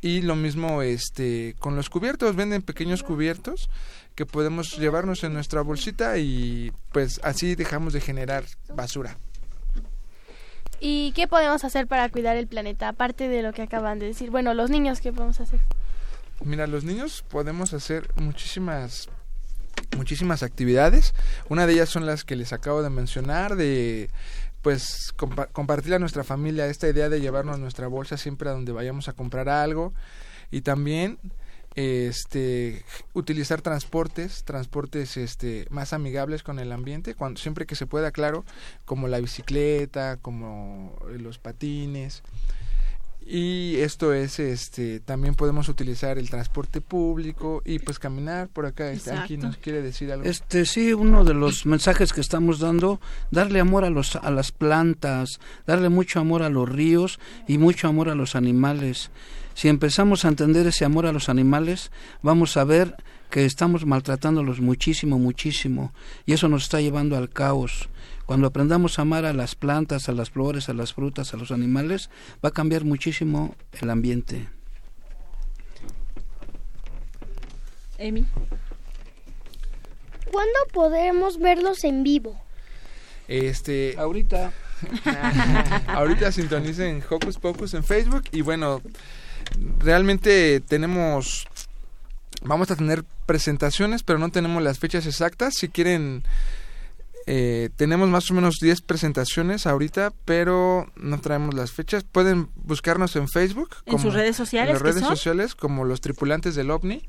y 0.00 0.22
lo 0.22 0.34
mismo 0.34 0.82
este 0.82 1.54
con 1.60 1.76
los 1.76 1.90
cubiertos, 1.90 2.34
venden 2.34 2.62
pequeños 2.62 3.04
cubiertos 3.04 3.70
que 4.16 4.26
podemos 4.26 4.76
llevarnos 4.78 5.22
en 5.22 5.32
nuestra 5.32 5.60
bolsita 5.60 6.18
y 6.18 6.72
pues 6.90 7.20
así 7.22 7.54
dejamos 7.54 7.92
de 7.92 8.00
generar 8.00 8.42
basura. 8.74 9.16
¿Y 10.84 11.12
qué 11.12 11.28
podemos 11.28 11.62
hacer 11.62 11.86
para 11.86 12.08
cuidar 12.08 12.36
el 12.36 12.48
planeta? 12.48 12.88
Aparte 12.88 13.28
de 13.28 13.40
lo 13.42 13.52
que 13.52 13.62
acaban 13.62 14.00
de 14.00 14.06
decir. 14.06 14.30
Bueno, 14.30 14.52
los 14.52 14.68
niños, 14.68 15.00
¿qué 15.00 15.12
podemos 15.12 15.38
hacer? 15.40 15.60
Mira, 16.44 16.66
los 16.66 16.82
niños 16.82 17.24
podemos 17.28 17.72
hacer 17.72 18.10
muchísimas 18.16 19.08
muchísimas 19.96 20.42
actividades. 20.42 21.14
Una 21.48 21.66
de 21.66 21.74
ellas 21.74 21.88
son 21.88 22.04
las 22.04 22.24
que 22.24 22.34
les 22.34 22.52
acabo 22.52 22.82
de 22.82 22.90
mencionar 22.90 23.54
de 23.54 24.10
pues 24.60 25.12
compa- 25.16 25.48
compartir 25.52 25.94
a 25.94 25.98
nuestra 26.00 26.24
familia 26.24 26.66
esta 26.66 26.88
idea 26.88 27.08
de 27.08 27.20
llevarnos 27.20 27.58
nuestra 27.60 27.86
bolsa 27.86 28.16
siempre 28.16 28.48
a 28.48 28.52
donde 28.52 28.72
vayamos 28.72 29.08
a 29.08 29.12
comprar 29.12 29.48
algo 29.48 29.92
y 30.50 30.62
también 30.62 31.18
este 31.74 32.84
utilizar 33.14 33.62
transportes 33.62 34.44
transportes 34.44 35.16
este 35.16 35.66
más 35.70 35.92
amigables 35.92 36.42
con 36.42 36.58
el 36.58 36.72
ambiente 36.72 37.14
cuando 37.14 37.40
siempre 37.40 37.66
que 37.66 37.76
se 37.76 37.86
pueda 37.86 38.10
claro 38.10 38.44
como 38.84 39.08
la 39.08 39.20
bicicleta 39.20 40.16
como 40.18 40.96
eh, 41.10 41.18
los 41.18 41.38
patines. 41.38 42.22
Y 43.24 43.76
esto 43.76 44.12
es 44.12 44.40
este 44.40 44.98
también 44.98 45.34
podemos 45.34 45.68
utilizar 45.68 46.18
el 46.18 46.28
transporte 46.28 46.80
público 46.80 47.62
y 47.64 47.78
pues 47.78 48.00
caminar 48.00 48.48
por 48.48 48.66
acá. 48.66 48.90
Este, 48.90 49.12
aquí 49.12 49.36
nos 49.36 49.56
quiere 49.58 49.80
decir 49.80 50.10
algo 50.10 50.24
Este 50.24 50.66
sí, 50.66 50.92
uno 50.92 51.24
de 51.24 51.34
los 51.34 51.64
mensajes 51.64 52.12
que 52.12 52.20
estamos 52.20 52.58
dando, 52.58 53.00
darle 53.30 53.60
amor 53.60 53.84
a 53.84 53.90
los 53.90 54.16
a 54.16 54.30
las 54.30 54.50
plantas, 54.50 55.38
darle 55.66 55.88
mucho 55.88 56.18
amor 56.18 56.42
a 56.42 56.48
los 56.48 56.68
ríos 56.68 57.20
y 57.46 57.58
mucho 57.58 57.86
amor 57.86 58.08
a 58.08 58.16
los 58.16 58.34
animales. 58.34 59.10
Si 59.54 59.68
empezamos 59.68 60.24
a 60.24 60.28
entender 60.28 60.66
ese 60.66 60.84
amor 60.84 61.06
a 61.06 61.12
los 61.12 61.28
animales, 61.28 61.90
vamos 62.22 62.56
a 62.56 62.64
ver 62.64 62.96
que 63.30 63.44
estamos 63.44 63.86
maltratándolos 63.86 64.60
muchísimo, 64.60 65.18
muchísimo 65.18 65.92
y 66.26 66.34
eso 66.34 66.48
nos 66.48 66.64
está 66.64 66.80
llevando 66.80 67.16
al 67.16 67.30
caos. 67.30 67.88
Cuando 68.26 68.46
aprendamos 68.46 68.98
a 68.98 69.02
amar 69.02 69.24
a 69.24 69.32
las 69.32 69.54
plantas, 69.54 70.08
a 70.08 70.12
las 70.12 70.30
flores, 70.30 70.68
a 70.68 70.74
las 70.74 70.92
frutas, 70.92 71.34
a 71.34 71.36
los 71.36 71.50
animales, 71.50 72.10
va 72.44 72.50
a 72.50 72.52
cambiar 72.52 72.84
muchísimo 72.84 73.56
el 73.80 73.90
ambiente. 73.90 74.48
Emi. 77.98 78.26
¿Cuándo 80.30 80.58
podremos 80.72 81.38
verlos 81.38 81.84
en 81.84 82.02
vivo? 82.02 82.40
Este. 83.28 83.94
Ahorita. 83.98 84.52
ahorita 85.86 86.32
sintonicen 86.32 87.02
Hocus 87.08 87.38
Pocus 87.38 87.74
en 87.74 87.84
Facebook. 87.84 88.24
Y 88.32 88.40
bueno, 88.40 88.82
realmente 89.78 90.60
tenemos. 90.60 91.46
Vamos 92.42 92.70
a 92.70 92.76
tener 92.76 93.04
presentaciones, 93.26 94.02
pero 94.02 94.18
no 94.18 94.30
tenemos 94.30 94.62
las 94.62 94.78
fechas 94.78 95.06
exactas. 95.06 95.54
Si 95.56 95.68
quieren. 95.68 96.24
eh, 97.26 97.70
tenemos 97.76 98.08
más 98.08 98.28
o 98.30 98.34
menos 98.34 98.56
10 98.60 98.80
presentaciones 98.82 99.66
ahorita, 99.66 100.12
pero 100.24 100.90
no 100.96 101.20
traemos 101.20 101.54
las 101.54 101.70
fechas. 101.70 102.02
Pueden 102.02 102.48
buscarnos 102.56 103.14
en 103.14 103.28
Facebook. 103.28 103.76
¿En 103.86 103.98
sus 104.00 104.12
redes 104.14 104.34
sociales, 104.36 104.70
En 104.70 104.74
las 104.74 104.82
redes 104.82 105.00
son? 105.06 105.16
sociales, 105.16 105.54
como 105.54 105.84
los 105.84 106.00
tripulantes 106.00 106.56
del 106.56 106.70
OVNI. 106.72 107.02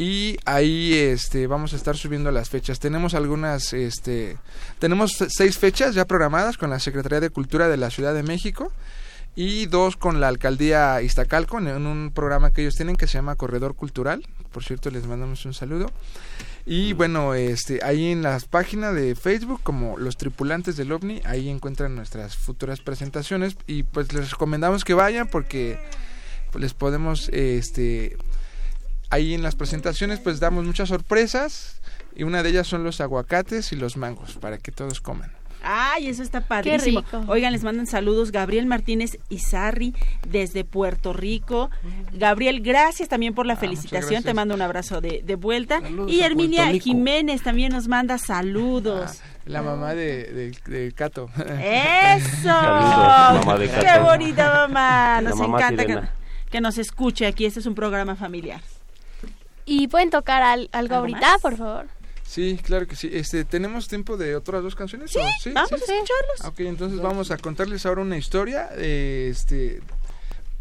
y 0.00 0.36
ahí 0.44 0.94
este 0.94 1.48
vamos 1.48 1.72
a 1.72 1.76
estar 1.76 1.96
subiendo 1.96 2.30
las 2.30 2.48
fechas 2.48 2.78
tenemos 2.78 3.14
algunas 3.14 3.72
este 3.72 4.38
tenemos 4.78 5.16
seis 5.28 5.58
fechas 5.58 5.92
ya 5.96 6.04
programadas 6.04 6.56
con 6.56 6.70
la 6.70 6.78
Secretaría 6.78 7.18
de 7.18 7.30
Cultura 7.30 7.66
de 7.66 7.76
la 7.76 7.90
Ciudad 7.90 8.14
de 8.14 8.22
México 8.22 8.70
y 9.38 9.66
dos 9.66 9.96
con 9.96 10.20
la 10.20 10.26
alcaldía 10.26 11.00
Iztacalco 11.00 11.60
en 11.60 11.86
un 11.86 12.10
programa 12.12 12.52
que 12.52 12.62
ellos 12.62 12.74
tienen 12.74 12.96
que 12.96 13.06
se 13.06 13.18
llama 13.18 13.36
Corredor 13.36 13.76
Cultural. 13.76 14.26
Por 14.50 14.64
cierto 14.64 14.90
les 14.90 15.06
mandamos 15.06 15.44
un 15.44 15.54
saludo. 15.54 15.92
Y 16.66 16.92
bueno 16.94 17.34
este 17.34 17.78
ahí 17.84 18.10
en 18.10 18.22
las 18.22 18.46
páginas 18.46 18.96
de 18.96 19.14
Facebook 19.14 19.60
como 19.62 19.96
los 19.96 20.16
tripulantes 20.16 20.76
del 20.76 20.90
ovni 20.90 21.20
ahí 21.24 21.48
encuentran 21.50 21.94
nuestras 21.94 22.36
futuras 22.36 22.80
presentaciones. 22.80 23.56
Y 23.68 23.84
pues 23.84 24.12
les 24.12 24.32
recomendamos 24.32 24.84
que 24.84 24.94
vayan 24.94 25.28
porque 25.28 25.78
les 26.58 26.74
podemos 26.74 27.28
este 27.28 28.16
ahí 29.08 29.34
en 29.34 29.44
las 29.44 29.54
presentaciones 29.54 30.18
pues 30.18 30.40
damos 30.40 30.64
muchas 30.64 30.88
sorpresas. 30.88 31.80
Y 32.16 32.24
una 32.24 32.42
de 32.42 32.48
ellas 32.48 32.66
son 32.66 32.82
los 32.82 33.00
aguacates 33.00 33.72
y 33.72 33.76
los 33.76 33.96
mangos 33.96 34.36
para 34.38 34.58
que 34.58 34.72
todos 34.72 35.00
coman. 35.00 35.37
Ay, 35.62 36.08
eso 36.08 36.22
está 36.22 36.40
padrísimo. 36.40 37.00
rico. 37.00 37.24
Oigan, 37.28 37.52
les 37.52 37.64
mandan 37.64 37.86
saludos 37.86 38.30
Gabriel 38.32 38.66
Martínez 38.66 39.18
Izarri 39.28 39.94
desde 40.26 40.64
Puerto 40.64 41.12
Rico. 41.12 41.70
Gabriel, 42.12 42.60
gracias 42.60 43.08
también 43.08 43.34
por 43.34 43.46
la 43.46 43.56
felicitación. 43.56 43.98
Ah, 43.98 44.06
gracias. 44.10 44.24
Te 44.24 44.34
mando 44.34 44.54
un 44.54 44.62
abrazo 44.62 45.00
de, 45.00 45.22
de 45.24 45.34
vuelta. 45.34 45.80
Saludos 45.80 46.12
y 46.12 46.20
Herminia. 46.20 46.70
Jiménez 46.80 47.42
también 47.42 47.72
nos 47.72 47.88
manda 47.88 48.18
saludos. 48.18 49.20
La 49.46 49.62
mamá 49.62 49.94
de, 49.94 50.52
de, 50.66 50.70
de 50.70 50.92
Cato. 50.92 51.30
¡Eso! 51.60 52.42
Saludos, 52.44 53.46
mamá 53.46 53.58
de 53.58 53.68
¡Qué 53.68 53.98
bonita 54.00 54.52
mamá! 54.68 55.20
Nos 55.22 55.36
mamá 55.36 55.58
encanta 55.58 55.86
que, 55.86 56.00
que 56.50 56.60
nos 56.60 56.78
escuche 56.78 57.26
aquí. 57.26 57.46
Este 57.46 57.60
es 57.60 57.66
un 57.66 57.74
programa 57.74 58.14
familiar. 58.14 58.60
¿Y 59.64 59.88
pueden 59.88 60.10
tocar 60.10 60.42
al- 60.42 60.68
algo, 60.72 60.94
¿Algo 60.94 60.94
ahorita, 60.96 61.20
más? 61.20 61.40
por 61.40 61.56
favor? 61.56 61.86
Sí, 62.28 62.60
claro 62.62 62.86
que 62.86 62.94
sí. 62.94 63.08
Este, 63.10 63.46
¿Tenemos 63.46 63.88
tiempo 63.88 64.18
de 64.18 64.36
otras 64.36 64.62
dos 64.62 64.74
canciones? 64.74 65.10
Sí, 65.10 65.18
o- 65.18 65.52
vamos 65.54 65.72
a 65.72 65.76
escucharlos. 65.76 66.44
Ok, 66.44 66.60
entonces 66.60 67.00
vamos 67.00 67.30
a 67.30 67.38
contarles 67.38 67.86
ahora 67.86 68.02
una 68.02 68.18
historia, 68.18 68.68
eh, 68.76 69.28
este, 69.30 69.80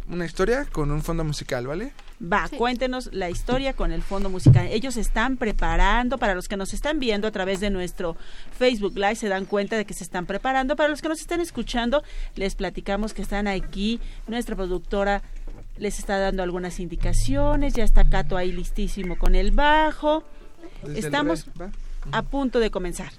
una 0.09 0.26
historia 0.26 0.63
con 0.72 0.91
un 0.91 1.03
fondo 1.03 1.26
musical, 1.26 1.68
¿vale? 1.68 1.91
Va, 2.24 2.47
cuéntenos 2.57 3.09
la 3.11 3.30
historia 3.30 3.74
con 3.74 3.91
el 3.91 4.01
fondo 4.01 4.30
musical. 4.30 4.68
Ellos 4.72 4.93
se 4.93 5.01
están 5.01 5.36
preparando, 5.36 6.18
para 6.18 6.36
los 6.36 6.47
que 6.47 6.55
nos 6.55 6.74
están 6.74 6.99
viendo 6.99 7.28
a 7.28 7.32
través 7.32 7.59
de 7.59 7.70
nuestro 7.70 8.15
Facebook 8.57 8.93
Live, 8.95 9.15
se 9.15 9.28
dan 9.28 9.43
cuenta 9.45 9.76
de 9.76 9.84
que 9.86 9.93
se 9.93 10.05
están 10.05 10.26
preparando. 10.26 10.78
Para 10.78 10.88
los 10.89 11.01
que 11.01 11.09
nos 11.09 11.20
están 11.20 11.41
escuchando, 11.41 12.01
les 12.36 12.55
platicamos 12.55 13.13
que 13.13 13.22
están 13.22 13.47
aquí. 13.49 13.99
Nuestra 14.26 14.55
productora 14.55 15.22
les 15.78 15.99
está 15.99 16.18
dando 16.18 16.41
algunas 16.43 16.80
indicaciones. 16.80 17.74
Ya 17.74 17.84
está 17.84 18.09
Cato 18.09 18.38
ahí 18.38 18.53
listísimo 18.53 19.18
con 19.18 19.36
el 19.36 19.51
bajo. 19.51 20.24
Desde 20.84 20.99
Estamos 20.99 21.45
a 22.12 22.22
punto 22.24 22.60
de 22.60 22.72
comenzar. 22.72 23.12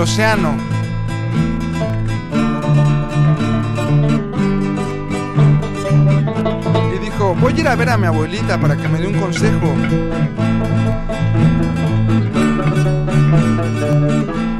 océano. 0.00 0.56
Y 6.94 6.98
dijo, 6.98 7.34
voy 7.34 7.52
a 7.52 7.60
ir 7.60 7.68
a 7.68 7.76
ver 7.76 7.90
a 7.90 7.96
mi 7.96 8.06
abuelita 8.06 8.58
para 8.58 8.76
que 8.76 8.88
me 8.88 8.98
dé 8.98 9.06
un 9.06 9.20
consejo. 9.20 9.74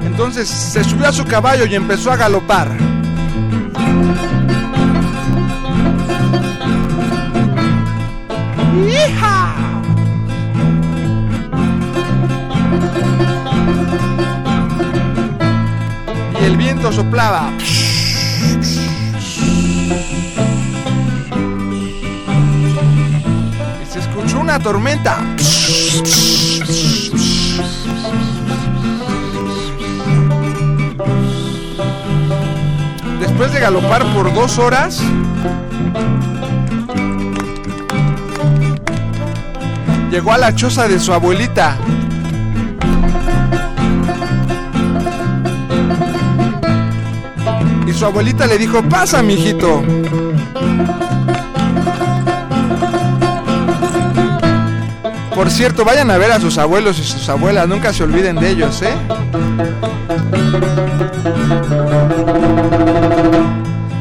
Entonces 0.05 0.49
se 0.49 0.85
subió 0.85 1.09
a 1.09 1.13
su 1.13 1.25
caballo 1.25 1.65
y 1.65 1.75
empezó 1.75 2.13
a 2.13 2.17
galopar. 2.17 2.90
Y 23.83 23.87
se 23.93 23.99
escuchó 23.99 24.41
una 24.41 24.59
tormenta. 24.59 25.19
Después 33.21 33.53
de 33.53 33.61
galopar 33.61 34.03
por 34.15 34.33
dos 34.33 34.59
horas, 34.59 35.03
llegó 40.11 40.33
a 40.33 40.39
la 40.39 40.55
choza 40.55 40.89
de 40.89 40.99
su 40.99 41.13
abuelita. 41.13 41.77
Su 48.01 48.07
abuelita 48.07 48.47
le 48.47 48.57
dijo, 48.57 48.83
pasa, 48.89 49.23
mijito. 49.23 49.83
Por 55.35 55.51
cierto, 55.51 55.85
vayan 55.85 56.11
a 56.11 56.17
ver 56.17 56.33
a 56.33 56.41
sus 56.41 56.57
abuelos 56.57 56.99
y 56.99 57.05
sus 57.05 57.29
abuelas, 57.29 57.69
nunca 57.69 57.93
se 57.93 58.03
olviden 58.03 58.37
de 58.37 58.49
ellos, 58.49 58.81
¿eh? 58.81 58.95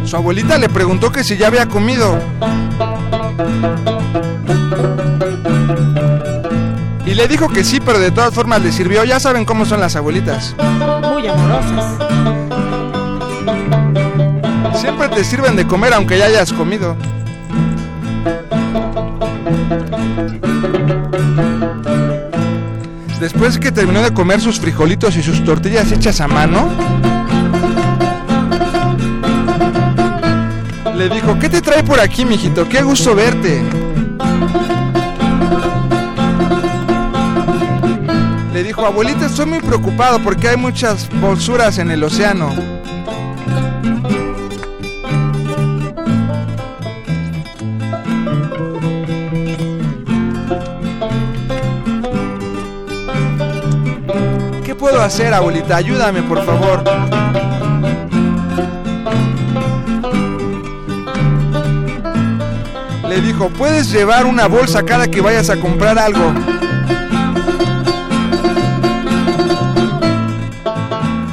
Su 0.05 0.15
abuelita 0.15 0.57
le 0.57 0.69
preguntó 0.69 1.11
que 1.11 1.25
si 1.25 1.35
ya 1.35 1.47
había 1.47 1.65
comido. 1.65 2.17
Y 7.05 7.15
le 7.15 7.27
dijo 7.27 7.49
que 7.49 7.65
sí, 7.65 7.81
pero 7.81 7.99
de 7.99 8.11
todas 8.11 8.33
formas 8.33 8.61
le 8.61 8.71
sirvió. 8.71 9.03
Ya 9.03 9.19
saben 9.19 9.43
cómo 9.43 9.65
son 9.65 9.81
las 9.81 9.97
abuelitas. 9.97 10.55
Muy 11.01 11.27
amorosas. 11.27 12.38
Siempre 14.79 15.09
te 15.09 15.25
sirven 15.25 15.57
de 15.57 15.67
comer 15.67 15.93
aunque 15.93 16.17
ya 16.17 16.25
hayas 16.25 16.53
comido. 16.53 16.95
Después 23.19 23.59
que 23.59 23.73
terminó 23.73 24.01
de 24.01 24.13
comer 24.13 24.39
sus 24.39 24.57
frijolitos 24.57 25.17
y 25.17 25.21
sus 25.21 25.43
tortillas 25.43 25.91
hechas 25.91 26.21
a 26.21 26.29
mano, 26.29 26.69
le 30.95 31.09
dijo, 31.09 31.37
¿qué 31.39 31.49
te 31.49 31.61
trae 31.61 31.83
por 31.83 31.99
aquí, 31.99 32.23
mijito? 32.23 32.67
Qué 32.69 32.81
gusto 32.81 33.13
verte. 33.13 33.61
Le 38.53 38.63
dijo, 38.63 38.85
abuelita, 38.85 39.25
estoy 39.25 39.45
muy 39.45 39.59
preocupado 39.59 40.19
porque 40.19 40.47
hay 40.47 40.57
muchas 40.57 41.09
bolsuras 41.19 41.77
en 41.79 41.91
el 41.91 42.01
océano. 42.01 42.78
Hacer, 55.09 55.33
abuelita? 55.33 55.75
Ayúdame, 55.75 56.21
por 56.21 56.45
favor. 56.45 56.83
Le 63.09 63.19
dijo, 63.21 63.49
puedes 63.49 63.91
llevar 63.91 64.27
una 64.27 64.47
bolsa 64.47 64.83
cada 64.83 65.07
que 65.07 65.19
vayas 65.19 65.49
a 65.49 65.59
comprar 65.59 65.97
algo. 65.97 66.31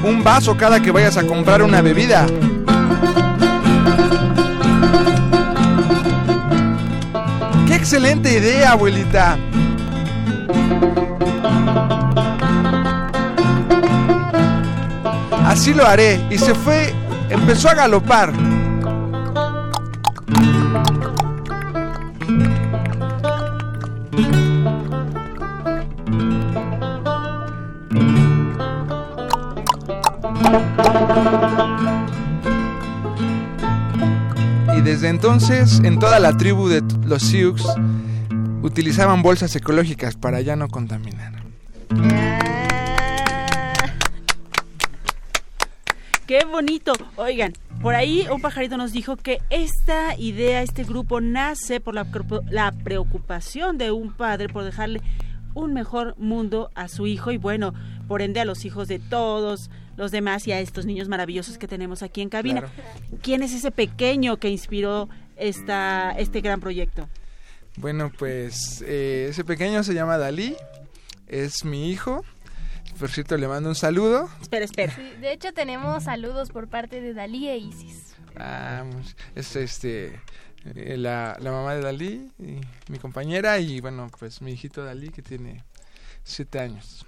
Un 0.02 0.24
vaso 0.24 0.56
cada 0.56 0.80
que 0.80 0.90
vayas 0.90 1.18
a 1.18 1.26
comprar 1.26 1.62
una 1.62 1.82
bebida. 1.82 2.24
¡Qué 7.66 7.74
excelente 7.74 8.32
idea, 8.32 8.72
abuelita! 8.72 9.36
Así 15.56 15.72
lo 15.72 15.86
haré. 15.86 16.20
Y 16.30 16.36
se 16.36 16.54
fue, 16.54 16.92
empezó 17.30 17.70
a 17.70 17.74
galopar. 17.74 18.30
Y 34.76 34.80
desde 34.82 35.08
entonces, 35.08 35.80
en 35.82 35.98
toda 35.98 36.20
la 36.20 36.36
tribu 36.36 36.68
de 36.68 36.82
los 37.06 37.22
Sioux, 37.22 37.56
utilizaban 38.60 39.22
bolsas 39.22 39.56
ecológicas 39.56 40.16
para 40.16 40.42
ya 40.42 40.54
no 40.54 40.68
contaminar. 40.68 41.45
Qué 46.26 46.44
bonito. 46.44 46.92
Oigan, 47.16 47.52
por 47.82 47.94
ahí 47.94 48.26
un 48.32 48.40
pajarito 48.40 48.76
nos 48.76 48.92
dijo 48.92 49.16
que 49.16 49.40
esta 49.50 50.16
idea, 50.18 50.62
este 50.62 50.82
grupo 50.84 51.20
nace 51.20 51.78
por 51.80 51.94
la, 51.94 52.04
preocup- 52.10 52.48
la 52.50 52.72
preocupación 52.72 53.78
de 53.78 53.90
un 53.92 54.12
padre 54.12 54.48
por 54.48 54.64
dejarle 54.64 55.00
un 55.54 55.72
mejor 55.72 56.14
mundo 56.18 56.70
a 56.74 56.88
su 56.88 57.06
hijo 57.06 57.30
y 57.30 57.36
bueno, 57.38 57.72
por 58.08 58.22
ende 58.22 58.40
a 58.40 58.44
los 58.44 58.64
hijos 58.64 58.88
de 58.88 58.98
todos 58.98 59.70
los 59.96 60.10
demás 60.10 60.46
y 60.46 60.52
a 60.52 60.60
estos 60.60 60.84
niños 60.84 61.08
maravillosos 61.08 61.56
que 61.58 61.68
tenemos 61.68 62.02
aquí 62.02 62.20
en 62.20 62.28
cabina. 62.28 62.60
Claro. 62.60 62.74
¿Quién 63.22 63.42
es 63.42 63.54
ese 63.54 63.70
pequeño 63.70 64.36
que 64.36 64.50
inspiró 64.50 65.08
esta, 65.36 66.10
este 66.18 66.40
gran 66.40 66.60
proyecto? 66.60 67.08
Bueno, 67.76 68.10
pues 68.18 68.82
eh, 68.86 69.28
ese 69.30 69.44
pequeño 69.44 69.82
se 69.84 69.94
llama 69.94 70.18
Dalí, 70.18 70.56
es 71.28 71.64
mi 71.64 71.90
hijo. 71.90 72.24
Por 72.98 73.10
cierto, 73.10 73.36
le 73.36 73.46
mando 73.46 73.68
un 73.68 73.74
saludo. 73.74 74.28
Espera, 74.40 74.64
espera. 74.64 74.94
Sí, 74.94 75.02
de 75.20 75.32
hecho, 75.32 75.52
tenemos 75.52 76.04
saludos 76.04 76.50
por 76.50 76.68
parte 76.68 77.00
de 77.00 77.12
Dalí 77.12 77.48
e 77.48 77.58
Isis. 77.58 78.14
Ah, 78.36 78.84
es 79.34 79.56
este 79.56 80.20
eh, 80.74 80.96
la, 80.96 81.36
la 81.40 81.50
mamá 81.50 81.74
de 81.74 81.82
Dalí, 81.82 82.30
y 82.38 82.60
mi 82.90 82.98
compañera 82.98 83.58
y 83.58 83.80
bueno, 83.80 84.10
pues 84.18 84.42
mi 84.42 84.52
hijito 84.52 84.84
Dalí 84.84 85.10
que 85.10 85.22
tiene 85.22 85.62
siete 86.24 86.58
años. 86.58 87.06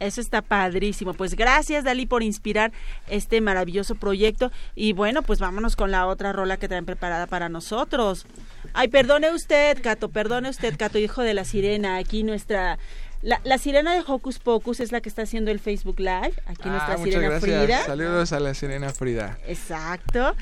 Eso 0.00 0.22
está 0.22 0.40
padrísimo. 0.40 1.12
Pues 1.12 1.34
gracias, 1.34 1.84
Dalí, 1.84 2.06
por 2.06 2.22
inspirar 2.22 2.72
este 3.08 3.42
maravilloso 3.42 3.96
proyecto. 3.96 4.50
Y 4.74 4.94
bueno, 4.94 5.22
pues 5.22 5.38
vámonos 5.38 5.76
con 5.76 5.90
la 5.90 6.06
otra 6.06 6.32
rola 6.32 6.56
que 6.56 6.68
traen 6.68 6.86
preparada 6.86 7.26
para 7.26 7.50
nosotros. 7.50 8.26
Ay, 8.72 8.88
perdone 8.88 9.30
usted, 9.30 9.80
Cato, 9.82 10.08
perdone 10.08 10.48
usted, 10.48 10.74
Cato, 10.78 10.98
hijo 10.98 11.20
de 11.20 11.34
la 11.34 11.44
sirena. 11.44 11.98
Aquí 11.98 12.22
nuestra. 12.22 12.78
La, 13.22 13.40
la 13.44 13.58
sirena 13.58 13.94
de 13.94 14.02
Hocus 14.06 14.38
Pocus 14.38 14.80
es 14.80 14.92
la 14.92 15.00
que 15.00 15.08
está 15.08 15.22
haciendo 15.22 15.50
el 15.50 15.60
Facebook 15.60 16.00
Live. 16.00 16.32
Aquí 16.46 16.62
Ah, 16.64 16.68
nuestra 16.70 16.96
sirena 16.98 17.28
gracias. 17.28 17.42
Frida. 17.64 17.84
Saludos 17.84 18.32
a 18.32 18.40
la 18.40 18.54
sirena 18.54 18.90
Frida. 18.90 19.38
Exacto. 19.46 20.34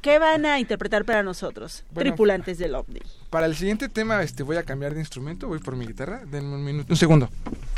¿Qué 0.00 0.18
van 0.18 0.46
a 0.46 0.58
interpretar 0.58 1.04
para 1.04 1.22
nosotros, 1.22 1.84
Bueno, 1.92 2.10
tripulantes 2.10 2.58
del 2.58 2.74
OVNI? 2.74 3.00
Para 3.30 3.46
el 3.46 3.54
siguiente 3.54 3.88
tema 3.88 4.22
este 4.22 4.42
voy 4.42 4.56
a 4.56 4.62
cambiar 4.62 4.94
de 4.94 5.00
instrumento, 5.00 5.46
voy 5.48 5.58
por 5.58 5.76
mi 5.76 5.86
guitarra. 5.86 6.22
Denme 6.26 6.54
un 6.54 6.64
minuto, 6.64 6.92
un 6.92 6.96
segundo. 6.96 7.28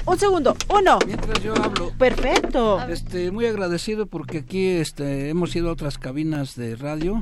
Un 0.05 0.19
segundo, 0.19 0.57
uno. 0.69 0.99
Mientras 1.07 1.43
yo 1.43 1.55
hablo. 1.55 1.93
Perfecto. 1.99 2.81
Este, 2.89 3.31
muy 3.31 3.47
agradecido 3.47 4.07
porque 4.07 4.39
aquí 4.39 4.69
este, 4.69 5.29
hemos 5.29 5.55
ido 5.55 5.69
a 5.69 5.73
otras 5.73 5.99
cabinas 5.99 6.57
de 6.57 6.75
radio 6.77 7.19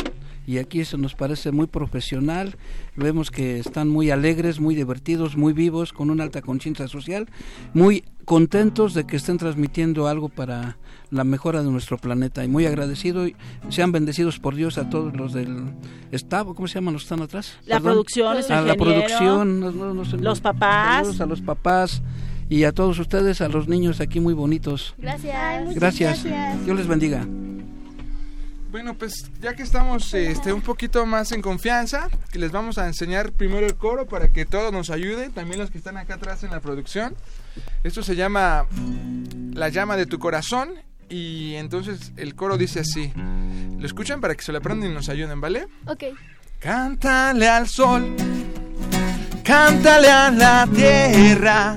y 0.47 0.59
aquí 0.59 0.81
eso 0.81 0.97
nos 0.97 1.15
parece 1.15 1.53
muy 1.53 1.67
profesional. 1.67 2.57
Vemos 2.97 3.31
que 3.31 3.59
están 3.59 3.89
muy 3.89 4.11
alegres, 4.11 4.61
muy 4.61 4.75
divertidos, 4.75 5.37
muy 5.37 5.53
vivos, 5.53 5.93
con 5.93 6.11
una 6.11 6.25
alta 6.25 6.41
conciencia 6.43 6.89
social, 6.89 7.29
muy 7.75 8.05
contentos 8.25 8.95
de 8.95 9.07
que 9.07 9.17
estén 9.17 9.39
transmitiendo 9.39 10.09
algo 10.09 10.29
para 10.29 10.79
la 11.11 11.25
mejora 11.25 11.63
de 11.63 11.71
nuestro 11.71 11.99
planeta 11.99 12.45
y 12.45 12.49
muy 12.49 12.67
agradecido 12.67 13.27
y 13.27 13.35
sean 13.69 13.93
bendecidos 13.93 14.39
por 14.39 14.55
Dios 14.55 14.79
a 14.79 14.89
todos 14.89 15.17
los 15.17 15.33
del 15.33 15.73
staff, 16.13 16.47
¿cómo 16.55 16.69
se 16.69 16.75
llaman 16.75 16.95
los 16.95 17.03
que 17.03 17.07
están 17.07 17.23
atrás? 17.23 17.55
La 17.67 17.81
producción, 17.81 18.35
nuestro 18.35 18.57
a 18.57 18.61
la 18.63 18.75
producción, 18.77 19.61
no- 19.61 19.71
no- 19.73 19.95
no 19.95 20.05
sé, 20.05 20.17
los 20.19 20.41
papás. 20.41 20.99
saludos 20.99 21.21
a 21.21 21.27
los 21.27 21.41
papás 21.43 22.03
y 22.49 22.65
a 22.65 22.73
todos 22.73 22.99
ustedes, 22.99 23.41
a 23.41 23.49
los 23.49 23.69
niños 23.69 24.01
aquí 24.01 24.21
muy 24.21 24.35
bonitos. 24.35 24.95
Gracias. 24.99 25.75
Gracias. 25.75 26.25
Dios 26.65 26.77
les 26.77 26.87
bendiga. 26.87 27.27
Bueno, 28.71 28.95
pues 28.95 29.29
ya 29.41 29.55
que 29.57 29.65
estamos 29.65 30.15
este, 30.15 30.53
un 30.53 30.61
poquito 30.61 31.05
más 31.05 31.33
en 31.33 31.43
confianza, 31.43 32.09
que 32.31 32.39
les 32.39 32.53
vamos 32.53 32.79
a 32.79 32.87
enseñar 32.87 33.33
primero 33.33 33.67
el 33.67 33.75
coro 33.75 34.07
para 34.07 34.29
que 34.33 34.47
todos 34.47 34.73
nos 34.73 34.91
ayuden, 34.91 35.33
también 35.33 35.59
los 35.59 35.73
que 35.73 35.79
están 35.79 35.97
acá 35.97 36.15
atrás 36.15 36.45
en 36.45 36.53
la 36.53 36.61
producción. 36.61 37.17
Esto 37.83 38.05
se 38.05 38.15
llama 38.15 38.67
La 39.55 39.71
llama 39.71 39.97
de 39.97 40.07
tu 40.07 40.21
corazón 40.21 40.71
y 41.11 41.57
entonces 41.57 42.13
el 42.17 42.35
coro 42.35 42.57
dice 42.57 42.81
así. 42.81 43.13
¿Lo 43.79 43.85
escuchan 43.87 44.21
para 44.21 44.35
que 44.35 44.43
se 44.43 44.53
lo 44.53 44.59
aprendan 44.59 44.91
y 44.91 44.95
nos 44.95 45.09
ayuden, 45.09 45.41
¿vale? 45.41 45.67
Ok. 45.87 46.05
Cántale 46.61 47.49
al 47.49 47.67
sol, 47.69 48.15
cántale 49.43 50.11
a 50.11 50.31
la 50.31 50.69
tierra, 50.73 51.75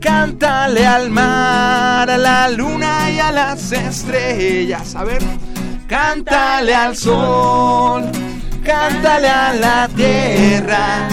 cántale 0.00 0.86
al 0.86 1.10
mar, 1.10 2.10
a 2.10 2.16
la 2.16 2.48
luna 2.48 3.10
y 3.10 3.18
a 3.18 3.30
las 3.30 3.70
estrellas. 3.72 4.94
A 4.94 5.04
ver, 5.04 5.22
cántale 5.86 6.74
al 6.74 6.96
sol, 6.96 8.10
cántale 8.64 9.28
a 9.28 9.52
la 9.52 9.88
tierra, 9.94 11.08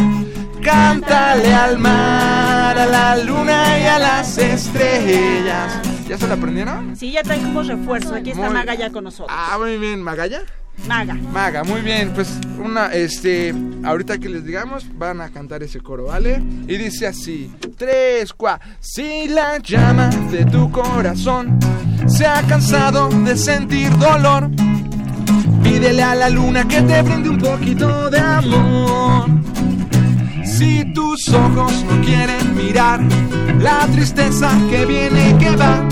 cántale 0.64 1.54
al 1.54 1.78
mar, 1.78 2.78
a 2.80 2.86
la 2.86 3.18
luna 3.18 3.80
y 3.80 3.86
a 3.86 4.00
las 4.00 4.38
estrellas. 4.38 5.87
¿Ya 6.08 6.18
se 6.18 6.28
lo 6.28 6.34
aprendieron? 6.36 6.96
Sí, 6.96 7.12
ya 7.12 7.22
traemos 7.24 7.68
refuerzo. 7.68 8.16
Aquí 8.16 8.30
está 8.32 8.46
Muy- 8.46 8.54
Maga 8.54 8.76
ya 8.76 8.90
con 8.92 9.04
nosotros. 9.04 9.30
Ah, 9.38 9.58
muy 9.60 9.78
bien, 9.78 10.02
Magalla. 10.02 10.42
Maga. 10.88 11.16
Maga, 11.34 11.64
muy 11.64 11.82
bien. 11.82 12.12
Pues 12.14 12.30
una, 12.64 12.88
este, 12.94 13.54
ahorita 13.84 14.18
que 14.20 14.30
les 14.30 14.46
digamos, 14.46 14.86
van 14.98 15.22
a 15.22 15.30
cantar 15.30 15.64
ese 15.64 15.80
coro, 15.82 16.06
¿vale? 16.06 16.42
Y 16.68 16.78
dice 16.78 17.08
así: 17.08 17.52
tres, 17.78 18.32
cuatro. 18.34 18.68
Si 18.80 19.28
la 19.28 19.58
llama 19.58 20.10
de 20.32 20.46
tu 20.46 20.72
corazón 20.72 21.58
se 22.08 22.26
ha 22.28 22.42
cansado 22.44 23.10
de 23.10 23.36
sentir 23.36 23.90
dolor, 23.98 24.50
pídele 25.64 26.04
a 26.04 26.14
la 26.16 26.30
luna 26.30 26.68
que 26.68 26.82
te 26.84 27.02
brinde 27.02 27.30
un 27.30 27.38
poquito 27.40 28.10
de 28.12 28.20
amor. 28.20 29.26
Si 30.58 30.84
tus 30.86 31.30
ojos 31.30 31.86
no 31.88 32.02
quieren 32.02 32.56
mirar 32.56 33.00
la 33.60 33.86
tristeza 33.94 34.50
que 34.72 34.88
viene 34.88 35.30
y 35.30 35.34
que 35.34 35.56
va, 35.56 35.88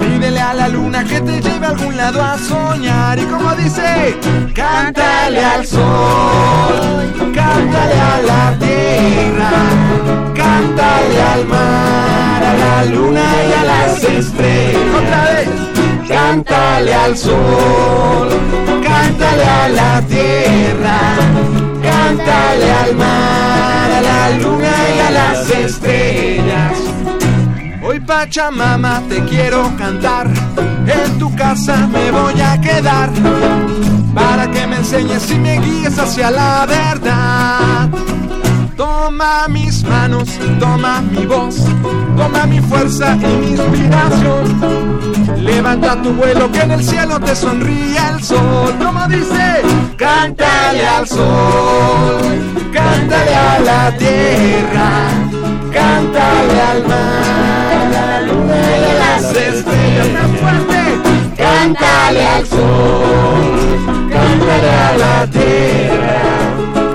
Pídele 0.00 0.40
a 0.40 0.52
la 0.52 0.68
luna 0.68 1.04
que 1.04 1.20
te 1.20 1.40
lleve 1.40 1.66
a 1.66 1.70
algún 1.70 1.96
lado 1.96 2.20
a 2.22 2.38
soñar. 2.38 3.18
Y 3.20 3.22
como 3.22 3.54
dice, 3.54 4.16
cántale 4.52 5.44
al 5.44 5.64
sol, 5.64 7.32
cántale 7.32 8.00
a 8.00 8.22
la 8.22 8.58
tierra, 8.58 9.50
cántale 10.34 11.22
al 11.22 11.46
mar, 11.46 12.42
a 12.42 12.54
la 12.54 12.84
luna 12.86 13.24
y 13.48 13.52
a 13.52 13.64
las 13.64 14.04
estrellas. 14.04 14.82
Otra 15.00 15.24
vez, 15.24 15.48
cántale 16.08 16.94
al 16.94 17.16
sol, 17.16 18.28
cántale 18.82 19.44
a 19.44 19.68
la 19.68 20.02
tierra, 20.02 21.11
las 25.32 25.50
estrellas. 25.50 26.78
Hoy 27.82 28.00
Pachamama 28.00 29.02
te 29.08 29.24
quiero 29.24 29.70
cantar, 29.76 30.28
en 30.86 31.18
tu 31.18 31.34
casa 31.34 31.88
me 31.88 32.10
voy 32.10 32.40
a 32.40 32.60
quedar, 32.60 33.10
para 34.14 34.50
que 34.50 34.66
me 34.66 34.76
enseñes 34.76 35.30
y 35.30 35.38
me 35.38 35.58
guíes 35.58 35.98
hacia 35.98 36.30
la 36.30 36.66
verdad. 36.66 37.88
Toma 38.76 39.48
mis 39.48 39.82
manos, 39.84 40.28
toma 40.58 41.00
mi 41.00 41.26
voz, 41.26 41.56
toma 42.16 42.46
mi 42.46 42.60
fuerza 42.60 43.16
y 43.16 43.36
mi 43.40 43.50
inspiración. 43.52 45.22
Levanta 45.38 46.00
tu 46.02 46.12
vuelo 46.12 46.50
que 46.52 46.60
en 46.60 46.72
el 46.72 46.84
cielo 46.84 47.18
te 47.20 47.34
sonríe 47.34 47.98
el 48.14 48.22
sol. 48.22 48.74
Como 48.78 49.06
dice, 49.08 49.62
cántale 49.96 50.86
al 50.86 51.06
sol, 51.06 52.61
cántale 52.72 53.34
a 53.34 53.60
la 53.60 53.96
tierra, 53.96 54.90
cántale 55.72 56.60
al 56.60 56.86
mar, 56.88 57.72
a 57.72 57.88
la 57.90 58.20
luna 58.22 58.56
y 58.80 58.84
a 58.84 58.94
las 58.94 59.24
estrellas. 59.36 60.08
Más 60.12 60.30
fuerte, 60.40 60.80
cántale 61.36 62.26
al 62.26 62.46
sol, 62.46 63.44
cántale 64.10 64.70
a 64.70 64.96
la 64.96 65.26
tierra, 65.26 66.22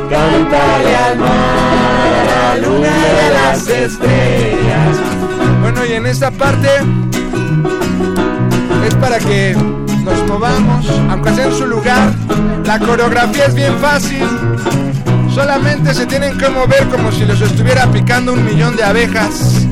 cántale 0.09 0.95
al 0.95 1.17
mar, 1.19 2.11
a 2.17 2.55
la 2.55 2.67
luna 2.67 2.88
y 2.88 3.25
a 3.25 3.30
las 3.39 3.67
estrellas. 3.67 4.97
Bueno, 5.61 5.86
y 5.86 5.93
en 5.93 6.05
esta 6.05 6.32
parte 6.32 6.69
es 8.88 8.95
para 8.95 9.19
que 9.19 9.55
nos 10.03 10.28
movamos, 10.28 10.86
aunque 11.09 11.34
sea 11.34 11.45
en 11.45 11.53
su 11.53 11.67
lugar. 11.67 12.13
La 12.65 12.80
coreografía 12.80 13.45
es 13.45 13.53
bien 13.53 13.78
fácil. 13.80 14.28
Solamente 15.38 15.93
se 15.93 16.07
tienen 16.07 16.35
que 16.35 16.49
mover 16.49 16.88
como 16.88 17.11
si 17.11 17.23
los 17.23 17.39
estuviera 17.39 17.85
picando 17.91 18.33
un 18.33 18.43
millón 18.43 18.75
de 18.75 18.83
abejas. 18.83 19.67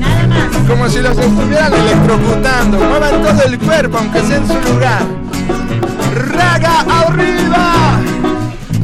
Como 0.68 0.88
si 0.88 1.00
los 1.00 1.18
estuvieran 1.18 1.74
electrocutando. 1.74 2.78
Muevan 2.78 3.20
todo 3.20 3.42
el 3.42 3.58
cuerpo, 3.58 3.98
aunque 3.98 4.20
sea 4.20 4.36
en 4.36 4.46
su 4.46 4.54
lugar. 4.54 5.02
Raga 6.30 6.82
arriba. 6.82 7.95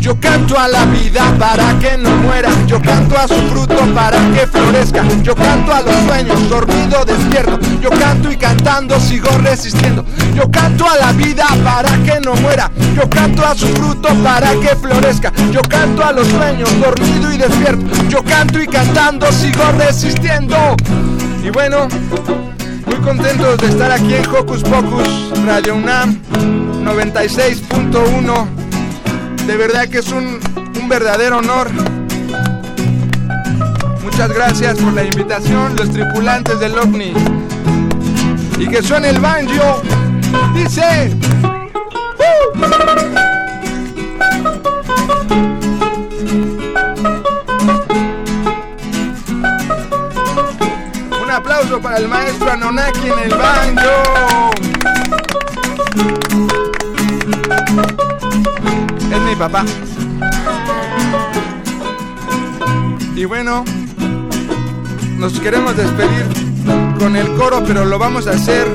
Yo 0.03 0.19
canto 0.19 0.59
a 0.59 0.67
la 0.67 0.85
vida 0.87 1.33
para 1.39 1.79
que 1.79 1.97
no 1.97 2.11
muera. 2.17 2.51
Yo 2.67 2.83
canto 2.83 3.17
a 3.17 3.29
su 3.29 3.37
fruto 3.51 3.77
para 3.95 4.19
que 4.33 4.49
florezca. 4.49 5.05
Yo 5.23 5.33
canto 5.33 5.73
a 5.73 5.81
los 5.81 5.95
sueños, 6.07 6.49
dormido, 6.49 7.05
despierto. 7.05 7.61
Yo 7.81 7.89
canto 7.89 8.33
y 8.33 8.37
cantando 8.37 8.99
sigo 8.99 9.31
resistiendo. 9.39 10.05
Yo 10.35 10.51
canto 10.51 10.91
a 10.91 10.97
la 10.97 11.13
vida 11.13 11.47
para 11.63 11.97
que 12.03 12.19
no 12.21 12.35
muera. 12.35 12.69
Yo 12.97 13.09
canto 13.09 13.47
a 13.47 13.55
su 13.55 13.69
fruto 13.69 14.09
para 14.25 14.51
que 14.55 14.75
florezca. 14.75 15.33
Yo 15.53 15.63
canto 15.63 16.05
a 16.05 16.11
los 16.11 16.27
sueños, 16.27 16.69
dormido 16.81 17.33
y 17.33 17.39
despierto. 17.39 17.85
Yo 18.09 18.25
canto 18.25 18.61
y 18.61 18.67
cantando 18.67 19.31
sigo 19.31 19.63
resistiendo. 19.79 20.57
Y 21.45 21.51
bueno, 21.51 21.87
muy 22.87 22.97
contentos 22.97 23.57
de 23.59 23.69
estar 23.69 23.93
aquí 23.93 24.15
en 24.15 24.27
Hocus 24.27 24.65
Pocus, 24.65 25.31
Radio 25.47 25.77
UNAM 25.77 26.21
96.1. 26.83 28.62
De 29.47 29.57
verdad 29.57 29.89
que 29.89 29.99
es 29.99 30.13
un, 30.13 30.39
un 30.81 30.89
verdadero 30.89 31.39
honor. 31.39 31.69
Muchas 34.03 34.31
gracias 34.31 34.79
por 34.79 34.93
la 34.93 35.05
invitación, 35.05 35.75
los 35.77 35.91
tripulantes 35.91 36.61
del 36.61 36.79
OVNI. 36.79 37.13
Y 38.59 38.69
que 38.69 38.83
suene 38.83 39.11
el 39.11 39.19
banjo. 39.19 39.83
Dice. 40.55 41.11
Un 51.23 51.31
aplauso 51.31 51.81
para 51.81 51.97
el 51.97 52.09
maestro 52.09 52.53
Anonaki 52.53 53.09
en 53.09 53.19
el 53.19 53.35
banjo. 53.35 54.53
Mi 59.25 59.37
papá. 59.37 59.65
Y 63.15 63.25
bueno, 63.25 63.65
nos 65.19 65.39
queremos 65.41 65.77
despedir 65.77 66.27
con 66.99 67.17
el 67.17 67.33
coro, 67.35 67.63
pero 67.67 67.85
lo 67.85 67.99
vamos 67.99 68.27
a 68.27 68.31
hacer 68.31 68.67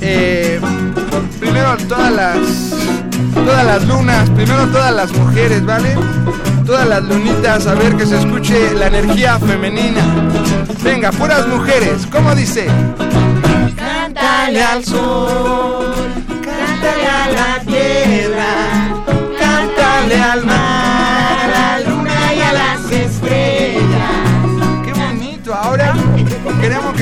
eh, 0.00 0.60
primero 1.38 1.76
todas 1.88 2.12
las 2.12 2.36
todas 3.34 3.64
las 3.64 3.86
lunas, 3.86 4.30
primero 4.30 4.66
todas 4.68 4.94
las 4.94 5.12
mujeres, 5.12 5.64
¿vale? 5.64 5.94
Todas 6.66 6.88
las 6.88 7.02
lunitas, 7.02 7.66
a 7.66 7.74
ver 7.74 7.96
que 7.96 8.06
se 8.06 8.18
escuche 8.18 8.72
la 8.74 8.86
energía 8.86 9.38
femenina. 9.38 10.02
Venga, 10.82 11.10
puras 11.12 11.46
mujeres, 11.48 12.06
¿cómo 12.10 12.34
dice? 12.34 12.66
Cántale 13.76 14.62
al 14.62 14.84
sol, 14.84 15.81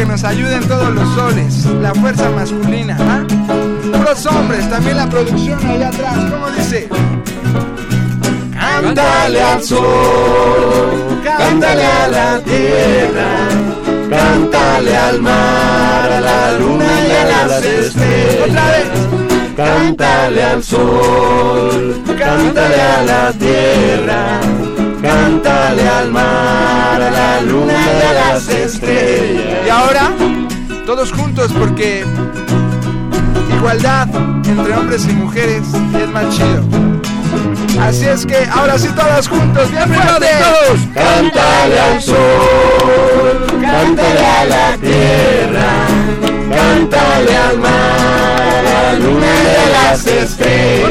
que 0.01 0.07
nos 0.07 0.25
ayuden 0.25 0.67
todos 0.67 0.95
los 0.95 1.15
soles, 1.15 1.67
la 1.67 1.95
fuerza 1.95 2.31
masculina, 2.31 2.97
¿ah? 3.01 3.23
Los 4.03 4.25
hombres, 4.25 4.67
también 4.71 4.97
la 4.97 5.07
producción 5.11 5.59
allá 5.67 5.89
atrás, 5.89 6.17
¿cómo 6.31 6.51
dice? 6.53 6.89
Cántale 8.51 9.43
al 9.43 9.63
sol, 9.63 11.21
cántale 11.23 11.85
a 11.85 12.09
la 12.09 12.41
tierra, 12.41 13.31
cántale 14.09 14.97
al 14.97 15.21
mar, 15.21 16.13
a 16.13 16.21
la 16.23 16.53
luna 16.59 16.87
y 17.07 17.11
a 17.11 17.47
las 17.47 17.63
estrellas. 17.63 18.49
Otra 18.49 18.71
vez. 18.71 18.89
Cántale 19.55 20.43
al 20.43 20.65
sol, 20.65 22.03
cántale 22.19 22.81
a 22.81 23.03
la 23.03 23.33
tierra, 23.33 24.41
cántale 25.03 25.89
al 25.89 26.11
mar, 26.11 27.03
a 27.03 27.11
la 27.11 27.41
luna 27.43 27.73
y 27.73 28.07
a 28.07 28.13
las 28.13 28.49
estrellas. 28.49 29.67
Y 29.67 29.69
ahora, 29.69 30.13
todos 30.87 31.13
juntos 31.13 31.53
porque 31.59 32.05
igualdad 33.57 34.09
entre 34.47 34.75
hombres 34.75 35.05
y 35.07 35.13
mujeres 35.13 35.63
es 36.01 36.09
más 36.11 36.37
chido. 36.37 36.63
Así 37.81 38.07
es 38.07 38.27
que 38.27 38.37
ahora 38.53 38.79
sí 38.79 38.89
todos 38.89 39.29
juntos, 39.29 39.71
bien 39.71 39.89
fuerte. 39.89 40.27
todos. 40.39 40.81
Cántale 40.95 41.81
al 41.81 42.03
sol, 42.03 43.47
cántale 43.61 44.27
a 44.27 44.45
la 44.45 44.77
tierra, 44.77 45.71
cántale 46.51 47.37
al 47.37 47.59
mar, 47.59 48.65
a 48.67 48.93
la 48.93 48.99
luna 48.99 49.27
y 49.27 49.69
a 49.69 49.91
las 49.91 50.07
estrellas. 50.07 50.90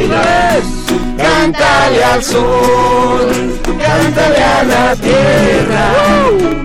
Cántale 1.52 2.04
al 2.04 2.24
sol, 2.24 3.60
cántale 3.66 4.44
a 4.44 4.64
la 4.66 4.96
tierra, 4.98 5.86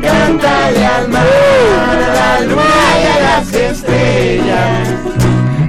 cántale 0.03 0.87
al 0.87 1.09
mar, 1.09 1.22
a 1.24 2.14
la 2.14 2.41
luna 2.41 2.62
y 3.01 3.07
a 3.07 3.20
las 3.22 3.55
estrellas. 3.55 4.89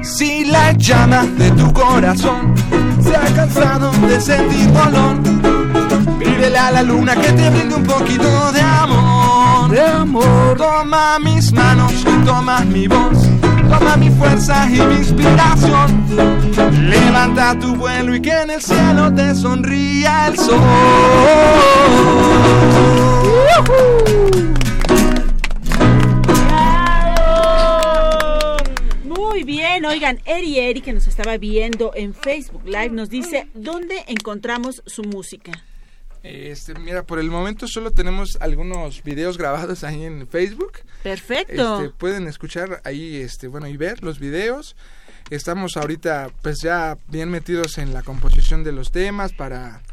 Si 0.04 0.44
la 0.44 0.74
llama 0.74 1.26
de 1.38 1.50
tu 1.52 1.72
corazón 1.72 2.56
se 3.02 3.16
ha 3.16 3.34
cansado 3.34 3.90
de 4.06 4.20
sentir 4.20 4.70
dolor, 4.74 5.16
pídele 6.20 6.58
a 6.58 6.72
la 6.72 6.84
luna 6.84 7.16
que 7.16 7.32
te 7.32 7.50
brinde 7.52 7.76
un 7.76 7.84
poquito 7.84 8.52
de 8.52 8.60
amor. 8.60 9.72
De 9.72 9.82
amor. 9.82 10.58
Toma 10.58 11.20
mis 11.20 11.54
manos 11.54 11.94
y 12.02 12.26
toma 12.26 12.60
mi 12.66 12.86
voz, 12.88 13.25
mi 13.98 14.10
fuerza 14.10 14.68
y 14.70 14.82
mi 14.82 14.96
inspiración. 14.96 16.06
Levanta 16.90 17.58
tu 17.60 17.76
vuelo 17.76 18.16
y 18.16 18.22
que 18.22 18.32
en 18.32 18.50
el 18.52 18.62
cielo 18.62 19.14
te 19.14 19.34
sonría 19.36 20.28
el 20.28 20.38
sol. 20.38 20.60
Muy 29.06 29.44
bien, 29.44 29.86
oigan, 29.86 30.20
Eri 30.26 30.60
Eri 30.60 30.82
que 30.82 30.92
nos 30.94 31.08
estaba 31.08 31.38
viendo 31.38 31.92
en 31.96 32.14
Facebook 32.14 32.66
Live 32.66 32.90
nos 32.90 33.10
dice 33.10 33.48
dónde 33.54 34.04
encontramos 34.08 34.84
su 34.86 35.04
música. 35.04 35.52
Este, 36.26 36.74
mira, 36.80 37.04
por 37.04 37.20
el 37.20 37.30
momento 37.30 37.68
solo 37.68 37.92
tenemos 37.92 38.38
algunos 38.40 39.04
videos 39.04 39.38
grabados 39.38 39.84
ahí 39.84 40.06
en 40.06 40.28
Facebook. 40.28 40.80
Perfecto. 41.04 41.82
Este, 41.82 41.94
pueden 41.96 42.28
escuchar 42.28 42.82
ahí, 42.84 43.18
este, 43.18 43.48
bueno, 43.48 43.68
y 43.68 43.78
ver 43.78 44.02
los 44.02 44.18
videos. 44.18 44.76
Estamos 45.30 45.78
ahorita, 45.78 46.32
pues 46.42 46.62
ya 46.64 46.98
bien 47.10 47.30
metidos 47.30 47.78
en 47.78 47.94
la 47.94 48.02
composición 48.02 48.64
de 48.64 48.72
los 48.72 48.92
temas 48.92 49.34
para 49.34 49.84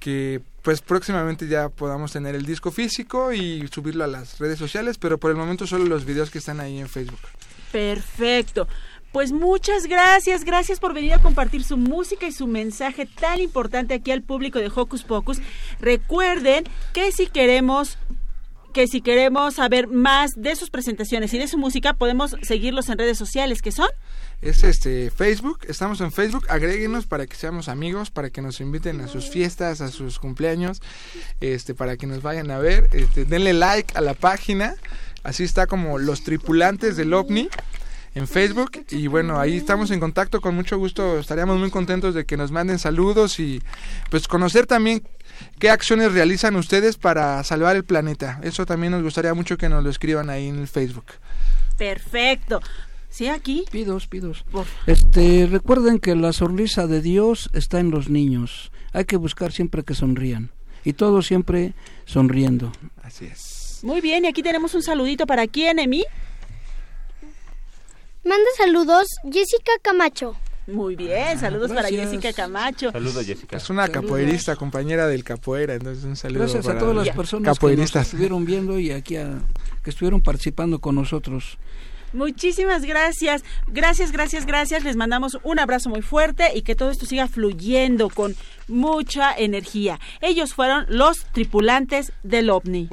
que, 0.00 0.40
pues 0.62 0.80
próximamente 0.80 1.46
ya 1.46 1.68
podamos 1.68 2.10
tener 2.10 2.34
el 2.34 2.44
disco 2.44 2.72
físico 2.72 3.32
y 3.32 3.68
subirlo 3.68 4.02
a 4.02 4.08
las 4.08 4.40
redes 4.40 4.58
sociales, 4.58 4.98
pero 4.98 5.18
por 5.18 5.30
el 5.30 5.36
momento 5.36 5.68
solo 5.68 5.84
los 5.84 6.04
videos 6.04 6.30
que 6.30 6.38
están 6.38 6.58
ahí 6.58 6.80
en 6.80 6.88
Facebook. 6.88 7.20
Perfecto. 7.70 8.66
Pues 9.12 9.32
muchas 9.32 9.86
gracias, 9.88 10.44
gracias 10.44 10.78
por 10.78 10.94
venir 10.94 11.14
a 11.14 11.18
compartir 11.18 11.64
su 11.64 11.76
música 11.76 12.28
y 12.28 12.32
su 12.32 12.46
mensaje 12.46 13.06
tan 13.06 13.40
importante 13.40 13.94
aquí 13.94 14.12
al 14.12 14.22
público 14.22 14.60
de 14.60 14.70
Hocus 14.72 15.02
Pocus. 15.02 15.38
Recuerden 15.80 16.64
que 16.92 17.10
si 17.10 17.26
queremos 17.26 17.98
que 18.72 18.86
si 18.86 19.00
queremos 19.00 19.54
saber 19.54 19.88
más 19.88 20.30
de 20.36 20.54
sus 20.54 20.70
presentaciones 20.70 21.34
y 21.34 21.38
de 21.38 21.48
su 21.48 21.58
música, 21.58 21.94
podemos 21.94 22.36
seguirlos 22.42 22.88
en 22.88 22.98
redes 22.98 23.18
sociales, 23.18 23.62
que 23.62 23.72
son 23.72 23.88
Es 24.42 24.62
este 24.62 25.10
Facebook, 25.10 25.58
estamos 25.66 26.00
en 26.00 26.12
Facebook, 26.12 26.46
agréguenos 26.48 27.06
para 27.06 27.26
que 27.26 27.34
seamos 27.34 27.68
amigos, 27.68 28.12
para 28.12 28.30
que 28.30 28.40
nos 28.42 28.60
inviten 28.60 29.00
a 29.00 29.08
sus 29.08 29.28
fiestas, 29.28 29.80
a 29.80 29.88
sus 29.88 30.20
cumpleaños, 30.20 30.80
este, 31.40 31.74
para 31.74 31.96
que 31.96 32.06
nos 32.06 32.22
vayan 32.22 32.52
a 32.52 32.60
ver, 32.60 32.88
este, 32.92 33.24
denle 33.24 33.54
like 33.54 33.92
a 33.96 34.00
la 34.00 34.14
página, 34.14 34.76
así 35.24 35.42
está 35.42 35.66
como 35.66 35.98
los 35.98 36.22
tripulantes 36.22 36.96
del 36.96 37.12
OVNI 37.12 37.48
en 38.14 38.26
Facebook 38.26 38.84
y 38.90 39.06
bueno, 39.06 39.38
ahí 39.38 39.56
estamos 39.56 39.90
en 39.90 40.00
contacto 40.00 40.40
con 40.40 40.54
mucho 40.54 40.78
gusto, 40.78 41.18
estaríamos 41.18 41.58
muy 41.58 41.70
contentos 41.70 42.14
de 42.14 42.24
que 42.24 42.36
nos 42.36 42.50
manden 42.50 42.78
saludos 42.78 43.38
y 43.38 43.62
pues 44.10 44.26
conocer 44.26 44.66
también 44.66 45.02
qué 45.58 45.70
acciones 45.70 46.12
realizan 46.12 46.56
ustedes 46.56 46.96
para 46.96 47.42
salvar 47.44 47.76
el 47.76 47.84
planeta. 47.84 48.40
Eso 48.42 48.66
también 48.66 48.92
nos 48.92 49.02
gustaría 49.02 49.34
mucho 49.34 49.56
que 49.56 49.68
nos 49.68 49.84
lo 49.84 49.90
escriban 49.90 50.30
ahí 50.30 50.48
en 50.48 50.58
el 50.58 50.68
Facebook. 50.68 51.06
perfecto. 51.78 52.60
Sí, 53.10 53.26
aquí. 53.26 53.64
Pidos, 53.72 54.06
pidos. 54.06 54.44
Este, 54.86 55.48
recuerden 55.50 55.98
que 55.98 56.14
la 56.14 56.32
sonrisa 56.32 56.86
de 56.86 57.02
Dios 57.02 57.50
está 57.52 57.80
en 57.80 57.90
los 57.90 58.08
niños. 58.08 58.70
Hay 58.92 59.04
que 59.04 59.16
buscar 59.16 59.50
siempre 59.50 59.82
que 59.82 59.94
sonrían. 59.94 60.50
Y 60.84 60.92
todos 60.92 61.26
siempre 61.26 61.74
sonriendo. 62.06 62.70
Así 63.02 63.26
es. 63.26 63.80
Muy 63.82 64.00
bien, 64.00 64.24
y 64.24 64.28
aquí 64.28 64.42
tenemos 64.42 64.74
un 64.74 64.82
saludito 64.82 65.26
para 65.26 65.48
quién, 65.48 65.80
Emi. 65.80 66.04
Manda 68.24 68.44
saludos 68.56 69.06
Jessica 69.30 69.72
Camacho. 69.82 70.36
Muy 70.66 70.94
bien, 70.94 71.38
saludos 71.40 71.70
para. 71.72 71.88
Jessica 71.88 72.32
Camacho. 72.32 72.92
Saludos, 72.92 73.26
Jessica. 73.26 73.56
Es 73.56 73.70
una 73.70 73.88
capoeirista, 73.88 74.54
compañera 74.56 75.06
del 75.08 75.24
capoeira, 75.24 75.74
entonces 75.74 76.04
un 76.04 76.14
saludo 76.16 76.40
Gracias 76.40 76.68
a 76.68 76.78
todas 76.78 76.94
las 76.94 77.16
personas 77.16 77.58
que 77.58 77.76
nos 77.76 77.96
estuvieron 77.96 78.44
viendo 78.44 78.78
y 78.78 78.92
aquí 78.92 79.16
a- 79.16 79.40
que 79.82 79.90
estuvieron 79.90 80.20
participando 80.20 80.78
con 80.80 80.94
nosotros. 80.94 81.58
Muchísimas 82.12 82.84
gracias. 82.84 83.44
Gracias, 83.68 84.12
gracias, 84.12 84.46
gracias. 84.46 84.84
Les 84.84 84.96
mandamos 84.96 85.38
un 85.42 85.58
abrazo 85.58 85.88
muy 85.88 86.02
fuerte 86.02 86.50
y 86.54 86.62
que 86.62 86.74
todo 86.74 86.90
esto 86.90 87.06
siga 87.06 87.28
fluyendo 87.28 88.08
con 88.08 88.36
mucha 88.68 89.32
energía. 89.34 89.98
Ellos 90.20 90.54
fueron 90.54 90.86
los 90.88 91.24
tripulantes 91.32 92.12
del 92.22 92.50
OVNI. 92.50 92.88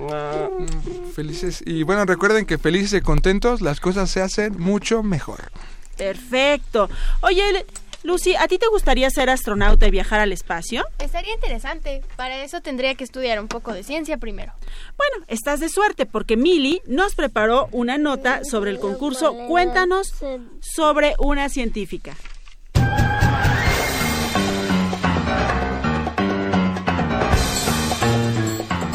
Felices 1.14 1.64
y 1.66 1.84
bueno, 1.84 2.06
recuerden 2.06 2.46
que 2.46 2.58
felices 2.58 3.00
y 3.00 3.02
contentos 3.02 3.62
las 3.62 3.80
cosas 3.80 4.10
se 4.10 4.22
hacen 4.22 4.60
mucho 4.60 5.04
mejor. 5.04 5.52
Perfecto. 5.98 6.90
Oye, 7.22 7.66
Lucy, 8.04 8.36
¿a 8.36 8.48
ti 8.48 8.58
te 8.58 8.68
gustaría 8.68 9.10
ser 9.10 9.30
astronauta 9.30 9.88
y 9.88 9.92
viajar 9.92 10.20
al 10.20 10.32
espacio? 10.32 10.86
Estaría 11.00 11.34
interesante. 11.34 12.02
Para 12.16 12.44
eso 12.44 12.62
tendría 12.62 12.96
que 12.96 13.04
estudiar 13.04 13.40
un 13.40 13.48
poco 13.48 13.74
de 13.74 13.84
ciencia 13.84 14.18
primero. 14.18 14.54
Bueno, 14.98 15.26
estás 15.28 15.60
de 15.60 15.70
suerte 15.70 16.06
porque 16.06 16.38
Mili 16.38 16.82
nos 16.86 17.16
preparó 17.16 17.68
una 17.72 17.98
nota 17.98 18.42
sobre 18.44 18.72
el 18.72 18.80
concurso 18.80 19.36
Cuéntanos 19.48 20.14
sobre 20.62 21.16
una 21.20 21.50
científica. 21.50 22.16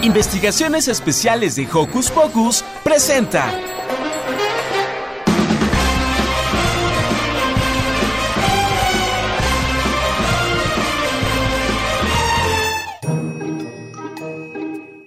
Investigaciones 0.02 0.88
Especiales 0.88 1.54
de 1.54 1.68
Hocus 1.72 2.10
Pocus 2.10 2.64
presenta. 2.82 3.52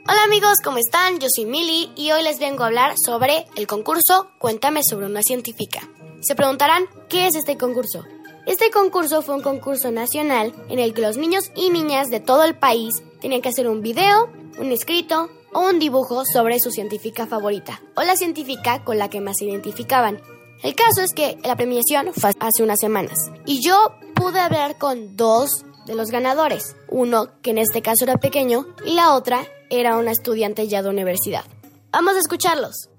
Hola 0.07 0.23
amigos, 0.23 0.59
¿cómo 0.63 0.77
están? 0.77 1.17
Yo 1.17 1.27
soy 1.35 1.47
Mili 1.47 1.91
y 1.95 2.11
hoy 2.11 2.21
les 2.21 2.37
vengo 2.37 2.61
a 2.61 2.67
hablar 2.67 2.93
sobre 3.03 3.47
el 3.55 3.65
concurso 3.65 4.29
Cuéntame 4.37 4.81
sobre 4.87 5.07
una 5.07 5.23
científica. 5.23 5.81
Se 6.21 6.35
preguntarán, 6.35 6.85
¿qué 7.09 7.25
es 7.25 7.33
este 7.35 7.57
concurso? 7.57 8.03
Este 8.45 8.69
concurso 8.69 9.23
fue 9.23 9.33
un 9.33 9.41
concurso 9.41 9.89
nacional 9.89 10.53
en 10.69 10.77
el 10.77 10.93
que 10.93 11.01
los 11.01 11.17
niños 11.17 11.51
y 11.55 11.71
niñas 11.71 12.09
de 12.09 12.19
todo 12.19 12.43
el 12.43 12.55
país 12.55 13.01
tenían 13.19 13.41
que 13.41 13.49
hacer 13.49 13.67
un 13.67 13.81
video, 13.81 14.29
un 14.59 14.71
escrito 14.71 15.31
o 15.53 15.61
un 15.61 15.79
dibujo 15.79 16.23
sobre 16.31 16.59
su 16.59 16.69
científica 16.69 17.25
favorita 17.25 17.81
o 17.95 18.03
la 18.03 18.15
científica 18.15 18.83
con 18.83 18.99
la 18.99 19.09
que 19.09 19.21
más 19.21 19.37
se 19.39 19.45
identificaban. 19.45 20.21
El 20.61 20.75
caso 20.75 21.01
es 21.01 21.13
que 21.15 21.39
la 21.43 21.55
premiación 21.55 22.13
fue 22.13 22.29
hace 22.39 22.61
unas 22.61 22.79
semanas 22.79 23.17
y 23.47 23.65
yo 23.65 23.95
pude 24.13 24.39
hablar 24.39 24.77
con 24.77 25.17
dos 25.17 25.65
de 25.87 25.95
los 25.95 26.11
ganadores, 26.11 26.75
uno 26.89 27.29
que 27.41 27.49
en 27.49 27.57
este 27.57 27.81
caso 27.81 28.03
era 28.03 28.17
pequeño 28.17 28.67
y 28.85 28.93
la 28.93 29.15
otra 29.15 29.47
era 29.69 29.97
una 29.97 30.11
estudiante 30.11 30.67
ya 30.67 30.81
de 30.81 30.89
universidad. 30.89 31.43
Vamos 31.91 32.15
a 32.15 32.19
escucharlos. 32.19 32.89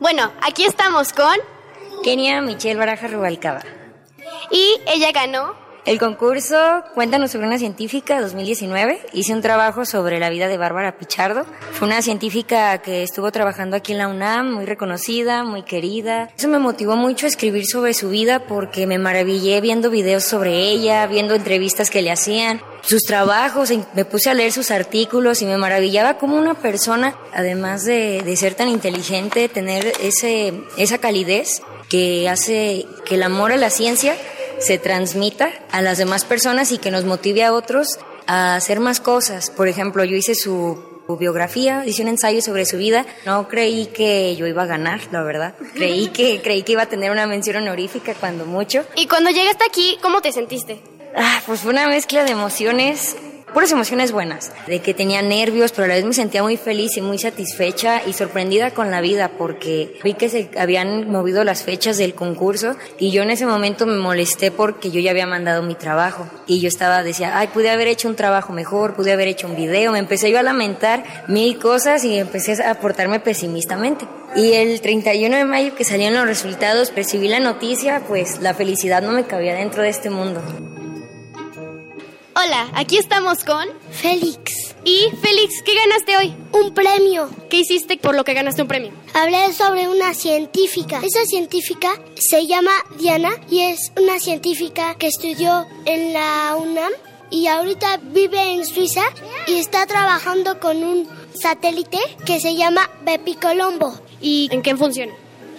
Bueno, 0.00 0.32
aquí 0.42 0.64
estamos 0.64 1.12
con 1.12 1.36
Kenia 2.02 2.40
Michelle 2.42 2.78
Baraja 2.78 3.08
Rubalcaba. 3.08 3.62
y 4.50 4.80
ella 4.86 5.12
ganó 5.12 5.54
El 5.84 5.98
concurso 5.98 6.82
Cuéntanos 6.94 7.32
sobre 7.32 7.46
una 7.46 7.58
científica 7.58 8.18
2019. 8.18 9.00
Hice 9.12 9.34
un 9.34 9.42
trabajo 9.42 9.84
sobre 9.84 10.18
la 10.18 10.30
vida 10.30 10.48
de 10.48 10.56
Bárbara 10.56 10.96
Pichardo. 10.96 11.44
Fue 11.72 11.86
una 11.86 12.00
científica 12.00 12.78
que 12.78 13.02
estuvo 13.02 13.30
trabajando 13.30 13.76
aquí 13.76 13.92
en 13.92 13.98
la 13.98 14.08
UNAM, 14.08 14.50
muy 14.50 14.64
reconocida, 14.64 15.44
muy 15.44 15.62
querida. 15.62 16.30
Eso 16.38 16.48
me 16.48 16.58
motivó 16.58 16.96
mucho 16.96 17.26
a 17.26 17.28
escribir 17.28 17.66
sobre 17.66 17.92
su 17.92 18.08
vida 18.08 18.46
porque 18.46 18.86
me 18.86 18.96
maravillé 18.96 19.60
viendo 19.60 19.90
videos 19.90 20.24
sobre 20.24 20.70
ella, 20.70 21.06
viendo 21.06 21.34
entrevistas 21.34 21.90
que 21.90 22.00
le 22.00 22.10
hacían, 22.10 22.62
sus 22.80 23.02
trabajos, 23.02 23.70
me 23.94 24.04
puse 24.06 24.30
a 24.30 24.34
leer 24.34 24.52
sus 24.52 24.70
artículos 24.70 25.42
y 25.42 25.46
me 25.46 25.58
maravillaba 25.58 26.16
cómo 26.16 26.36
una 26.36 26.54
persona, 26.54 27.14
además 27.34 27.84
de, 27.84 28.22
de 28.22 28.36
ser 28.36 28.54
tan 28.54 28.68
inteligente, 28.68 29.50
tener 29.50 29.92
ese, 30.00 30.54
esa 30.78 30.96
calidez 30.96 31.60
que 31.88 32.28
hace 32.28 32.86
que 33.04 33.16
el 33.16 33.22
amor 33.22 33.52
a 33.52 33.56
la 33.56 33.70
ciencia 33.70 34.16
se 34.58 34.78
transmita 34.78 35.50
a 35.70 35.82
las 35.82 35.98
demás 35.98 36.24
personas 36.24 36.72
y 36.72 36.78
que 36.78 36.90
nos 36.90 37.04
motive 37.04 37.44
a 37.44 37.52
otros 37.52 37.98
a 38.26 38.56
hacer 38.56 38.80
más 38.80 39.00
cosas. 39.00 39.50
Por 39.50 39.68
ejemplo, 39.68 40.04
yo 40.04 40.16
hice 40.16 40.34
su 40.34 40.94
biografía, 41.18 41.84
hice 41.86 42.02
un 42.02 42.08
ensayo 42.08 42.40
sobre 42.40 42.64
su 42.64 42.78
vida. 42.78 43.04
No 43.26 43.48
creí 43.48 43.86
que 43.86 44.34
yo 44.36 44.46
iba 44.46 44.62
a 44.62 44.66
ganar, 44.66 45.00
la 45.12 45.22
verdad. 45.22 45.54
Creí 45.74 46.08
que, 46.12 46.40
creí 46.42 46.62
que 46.62 46.72
iba 46.72 46.82
a 46.82 46.88
tener 46.88 47.10
una 47.10 47.26
mención 47.26 47.56
honorífica 47.56 48.14
cuando 48.14 48.46
mucho. 48.46 48.84
Y 48.96 49.06
cuando 49.06 49.30
llegaste 49.30 49.64
aquí, 49.64 49.98
¿cómo 50.02 50.20
te 50.20 50.32
sentiste? 50.32 50.80
Ah, 51.16 51.42
pues 51.46 51.60
fue 51.60 51.70
una 51.70 51.86
mezcla 51.86 52.24
de 52.24 52.32
emociones, 52.32 53.16
puras 53.54 53.70
emociones 53.70 54.10
buenas, 54.12 54.52
de 54.66 54.80
que 54.80 54.92
tenía 54.92 55.22
nervios, 55.22 55.70
pero 55.72 55.84
a 55.84 55.88
la 55.88 55.94
vez 55.94 56.04
me 56.04 56.12
sentía 56.12 56.42
muy 56.42 56.56
feliz 56.56 56.96
y 56.96 57.00
muy 57.00 57.18
satisfecha 57.18 58.02
y 58.04 58.12
sorprendida 58.12 58.72
con 58.72 58.90
la 58.90 59.00
vida 59.00 59.30
porque 59.38 59.96
vi 60.02 60.14
que 60.14 60.28
se 60.28 60.50
habían 60.58 61.10
movido 61.10 61.44
las 61.44 61.62
fechas 61.62 61.96
del 61.96 62.14
concurso 62.14 62.74
y 62.98 63.12
yo 63.12 63.22
en 63.22 63.30
ese 63.30 63.46
momento 63.46 63.86
me 63.86 63.96
molesté 63.96 64.50
porque 64.50 64.90
yo 64.90 65.00
ya 65.00 65.12
había 65.12 65.26
mandado 65.26 65.62
mi 65.62 65.76
trabajo 65.76 66.28
y 66.46 66.60
yo 66.60 66.68
estaba, 66.68 67.04
decía, 67.04 67.38
ay, 67.38 67.46
pude 67.48 67.70
haber 67.70 67.86
hecho 67.86 68.08
un 68.08 68.16
trabajo 68.16 68.52
mejor, 68.52 68.94
pude 68.94 69.12
haber 69.12 69.28
hecho 69.28 69.46
un 69.46 69.54
video, 69.54 69.92
me 69.92 70.00
empecé 70.00 70.32
yo 70.32 70.38
a 70.40 70.42
lamentar 70.42 71.04
mil 71.28 71.58
cosas 71.58 72.04
y 72.04 72.18
empecé 72.18 72.60
a 72.62 72.74
portarme 72.80 73.20
pesimistamente. 73.20 74.06
Y 74.34 74.54
el 74.54 74.80
31 74.80 75.36
de 75.36 75.44
mayo 75.44 75.76
que 75.76 75.84
salieron 75.84 76.18
los 76.18 76.26
resultados, 76.26 76.90
percibí 76.90 77.28
la 77.28 77.38
noticia, 77.38 78.02
pues 78.08 78.40
la 78.40 78.52
felicidad 78.52 79.00
no 79.00 79.12
me 79.12 79.24
cabía 79.24 79.54
dentro 79.54 79.82
de 79.82 79.90
este 79.90 80.10
mundo. 80.10 80.42
Hola, 82.36 82.68
aquí 82.74 82.98
estamos 82.98 83.44
con 83.44 83.64
Félix. 83.92 84.74
Y 84.84 85.08
Félix, 85.22 85.62
¿qué 85.64 85.72
ganaste 85.76 86.16
hoy? 86.16 86.34
Un 86.50 86.74
premio. 86.74 87.30
¿Qué 87.48 87.60
hiciste 87.60 87.96
por 87.96 88.16
lo 88.16 88.24
que 88.24 88.34
ganaste 88.34 88.60
un 88.60 88.66
premio? 88.66 88.90
Hablé 89.14 89.52
sobre 89.52 89.88
una 89.88 90.14
científica. 90.14 91.00
Esa 91.04 91.24
científica 91.26 91.92
se 92.16 92.46
llama 92.48 92.72
Diana 92.98 93.30
y 93.48 93.60
es 93.60 93.92
una 93.96 94.18
científica 94.18 94.96
que 94.96 95.06
estudió 95.06 95.64
en 95.84 96.12
la 96.12 96.56
UNAM 96.56 96.90
y 97.30 97.46
ahorita 97.46 97.98
vive 98.02 98.54
en 98.54 98.66
Suiza 98.66 99.04
y 99.46 99.58
está 99.58 99.86
trabajando 99.86 100.58
con 100.58 100.82
un 100.82 101.08
satélite 101.40 101.98
que 102.26 102.40
se 102.40 102.56
llama 102.56 102.90
Bepicolombo. 103.04 103.96
¿Y 104.20 104.48
en 104.50 104.62
qué 104.62 104.76
funciona? 104.76 105.12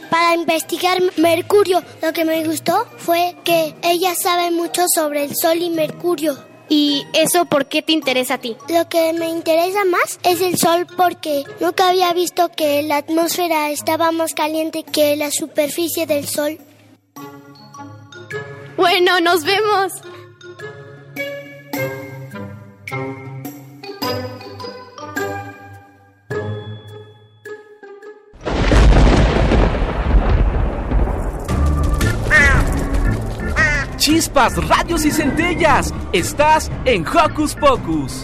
Para 0.10 0.36
investigar 0.36 1.02
Mercurio, 1.16 1.82
lo 2.02 2.12
que 2.12 2.26
me 2.26 2.46
gustó 2.46 2.86
fue 2.98 3.36
que 3.46 3.76
ella 3.82 4.14
sabe 4.14 4.52
mucho 4.52 4.84
sobre 4.94 5.24
el 5.24 5.36
Sol 5.36 5.62
y 5.62 5.70
Mercurio. 5.70 6.38
¿Y 6.68 7.06
eso 7.14 7.46
por 7.46 7.68
qué 7.68 7.82
te 7.82 7.92
interesa 7.92 8.36
a 8.36 8.38
ti? 8.40 8.58
Lo 8.70 8.90
que 8.90 9.14
me 9.14 9.30
interesa 9.30 9.86
más 9.86 10.20
es 10.24 10.42
el 10.42 10.58
sol 10.58 10.88
porque 10.98 11.44
nunca 11.60 11.90
había 11.90 12.12
visto 12.14 12.50
que 12.50 12.82
la 12.84 12.98
atmósfera 12.98 13.70
estaba 13.70 14.12
más 14.12 14.34
caliente 14.34 14.84
que 14.84 15.16
la 15.16 15.30
superficie 15.32 16.08
del 16.08 16.28
sol. 16.28 16.60
Bueno, 18.78 19.20
nos 19.20 19.44
vemos. 19.44 19.94
Chispas, 34.06 34.56
radios 34.68 35.04
y 35.04 35.10
centellas. 35.10 35.92
Estás 36.14 36.70
en 36.86 37.04
Hocus 37.08 37.56
Pocus. 37.56 38.24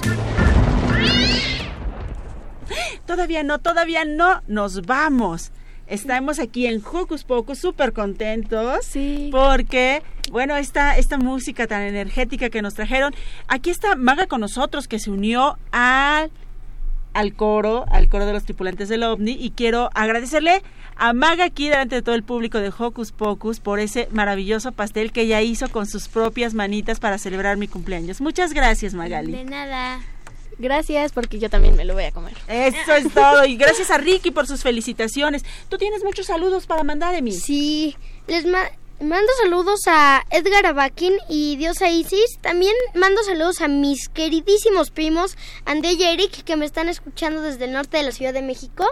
Todavía 3.07 3.41
no, 3.41 3.57
todavía 3.57 4.05
no, 4.05 4.43
nos 4.45 4.83
vamos. 4.83 5.51
Estamos 5.87 6.37
aquí 6.37 6.67
en 6.67 6.83
Hocus 6.85 7.23
Pocus 7.23 7.57
súper 7.57 7.93
contentos. 7.93 8.85
Sí. 8.85 9.29
Porque, 9.31 10.03
bueno, 10.31 10.55
esta, 10.55 10.99
esta 10.99 11.17
música 11.17 11.65
tan 11.65 11.81
energética 11.81 12.51
que 12.51 12.61
nos 12.61 12.75
trajeron. 12.75 13.15
Aquí 13.47 13.71
está 13.71 13.95
Maga 13.95 14.27
con 14.27 14.41
nosotros 14.41 14.87
que 14.87 14.99
se 14.99 15.09
unió 15.09 15.57
al, 15.71 16.29
al 17.13 17.33
coro, 17.33 17.85
al 17.91 18.07
coro 18.09 18.25
de 18.25 18.33
los 18.33 18.43
tripulantes 18.43 18.89
del 18.89 19.03
OVNI. 19.03 19.31
Y 19.39 19.51
quiero 19.51 19.89
agradecerle 19.93 20.61
a 20.95 21.13
Maga 21.13 21.45
aquí 21.45 21.67
delante 21.69 21.95
de 21.95 22.01
todo 22.01 22.15
el 22.15 22.23
público 22.23 22.59
de 22.59 22.71
Hocus 22.77 23.11
Pocus 23.11 23.59
por 23.59 23.79
ese 23.79 24.07
maravilloso 24.11 24.71
pastel 24.71 25.11
que 25.11 25.21
ella 25.21 25.41
hizo 25.41 25.69
con 25.69 25.87
sus 25.87 26.07
propias 26.07 26.53
manitas 26.53 26.99
para 26.99 27.17
celebrar 27.17 27.57
mi 27.57 27.67
cumpleaños. 27.67 28.21
Muchas 28.21 28.53
gracias, 28.53 28.93
Magali. 28.93 29.31
De 29.31 29.43
nada. 29.43 29.99
Gracias, 30.59 31.11
porque 31.11 31.39
yo 31.39 31.49
también 31.49 31.75
me 31.75 31.85
lo 31.85 31.95
voy 31.95 32.03
a 32.03 32.11
comer. 32.11 32.33
Eso 32.47 32.93
es 32.93 33.11
todo. 33.13 33.45
Y 33.45 33.55
gracias 33.57 33.89
a 33.89 33.97
Ricky 33.97 34.29
por 34.29 34.45
sus 34.45 34.61
felicitaciones. 34.61 35.43
Tú 35.69 35.77
tienes 35.79 36.03
muchos 36.03 36.27
saludos 36.27 36.67
para 36.67 36.83
mandar, 36.83 37.15
Emi. 37.15 37.31
Sí, 37.31 37.95
les 38.27 38.45
ma- 38.45 38.69
mando 39.01 39.31
saludos 39.41 39.81
a 39.87 40.23
Edgar 40.29 40.65
Abakin 40.65 41.13
y 41.27 41.55
Diosa 41.55 41.89
Isis. 41.89 42.37
También 42.41 42.73
mando 42.93 43.23
saludos 43.23 43.61
a 43.61 43.67
mis 43.67 44.09
queridísimos 44.09 44.91
primos 44.91 45.37
André 45.65 45.93
y 45.93 46.03
Eric 46.03 46.43
que 46.43 46.55
me 46.55 46.65
están 46.65 46.87
escuchando 46.87 47.41
desde 47.41 47.65
el 47.65 47.73
norte 47.73 47.97
de 47.97 48.03
la 48.03 48.11
Ciudad 48.11 48.33
de 48.33 48.41
México. 48.41 48.85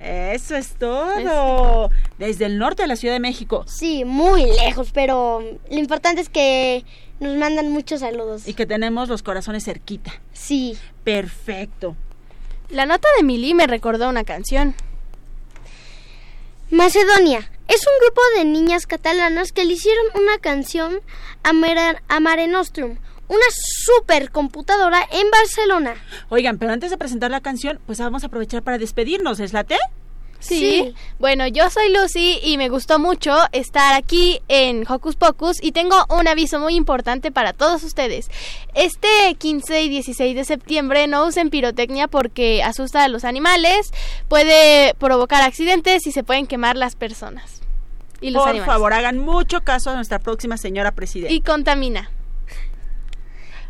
Eso 0.00 0.56
es 0.56 0.74
todo. 0.78 1.90
Desde 2.18 2.46
el 2.46 2.58
norte 2.58 2.82
de 2.82 2.88
la 2.88 2.96
Ciudad 2.96 3.14
de 3.14 3.20
México. 3.20 3.64
Sí, 3.68 4.04
muy 4.04 4.46
lejos, 4.46 4.90
pero 4.92 5.40
lo 5.70 5.78
importante 5.78 6.22
es 6.22 6.28
que 6.28 6.84
nos 7.20 7.36
mandan 7.36 7.70
muchos 7.70 8.00
saludos. 8.00 8.48
Y 8.48 8.54
que 8.54 8.66
tenemos 8.66 9.08
los 9.08 9.22
corazones 9.22 9.64
cerquita. 9.64 10.12
Sí. 10.32 10.76
Perfecto. 11.04 11.96
La 12.70 12.86
nota 12.86 13.08
de 13.16 13.24
Mili 13.24 13.52
me 13.52 13.66
recordó 13.66 14.08
una 14.08 14.24
canción. 14.24 14.74
Macedonia 16.70 17.50
es 17.70 17.80
un 17.86 18.04
grupo 18.04 18.20
de 18.36 18.44
niñas 18.44 18.86
catalanas 18.86 19.52
que 19.52 19.64
le 19.64 19.72
hicieron 19.74 20.04
una 20.14 20.38
canción 20.38 21.00
a, 21.42 21.52
Mera- 21.52 22.02
a 22.08 22.20
Mare 22.20 22.46
Nostrum, 22.48 22.98
una 23.28 23.44
supercomputadora 23.84 25.06
en 25.12 25.30
Barcelona. 25.30 25.94
Oigan, 26.28 26.58
pero 26.58 26.72
antes 26.72 26.90
de 26.90 26.98
presentar 26.98 27.30
la 27.30 27.40
canción, 27.40 27.78
pues 27.86 27.98
vamos 27.98 28.22
a 28.24 28.26
aprovechar 28.26 28.62
para 28.62 28.78
despedirnos. 28.78 29.38
¿Es 29.40 29.52
late? 29.52 29.76
Sí. 30.40 30.94
Bueno, 31.18 31.46
yo 31.46 31.68
soy 31.68 31.92
Lucy 31.92 32.40
y 32.42 32.56
me 32.56 32.70
gustó 32.70 32.98
mucho 32.98 33.36
estar 33.52 33.92
aquí 33.92 34.40
en 34.48 34.90
Hocus 34.90 35.14
Pocus 35.16 35.62
y 35.62 35.72
tengo 35.72 35.94
un 36.08 36.26
aviso 36.28 36.58
muy 36.58 36.76
importante 36.76 37.30
para 37.30 37.52
todos 37.52 37.82
ustedes. 37.84 38.30
Este 38.74 39.34
15 39.38 39.82
y 39.82 39.88
16 39.90 40.34
de 40.34 40.44
septiembre 40.46 41.06
no 41.08 41.26
usen 41.26 41.50
pirotecnia 41.50 42.08
porque 42.08 42.62
asusta 42.62 43.04
a 43.04 43.08
los 43.08 43.24
animales, 43.24 43.92
puede 44.28 44.94
provocar 44.94 45.42
accidentes 45.42 46.06
y 46.06 46.12
se 46.12 46.24
pueden 46.24 46.46
quemar 46.46 46.76
las 46.78 46.96
personas. 46.96 47.59
Y 48.20 48.30
los 48.30 48.42
Por 48.42 48.50
animales. 48.50 48.72
favor, 48.74 48.92
hagan 48.92 49.18
mucho 49.18 49.62
caso 49.62 49.90
a 49.90 49.94
nuestra 49.94 50.18
próxima 50.18 50.56
señora 50.56 50.92
presidenta. 50.92 51.32
Y 51.32 51.40
contamina. 51.40 52.10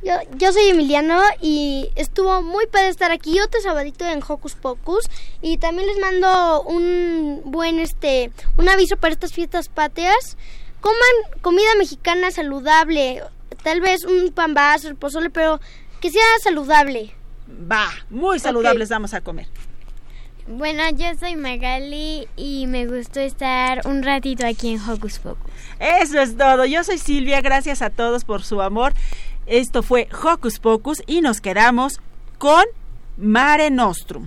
Yo, 0.03 0.15
yo 0.37 0.51
soy 0.53 0.69
Emiliano 0.69 1.21
y 1.43 1.91
estuvo 1.95 2.41
muy 2.43 2.67
padre 2.67 2.89
estar 2.89 3.13
aquí 3.13 3.39
otro 3.39 3.61
sabadito 3.61 4.07
en 4.07 4.23
Hocus 4.27 4.55
Pocus 4.55 5.05
y 5.43 5.59
también 5.59 5.89
les 5.89 5.99
mando 5.99 6.63
un 6.63 7.43
buen 7.45 7.79
este 7.79 8.33
un 8.57 8.69
aviso 8.69 8.97
para 8.97 9.13
estas 9.13 9.33
fiestas 9.35 9.69
patrias. 9.69 10.39
Coman 10.81 11.41
comida 11.43 11.69
mexicana 11.77 12.31
saludable, 12.31 13.23
tal 13.63 13.83
vez 13.83 14.05
un 14.05 14.33
pan 14.33 14.55
vaso, 14.55 14.89
el 14.89 14.97
pozole, 14.97 15.29
pero 15.29 15.61
que 16.01 16.11
sea 16.11 16.25
saludable. 16.43 17.15
Va, 17.71 17.91
muy 18.09 18.39
saludables 18.39 18.89
vamos 18.89 19.13
a 19.13 19.21
comer. 19.21 19.49
Bueno, 20.53 20.83
yo 20.91 21.07
soy 21.17 21.37
Magali 21.37 22.27
y 22.37 22.67
me 22.67 22.85
gustó 22.85 23.21
estar 23.21 23.83
un 23.85 24.03
ratito 24.03 24.45
aquí 24.45 24.71
en 24.71 24.81
Hocus 24.81 25.21
Pocus. 25.21 25.49
Eso 25.79 26.21
es 26.21 26.37
todo. 26.37 26.67
Yo 26.67 26.83
soy 26.83 26.99
Silvia. 26.99 27.41
Gracias 27.41 27.83
a 27.83 27.91
todos 27.91 28.25
por 28.25 28.43
su 28.43 28.61
amor. 28.61 28.93
Esto 29.47 29.85
fue 29.85 30.09
Hocus 30.25 30.59
Pocus 30.59 31.05
y 31.07 31.21
nos 31.21 31.41
quedamos 31.41 32.01
con 32.39 32.65
Mare 33.17 33.71
Nostrum. 33.71 34.27